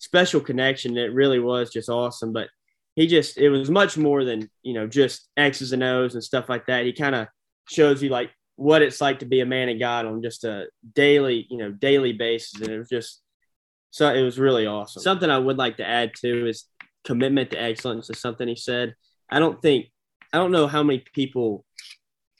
special 0.00 0.40
connection. 0.40 0.96
It 0.96 1.14
really 1.14 1.38
was 1.38 1.70
just 1.70 1.88
awesome. 1.88 2.32
But 2.32 2.48
he 2.96 3.06
just 3.06 3.38
it 3.38 3.50
was 3.50 3.70
much 3.70 3.96
more 3.96 4.24
than 4.24 4.50
you 4.62 4.74
know 4.74 4.88
just 4.88 5.28
X's 5.36 5.72
and 5.72 5.84
O's 5.84 6.14
and 6.14 6.24
stuff 6.24 6.48
like 6.48 6.66
that. 6.66 6.84
He 6.84 6.92
kind 6.92 7.14
of 7.14 7.28
shows 7.68 8.02
you 8.02 8.08
like 8.08 8.30
what 8.56 8.82
it's 8.82 9.00
like 9.00 9.20
to 9.20 9.26
be 9.26 9.40
a 9.40 9.46
man 9.46 9.68
of 9.68 9.78
God 9.78 10.06
on 10.06 10.22
just 10.22 10.44
a 10.44 10.66
daily 10.94 11.46
you 11.48 11.58
know 11.58 11.70
daily 11.70 12.12
basis, 12.12 12.60
and 12.60 12.70
it 12.70 12.78
was 12.78 12.88
just 12.88 13.22
so 13.90 14.12
it 14.12 14.22
was 14.22 14.38
really 14.38 14.66
awesome. 14.66 15.02
Something 15.02 15.30
I 15.30 15.38
would 15.38 15.58
like 15.58 15.76
to 15.76 15.86
add 15.86 16.12
too 16.16 16.46
is 16.46 16.64
commitment 17.04 17.50
to 17.50 17.62
excellence 17.62 18.10
is 18.10 18.20
something 18.20 18.48
he 18.48 18.56
said. 18.56 18.94
I 19.30 19.38
don't 19.38 19.62
think 19.62 19.86
I 20.32 20.38
don't 20.38 20.52
know 20.52 20.66
how 20.66 20.82
many 20.82 21.04
people, 21.14 21.64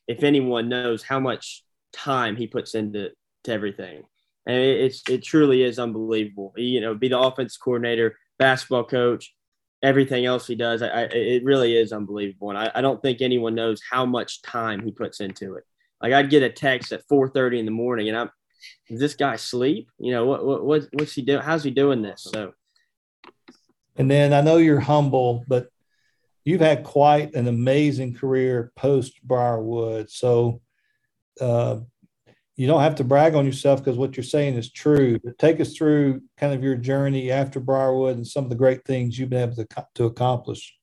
if 0.08 0.22
anyone 0.22 0.68
knows 0.68 1.02
how 1.02 1.20
much 1.20 1.64
time 1.92 2.36
he 2.36 2.46
puts 2.46 2.74
into 2.74 3.10
to 3.44 3.52
everything 3.52 4.04
and 4.46 4.56
it, 4.56 4.80
it's 4.80 5.02
it 5.08 5.22
truly 5.22 5.62
is 5.62 5.78
unbelievable. 5.78 6.52
You 6.56 6.80
know, 6.80 6.94
be 6.94 7.08
the 7.08 7.18
offense 7.18 7.56
coordinator, 7.56 8.16
basketball 8.38 8.84
coach, 8.84 9.34
everything 9.82 10.26
else 10.26 10.46
he 10.46 10.54
does. 10.54 10.82
I, 10.82 10.88
I 10.88 11.02
it 11.12 11.44
really 11.44 11.76
is 11.76 11.92
unbelievable, 11.92 12.50
and 12.50 12.58
I, 12.58 12.70
I 12.74 12.80
don't 12.80 13.02
think 13.02 13.20
anyone 13.20 13.54
knows 13.54 13.80
how 13.88 14.06
much 14.06 14.42
time 14.42 14.84
he 14.84 14.92
puts 14.92 15.20
into 15.20 15.54
it. 15.54 15.64
Like 16.02 16.12
I'd 16.12 16.30
get 16.30 16.42
a 16.42 16.50
text 16.50 16.92
at 16.92 17.06
4:30 17.08 17.58
in 17.60 17.64
the 17.64 17.70
morning, 17.70 18.08
and 18.08 18.16
I'm 18.16 18.30
this 18.88 19.14
guy 19.14 19.36
sleep? 19.36 19.90
You 19.98 20.12
know, 20.12 20.26
what, 20.26 20.44
what, 20.44 20.64
what 20.64 20.88
what's 20.92 21.14
he 21.14 21.22
doing? 21.22 21.42
How's 21.42 21.64
he 21.64 21.70
doing 21.70 22.02
this? 22.02 22.26
So, 22.32 22.52
and 23.96 24.10
then 24.10 24.32
I 24.32 24.40
know 24.40 24.56
you're 24.56 24.80
humble, 24.80 25.44
but 25.46 25.68
you've 26.44 26.60
had 26.60 26.84
quite 26.84 27.34
an 27.34 27.48
amazing 27.48 28.14
career 28.14 28.72
post 28.76 29.22
Briarwood. 29.22 30.10
So, 30.10 30.60
uh, 31.40 31.80
you 32.60 32.66
don't 32.66 32.82
have 32.82 32.96
to 32.96 33.04
brag 33.04 33.34
on 33.34 33.46
yourself 33.46 33.82
because 33.82 33.96
what 33.96 34.18
you're 34.18 34.22
saying 34.22 34.54
is 34.54 34.70
true. 34.70 35.18
But 35.24 35.38
take 35.38 35.60
us 35.60 35.74
through 35.74 36.20
kind 36.36 36.52
of 36.52 36.62
your 36.62 36.74
journey 36.74 37.30
after 37.30 37.58
Briarwood 37.58 38.16
and 38.16 38.26
some 38.26 38.44
of 38.44 38.50
the 38.50 38.56
great 38.56 38.84
things 38.84 39.18
you've 39.18 39.30
been 39.30 39.50
able 39.50 39.56
to, 39.56 39.86
to 39.94 40.04
accomplish. 40.04 40.76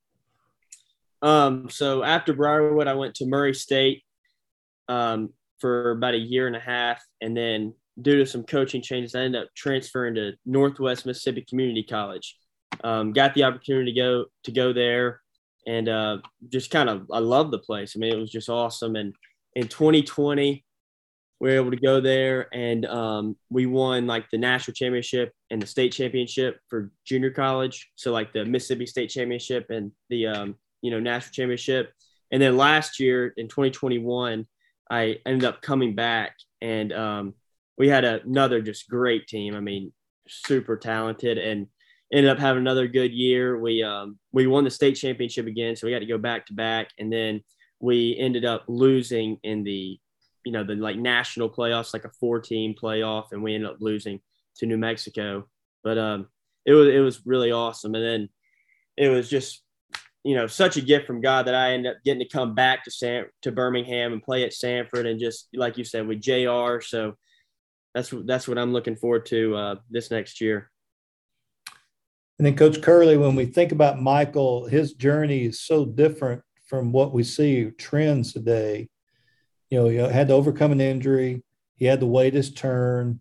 Um, 1.21 1.69
so 1.69 2.01
after 2.01 2.33
Briarwood, 2.33 2.87
I 2.87 2.95
went 2.95 3.13
to 3.17 3.27
Murray 3.27 3.53
State 3.53 4.01
um, 4.87 5.33
for 5.59 5.91
about 5.91 6.15
a 6.15 6.17
year 6.17 6.47
and 6.47 6.55
a 6.55 6.59
half, 6.59 6.99
and 7.21 7.37
then 7.37 7.75
due 8.01 8.17
to 8.17 8.25
some 8.25 8.41
coaching 8.41 8.81
changes, 8.81 9.13
I 9.13 9.19
ended 9.19 9.43
up 9.43 9.49
transferring 9.55 10.15
to 10.15 10.31
Northwest 10.47 11.05
Mississippi 11.05 11.45
Community 11.47 11.83
College. 11.83 12.37
Um, 12.83 13.13
got 13.13 13.35
the 13.35 13.43
opportunity 13.43 13.93
to 13.93 13.99
go 13.99 14.25
to 14.45 14.51
go 14.51 14.73
there, 14.73 15.21
and 15.67 15.87
uh, 15.87 16.17
just 16.49 16.71
kind 16.71 16.89
of 16.89 17.05
I 17.13 17.19
love 17.19 17.51
the 17.51 17.59
place. 17.59 17.93
I 17.95 17.99
mean, 17.99 18.11
it 18.11 18.17
was 18.17 18.31
just 18.31 18.49
awesome. 18.49 18.95
And 18.95 19.13
in 19.55 19.67
2020, 19.67 20.63
we 21.39 21.49
were 21.49 21.55
able 21.55 21.71
to 21.71 21.77
go 21.77 22.01
there 22.01 22.47
and 22.53 22.85
um, 22.85 23.35
we 23.49 23.67
won 23.67 24.07
like 24.07 24.25
the 24.31 24.37
national 24.37 24.73
championship 24.73 25.31
and 25.51 25.61
the 25.61 25.67
state 25.67 25.91
championship 25.91 26.59
for 26.67 26.91
junior 27.05 27.29
college. 27.29 27.91
So 27.95 28.11
like 28.11 28.33
the 28.33 28.43
Mississippi 28.45 28.87
State 28.87 29.09
Championship 29.09 29.67
and 29.69 29.91
the 30.09 30.27
um, 30.27 30.55
you 30.81 30.89
know 30.91 30.99
national 30.99 31.33
championship. 31.33 31.91
And 32.31 32.41
then 32.41 32.57
last 32.57 32.99
year 32.99 33.33
in 33.37 33.47
2021, 33.47 34.47
I 34.89 35.17
ended 35.25 35.45
up 35.45 35.61
coming 35.61 35.95
back 35.95 36.35
and 36.61 36.91
um, 36.91 37.33
we 37.77 37.87
had 37.87 38.03
another 38.03 38.61
just 38.61 38.89
great 38.89 39.27
team. 39.27 39.55
I 39.55 39.59
mean, 39.59 39.93
super 40.27 40.75
talented 40.75 41.37
and 41.37 41.67
ended 42.11 42.31
up 42.31 42.39
having 42.39 42.61
another 42.61 42.87
good 42.87 43.11
year. 43.11 43.59
We 43.59 43.83
um, 43.83 44.17
we 44.31 44.47
won 44.47 44.63
the 44.63 44.71
state 44.71 44.95
championship 44.95 45.45
again, 45.45 45.75
so 45.75 45.85
we 45.85 45.93
got 45.93 45.99
to 45.99 46.05
go 46.05 46.17
back 46.17 46.47
to 46.47 46.53
back, 46.53 46.89
and 46.97 47.11
then 47.11 47.41
we 47.79 48.17
ended 48.17 48.43
up 48.45 48.63
losing 48.67 49.37
in 49.43 49.63
the 49.63 49.99
you 50.47 50.53
know 50.53 50.63
the 50.63 50.75
like 50.75 50.95
national 50.95 51.49
playoffs, 51.49 51.93
like 51.93 52.05
a 52.05 52.11
four 52.21 52.39
team 52.39 52.73
playoff, 52.81 53.33
and 53.33 53.43
we 53.43 53.53
ended 53.53 53.69
up 53.69 53.81
losing 53.81 54.21
to 54.55 54.65
New 54.65 54.77
Mexico. 54.77 55.45
But 55.83 55.97
um, 55.97 56.29
it 56.65 56.71
was 56.71 56.87
it 56.87 56.99
was 56.99 57.25
really 57.25 57.51
awesome, 57.51 57.93
and 57.95 58.03
then 58.03 58.29
it 58.95 59.09
was 59.09 59.29
just 59.29 59.61
you 60.23 60.35
know 60.35 60.47
such 60.47 60.77
a 60.77 60.81
gift 60.81 61.05
from 61.05 61.19
God 61.19 61.47
that 61.47 61.53
I 61.53 61.73
ended 61.73 61.91
up 61.91 61.97
getting 62.05 62.21
to 62.21 62.29
come 62.29 62.55
back 62.55 62.85
to 62.85 62.91
San 62.91 63.25
to 63.41 63.51
Birmingham 63.51 64.13
and 64.13 64.23
play 64.23 64.45
at 64.45 64.53
Samford, 64.53 65.05
and 65.05 65.19
just 65.19 65.49
like 65.53 65.77
you 65.77 65.83
said 65.83 66.07
with 66.07 66.21
Jr. 66.21 66.79
So 66.79 67.15
that's 67.93 68.13
that's 68.23 68.47
what 68.47 68.57
I'm 68.57 68.71
looking 68.71 68.95
forward 68.95 69.25
to 69.25 69.53
uh, 69.53 69.75
this 69.89 70.11
next 70.11 70.39
year. 70.39 70.71
And 72.39 72.45
then, 72.45 72.55
Coach 72.55 72.81
Curley, 72.81 73.17
when 73.17 73.35
we 73.35 73.47
think 73.47 73.73
about 73.73 74.01
Michael, 74.01 74.65
his 74.65 74.93
journey 74.93 75.43
is 75.43 75.59
so 75.59 75.83
different 75.83 76.41
from 76.67 76.93
what 76.93 77.11
we 77.11 77.23
see 77.23 77.71
trends 77.77 78.31
today 78.31 78.87
you 79.69 79.79
know, 79.79 79.87
he 79.87 79.97
had 79.97 80.29
to 80.29 80.33
overcome 80.33 80.71
an 80.71 80.81
injury. 80.81 81.43
He 81.75 81.85
had 81.85 81.99
to 81.99 82.05
wait 82.05 82.33
his 82.33 82.53
turn. 82.53 83.19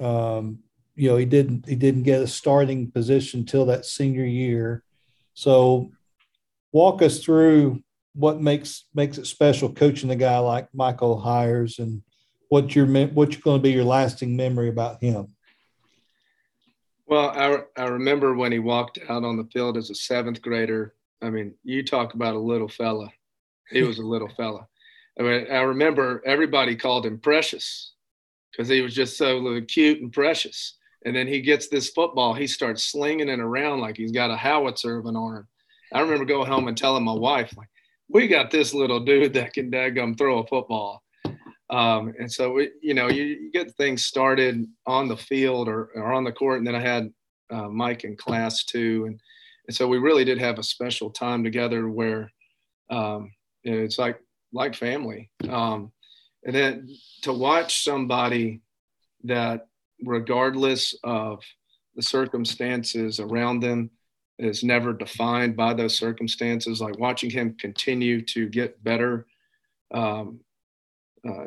Um, 0.00 0.60
you 0.94 1.08
know, 1.08 1.16
he 1.16 1.24
didn't 1.24 1.66
he 1.68 1.76
didn't 1.76 2.02
get 2.02 2.22
a 2.22 2.26
starting 2.26 2.90
position 2.90 3.44
till 3.44 3.66
that 3.66 3.86
senior 3.86 4.24
year. 4.24 4.84
So, 5.34 5.90
walk 6.72 7.02
us 7.02 7.22
through 7.22 7.82
what 8.14 8.40
makes 8.40 8.84
makes 8.94 9.18
it 9.18 9.26
special 9.26 9.72
coaching 9.72 10.10
a 10.10 10.16
guy 10.16 10.38
like 10.38 10.68
Michael 10.74 11.18
Hiers 11.18 11.78
and 11.78 12.02
what 12.48 12.74
your 12.74 12.86
what's 13.08 13.36
going 13.36 13.58
to 13.58 13.62
be 13.62 13.72
your 13.72 13.84
lasting 13.84 14.36
memory 14.36 14.68
about 14.68 15.02
him. 15.02 15.34
Well, 17.06 17.30
I, 17.30 17.80
I 17.80 17.86
remember 17.86 18.34
when 18.34 18.52
he 18.52 18.60
walked 18.60 18.98
out 19.08 19.24
on 19.24 19.36
the 19.36 19.48
field 19.52 19.76
as 19.76 19.90
a 19.90 19.94
seventh 19.94 20.40
grader. 20.42 20.94
I 21.22 21.30
mean, 21.30 21.54
you 21.64 21.82
talk 21.82 22.14
about 22.14 22.36
a 22.36 22.38
little 22.38 22.68
fella. 22.68 23.08
He 23.68 23.82
was 23.82 23.98
a 23.98 24.04
little 24.06 24.28
fella. 24.36 24.66
I 25.18 25.22
mean, 25.22 25.46
I 25.50 25.60
remember 25.60 26.22
everybody 26.24 26.76
called 26.76 27.06
him 27.06 27.18
Precious 27.18 27.92
because 28.50 28.68
he 28.68 28.80
was 28.80 28.94
just 28.94 29.16
so 29.16 29.60
cute 29.62 30.00
and 30.00 30.12
precious. 30.12 30.76
And 31.04 31.16
then 31.16 31.26
he 31.26 31.40
gets 31.40 31.68
this 31.68 31.90
football, 31.90 32.34
he 32.34 32.46
starts 32.46 32.84
slinging 32.84 33.28
it 33.28 33.40
around 33.40 33.80
like 33.80 33.96
he's 33.96 34.12
got 34.12 34.30
a 34.30 34.36
howitzer 34.36 34.98
of 34.98 35.06
an 35.06 35.16
arm. 35.16 35.48
I 35.92 36.00
remember 36.00 36.24
going 36.24 36.46
home 36.46 36.68
and 36.68 36.76
telling 36.76 37.04
my 37.04 37.14
wife, 37.14 37.56
like, 37.56 37.68
we 38.08 38.28
got 38.28 38.50
this 38.50 38.74
little 38.74 39.00
dude 39.00 39.32
that 39.34 39.52
can 39.52 39.70
daggum 39.70 40.18
throw 40.18 40.40
a 40.40 40.46
football. 40.46 41.02
Um, 41.70 42.12
and 42.18 42.30
so, 42.30 42.52
we, 42.52 42.70
you 42.82 42.94
know, 42.94 43.08
you, 43.08 43.22
you, 43.22 43.50
get 43.52 43.70
things 43.76 44.04
started 44.04 44.66
on 44.86 45.06
the 45.06 45.16
field 45.16 45.68
or, 45.68 45.90
or, 45.94 46.12
on 46.12 46.24
the 46.24 46.32
court. 46.32 46.58
And 46.58 46.66
then 46.66 46.74
I 46.74 46.80
had 46.80 47.12
uh, 47.48 47.68
Mike 47.68 48.02
in 48.02 48.16
class 48.16 48.64
too. 48.64 49.04
And, 49.06 49.20
and 49.68 49.76
so 49.76 49.86
we 49.86 49.98
really 49.98 50.24
did 50.24 50.38
have 50.38 50.58
a 50.58 50.64
special 50.64 51.10
time 51.10 51.44
together 51.44 51.88
where 51.88 52.32
um, 52.90 53.30
you 53.62 53.72
know, 53.72 53.82
it's 53.82 53.98
like 53.98 54.20
like 54.52 54.74
family. 54.74 55.30
Um, 55.48 55.92
and 56.44 56.54
then 56.54 56.88
to 57.22 57.32
watch 57.32 57.84
somebody 57.84 58.60
that, 59.24 59.68
regardless 60.02 60.94
of 61.04 61.42
the 61.94 62.02
circumstances 62.02 63.20
around 63.20 63.60
them, 63.60 63.90
is 64.38 64.64
never 64.64 64.94
defined 64.94 65.54
by 65.54 65.74
those 65.74 65.96
circumstances, 65.96 66.80
like 66.80 66.98
watching 66.98 67.28
him 67.28 67.54
continue 67.58 68.22
to 68.22 68.48
get 68.48 68.82
better, 68.82 69.26
um, 69.92 70.40
uh, 71.28 71.46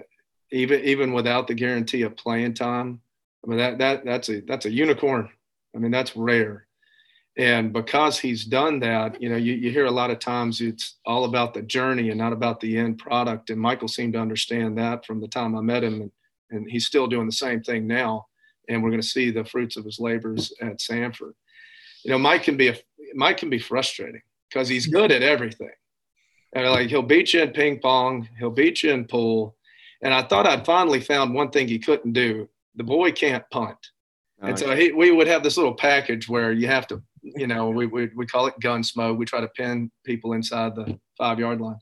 even 0.51 0.81
even 0.81 1.11
without 1.11 1.47
the 1.47 1.55
guarantee 1.55 2.03
of 2.03 2.15
playing 2.15 2.53
time. 2.53 3.01
I 3.43 3.49
mean 3.49 3.57
that 3.57 3.77
that 3.79 4.05
that's 4.05 4.29
a 4.29 4.41
that's 4.41 4.67
a 4.67 4.71
unicorn. 4.71 5.29
I 5.75 5.79
mean 5.79 5.91
that's 5.91 6.15
rare 6.15 6.67
and 7.37 7.73
because 7.73 8.19
he's 8.19 8.45
done 8.45 8.79
that 8.79 9.19
you 9.21 9.27
know 9.27 9.35
you, 9.35 9.53
you 9.53 9.71
hear 9.71 9.85
a 9.85 9.91
lot 9.91 10.11
of 10.11 10.19
times 10.19 10.61
it's 10.61 10.97
all 11.05 11.25
about 11.25 11.53
the 11.53 11.63
journey 11.63 12.09
and 12.09 12.17
not 12.17 12.33
about 12.33 12.59
the 12.59 12.77
end 12.77 12.99
product. 12.99 13.49
And 13.49 13.59
michael 13.59 13.87
seemed 13.87 14.13
to 14.13 14.19
understand 14.19 14.77
that 14.77 15.05
from 15.05 15.19
the 15.19 15.27
time 15.27 15.55
i 15.55 15.61
met 15.61 15.83
him. 15.83 16.01
And, 16.01 16.11
and 16.51 16.69
he's 16.69 16.85
still 16.85 17.07
doing 17.07 17.25
the 17.25 17.31
same 17.31 17.63
thing 17.63 17.87
now. 17.87 18.27
And 18.69 18.83
we're 18.83 18.91
going 18.91 19.01
to 19.01 19.07
see 19.07 19.31
the 19.31 19.43
fruits 19.43 19.77
of 19.77 19.85
his 19.85 19.99
labors 19.99 20.53
at 20.61 20.79
samford. 20.79 21.33
You 22.03 22.11
know 22.11 22.19
mike 22.19 22.43
can 22.43 22.55
be 22.55 22.67
a 22.67 22.75
mike 23.15 23.37
can 23.37 23.49
be 23.49 23.59
frustrating 23.59 24.21
because 24.49 24.67
he's 24.67 24.85
good 24.85 25.11
at 25.11 25.23
everything. 25.23 25.71
And 26.53 26.69
like 26.69 26.89
he'll 26.89 27.01
beat 27.01 27.33
you 27.33 27.41
in 27.41 27.51
ping 27.51 27.79
pong 27.79 28.29
he'll 28.37 28.51
beat 28.51 28.83
you 28.83 28.91
in 28.91 29.05
pool. 29.05 29.55
And 30.03 30.13
i 30.13 30.21
thought 30.21 30.45
i'd 30.45 30.67
finally 30.67 30.99
found 30.99 31.33
one 31.33 31.49
thing 31.49 31.67
he 31.67 31.79
couldn't 31.79 32.13
do. 32.13 32.47
The 32.75 32.83
boy 32.83 33.11
can't 33.11 33.49
punt. 33.49 33.77
And 34.41 34.59
so 34.59 34.75
he, 34.75 34.91
we 34.91 35.09
would 35.09 35.27
have 35.27 35.41
this 35.41 35.55
little 35.55 35.73
package 35.73 36.27
where 36.27 36.51
you 36.51 36.67
have 36.67 36.85
to 36.87 37.01
you 37.23 37.47
know, 37.47 37.69
we, 37.69 37.85
we, 37.85 38.09
we 38.15 38.25
call 38.25 38.47
it 38.47 38.59
gun 38.59 38.83
smoke. 38.83 39.17
We 39.17 39.25
try 39.25 39.41
to 39.41 39.47
pin 39.47 39.91
people 40.05 40.33
inside 40.33 40.75
the 40.75 40.99
five 41.17 41.39
yard 41.39 41.61
line. 41.61 41.79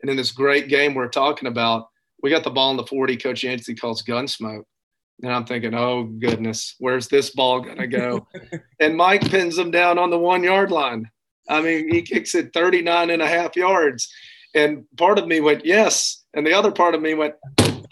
And 0.00 0.10
in 0.10 0.16
this 0.16 0.32
great 0.32 0.68
game 0.68 0.94
we're 0.94 1.08
talking 1.08 1.48
about, 1.48 1.88
we 2.22 2.30
got 2.30 2.44
the 2.44 2.50
ball 2.50 2.70
in 2.70 2.76
the 2.76 2.86
40. 2.86 3.16
Coach 3.16 3.42
Yancey 3.44 3.74
calls 3.74 4.02
gun 4.02 4.28
smoke. 4.28 4.66
And 5.22 5.32
I'm 5.32 5.44
thinking, 5.44 5.74
oh, 5.74 6.04
goodness, 6.04 6.74
where's 6.78 7.08
this 7.08 7.30
ball 7.30 7.60
going 7.60 7.78
to 7.78 7.86
go? 7.86 8.26
and 8.80 8.96
Mike 8.96 9.28
pins 9.30 9.56
them 9.56 9.70
down 9.70 9.98
on 9.98 10.10
the 10.10 10.18
one 10.18 10.42
yard 10.42 10.70
line. 10.70 11.10
I 11.48 11.62
mean, 11.62 11.92
he 11.92 12.02
kicks 12.02 12.34
it 12.34 12.52
39 12.52 13.10
and 13.10 13.22
a 13.22 13.26
half 13.26 13.56
yards. 13.56 14.12
And 14.54 14.84
part 14.96 15.18
of 15.18 15.26
me 15.26 15.40
went, 15.40 15.64
yes. 15.64 16.24
And 16.34 16.46
the 16.46 16.52
other 16.52 16.70
part 16.70 16.94
of 16.94 17.00
me 17.00 17.14
went, 17.14 17.34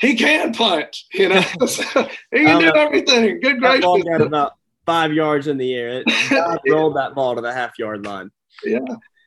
he 0.01 0.15
can 0.15 0.53
punt, 0.53 0.97
you 1.15 1.29
know, 1.29 1.41
he 1.61 2.45
can 2.45 2.61
do 2.61 2.73
everything. 2.75 3.41
Good 3.41 3.61
gracious. 3.61 3.85
about 4.21 4.55
five 4.87 5.12
yards 5.12 5.47
in 5.47 5.59
the 5.59 5.75
air. 5.75 6.03
It 6.31 6.73
rolled 6.73 6.97
that 6.97 7.14
ball 7.14 7.35
to 7.35 7.40
the 7.40 7.53
half 7.53 7.79
yard 7.79 8.05
line. 8.05 8.31
Yeah. 8.64 8.79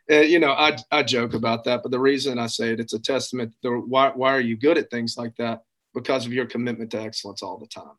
Uh, 0.10 0.22
you 0.22 0.39
know, 0.39 0.52
I, 0.52 0.78
I 0.91 1.04
joke 1.04 1.34
about 1.34 1.65
that, 1.65 1.84
but 1.84 1.91
the 1.91 2.00
reason 2.00 2.39
I 2.39 2.48
say 2.48 2.72
it, 2.72 2.80
it's 2.80 2.93
a 2.93 3.00
testament 3.00 3.54
to 3.63 3.82
why, 3.82 4.12
why 4.15 4.34
are 4.34 4.39
you 4.39 4.56
good 4.56 4.78
at 4.78 4.89
things 4.89 5.17
like 5.17 5.36
that? 5.38 5.63
Because 5.93 6.26
of 6.26 6.34
your 6.34 6.46
commitment 6.46 6.91
to 6.91 7.02
excellence 7.02 7.43
all 7.43 7.58
the 7.58 7.67
time. 7.67 7.98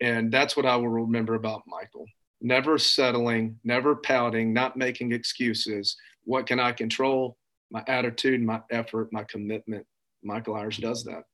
And 0.00 0.32
that's 0.32 0.56
what 0.56 0.66
I 0.66 0.76
will 0.76 0.88
remember 0.88 1.34
about 1.34 1.62
Michael. 1.66 2.06
Never 2.40 2.78
settling, 2.78 3.58
never 3.64 3.96
pouting, 3.96 4.52
not 4.52 4.76
making 4.76 5.12
excuses. 5.12 5.96
What 6.24 6.46
can 6.46 6.60
I 6.60 6.72
control? 6.72 7.36
My 7.70 7.84
attitude, 7.86 8.42
my 8.42 8.60
effort, 8.70 9.12
my 9.12 9.24
commitment. 9.24 9.86
Michael 10.22 10.54
Hiers 10.54 10.78
does 10.78 11.04
that. 11.04 11.24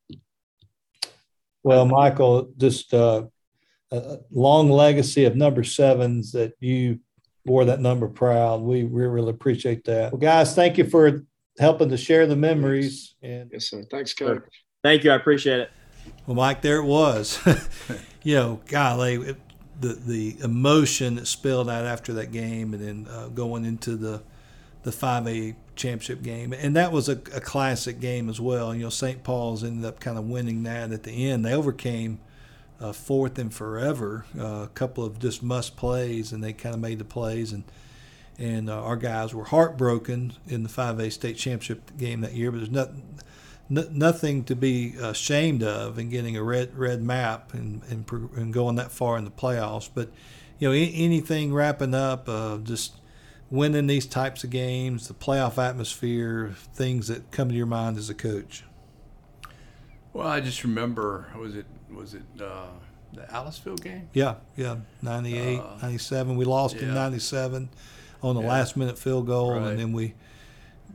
Well, 1.63 1.85
Michael, 1.85 2.51
just 2.57 2.95
uh, 2.95 3.25
a 3.93 4.19
long 4.31 4.71
legacy 4.71 5.25
of 5.25 5.37
number 5.37 5.65
sevens 5.65 6.33
that 6.33 6.55
you 6.61 6.99
bore 7.45 7.65
that 7.65 7.81
number 7.81 8.09
proud. 8.09 8.63
We, 8.63 8.85
we 8.85 9.07
really 9.07 9.31
appreciate 9.31 9.85
that. 9.85 10.13
Well, 10.13 10.21
guys, 10.21 10.55
thank 10.55 10.77
you 10.79 10.89
for 10.89 11.25
helping 11.59 11.89
to 11.91 11.97
share 11.97 12.27
the 12.27 12.37
memories. 12.37 13.15
And 13.23 13.51
yes, 13.53 13.71
sir. 13.71 13.85
Thanks, 13.91 14.13
coach. 14.13 14.43
Thank 14.83 15.05
you. 15.05 15.13
I 15.13 15.15
appreciate 15.15 15.61
it. 15.61 15.71
Well, 16.27 16.37
Mike, 16.37 16.63
there 16.63 16.79
it 16.79 16.85
was. 16.85 17.39
you 18.23 18.35
know, 18.35 18.61
golly, 18.67 19.15
it, 19.15 19.37
the 19.81 19.89
the 19.89 20.37
emotion 20.43 21.17
that 21.17 21.27
spilled 21.27 21.69
out 21.69 21.85
after 21.85 22.13
that 22.15 22.33
game, 22.33 22.73
and 22.75 22.83
then 22.83 23.07
uh, 23.13 23.29
going 23.29 23.65
into 23.65 23.97
the 23.97 24.23
the 24.83 24.91
5A 24.91 25.57
championship 25.75 26.23
game, 26.23 26.53
and 26.53 26.77
that 26.77 26.93
was 26.93 27.09
a, 27.09 27.13
a 27.35 27.41
classic 27.41 27.99
game 27.99 28.29
as 28.29 28.41
well. 28.41 28.75
You 28.75 28.85
know, 28.85 28.91
St. 28.91 29.25
Paul's 29.25 29.65
ended 29.65 29.85
up 29.85 29.99
kind 29.99 30.17
of 30.17 30.25
winning 30.25 30.63
that 30.63 30.93
at 30.93 31.03
the 31.03 31.29
end. 31.29 31.45
They 31.45 31.55
overcame 31.55 32.21
uh, 32.81 32.93
fourth 32.93 33.39
and 33.39 33.53
forever, 33.53 34.27
uh, 34.39 34.65
a 34.65 34.71
couple 34.75 35.05
of 35.05 35.19
just 35.19 35.43
must 35.43 35.77
plays, 35.77 36.33
and 36.33 36.43
they 36.43 36.53
kind 36.53 36.75
of 36.75 36.81
made 36.81 36.99
the 36.99 37.05
plays 37.05 37.53
and. 37.53 37.65
And 38.39 38.69
uh, 38.69 38.83
our 38.83 38.97
guys 38.97 39.33
were 39.33 39.45
heartbroken 39.45 40.35
in 40.47 40.63
the 40.63 40.69
5A 40.69 41.11
state 41.11 41.39
championship 41.39 41.97
game 41.97 42.21
that 42.21 42.35
year, 42.35 42.51
but 42.51 42.59
there's 42.59 42.71
nothing, 42.71 43.19
nothing 43.71 44.45
to 44.45 44.55
be 44.55 44.95
ashamed 45.01 45.63
of 45.63 45.99
in 45.99 46.11
getting 46.11 46.37
a 46.37 46.43
red 46.43 46.77
red 46.77 47.03
map 47.03 47.55
and, 47.55 47.83
and, 47.89 48.07
and 48.37 48.53
going 48.53 48.77
that 48.77 48.93
far 48.93 49.17
in 49.17 49.25
the 49.25 49.31
playoffs. 49.31 49.89
But 49.93 50.11
you 50.59 50.69
know, 50.69 50.75
anything 50.75 51.53
wrapping 51.53 51.95
up, 51.95 52.29
uh, 52.29 52.59
just 52.59 52.95
winning 53.51 53.87
these 53.87 54.07
types 54.07 54.45
of 54.45 54.51
games, 54.51 55.09
the 55.09 55.15
playoff 55.15 55.59
atmosphere, 55.59 56.55
things 56.75 57.09
that 57.09 57.31
come 57.31 57.49
to 57.49 57.55
your 57.55 57.67
mind 57.67 57.97
as 57.97 58.11
a 58.11 58.15
coach. 58.15 58.65
Well, 60.13 60.27
I 60.27 60.41
just 60.41 60.65
remember 60.65 61.27
was 61.37 61.55
it 61.55 61.67
was 61.93 62.15
it 62.15 62.23
uh, 62.41 62.67
the 63.13 63.23
Aliceville 63.23 63.81
game? 63.83 64.09
Yeah, 64.13 64.37
yeah, 64.57 64.77
98, 65.03 65.59
uh, 65.59 65.63
97. 65.83 66.37
We 66.37 66.45
lost 66.45 66.77
yeah. 66.77 66.83
in 66.83 66.95
97 66.95 67.69
on 68.23 68.35
the 68.35 68.43
yeah. 68.43 68.49
last 68.49 68.77
minute 68.77 68.99
field 68.99 69.27
goal, 69.27 69.53
right. 69.53 69.71
and 69.71 69.79
then 69.79 69.93
we 69.93 70.15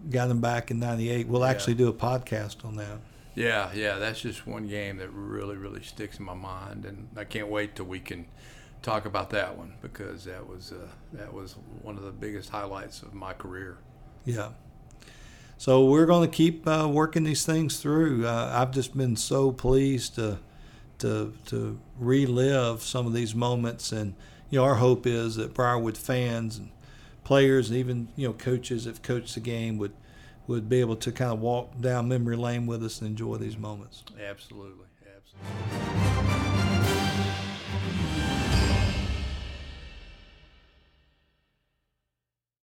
got 0.09 0.27
them 0.27 0.41
back 0.41 0.71
in 0.71 0.79
'98. 0.79 1.27
We'll 1.27 1.41
yeah. 1.41 1.49
actually 1.49 1.75
do 1.75 1.87
a 1.87 1.93
podcast 1.93 2.65
on 2.65 2.75
that. 2.77 2.99
Yeah, 3.35 3.71
yeah, 3.73 3.97
that's 3.97 4.21
just 4.21 4.45
one 4.45 4.67
game 4.67 4.97
that 4.97 5.09
really, 5.09 5.55
really 5.55 5.81
sticks 5.81 6.19
in 6.19 6.25
my 6.25 6.33
mind, 6.33 6.85
and 6.85 7.07
I 7.15 7.23
can't 7.23 7.47
wait 7.47 7.75
till 7.75 7.85
we 7.85 7.99
can 7.99 8.25
talk 8.81 9.05
about 9.05 9.29
that 9.29 9.57
one 9.57 9.73
because 9.81 10.25
that 10.25 10.47
was 10.47 10.71
uh, 10.71 10.87
that 11.13 11.33
was 11.33 11.55
one 11.81 11.97
of 11.97 12.03
the 12.03 12.11
biggest 12.11 12.49
highlights 12.49 13.01
of 13.01 13.13
my 13.13 13.33
career. 13.33 13.77
Yeah. 14.25 14.49
So 15.57 15.85
we're 15.85 16.07
going 16.07 16.27
to 16.27 16.35
keep 16.35 16.67
uh, 16.67 16.89
working 16.91 17.23
these 17.23 17.45
things 17.45 17.79
through. 17.79 18.25
Uh, 18.25 18.51
I've 18.53 18.71
just 18.71 18.97
been 18.97 19.15
so 19.15 19.51
pleased 19.51 20.15
to 20.15 20.39
to 21.01 21.33
to 21.47 21.79
relive 21.99 22.81
some 22.81 23.05
of 23.05 23.13
these 23.13 23.35
moments, 23.35 23.91
and 23.91 24.15
you 24.49 24.59
know, 24.59 24.65
our 24.65 24.75
hope 24.75 25.05
is 25.05 25.35
that 25.35 25.53
Briarwood 25.53 25.97
fans 25.97 26.57
and 26.57 26.69
players 27.23 27.69
and 27.69 27.77
even 27.77 28.07
you 28.15 28.27
know 28.27 28.33
coaches 28.33 28.85
that 28.85 29.03
coached 29.03 29.35
the 29.35 29.39
game 29.39 29.77
would 29.77 29.93
would 30.47 30.67
be 30.67 30.79
able 30.79 30.95
to 30.95 31.11
kind 31.11 31.31
of 31.31 31.39
walk 31.39 31.79
down 31.79 32.07
memory 32.07 32.35
lane 32.35 32.65
with 32.65 32.83
us 32.83 32.99
and 32.99 33.09
enjoy 33.09 33.37
these 33.37 33.57
moments. 33.57 34.03
Absolutely, 34.19 34.85
absolutely. 35.15 36.50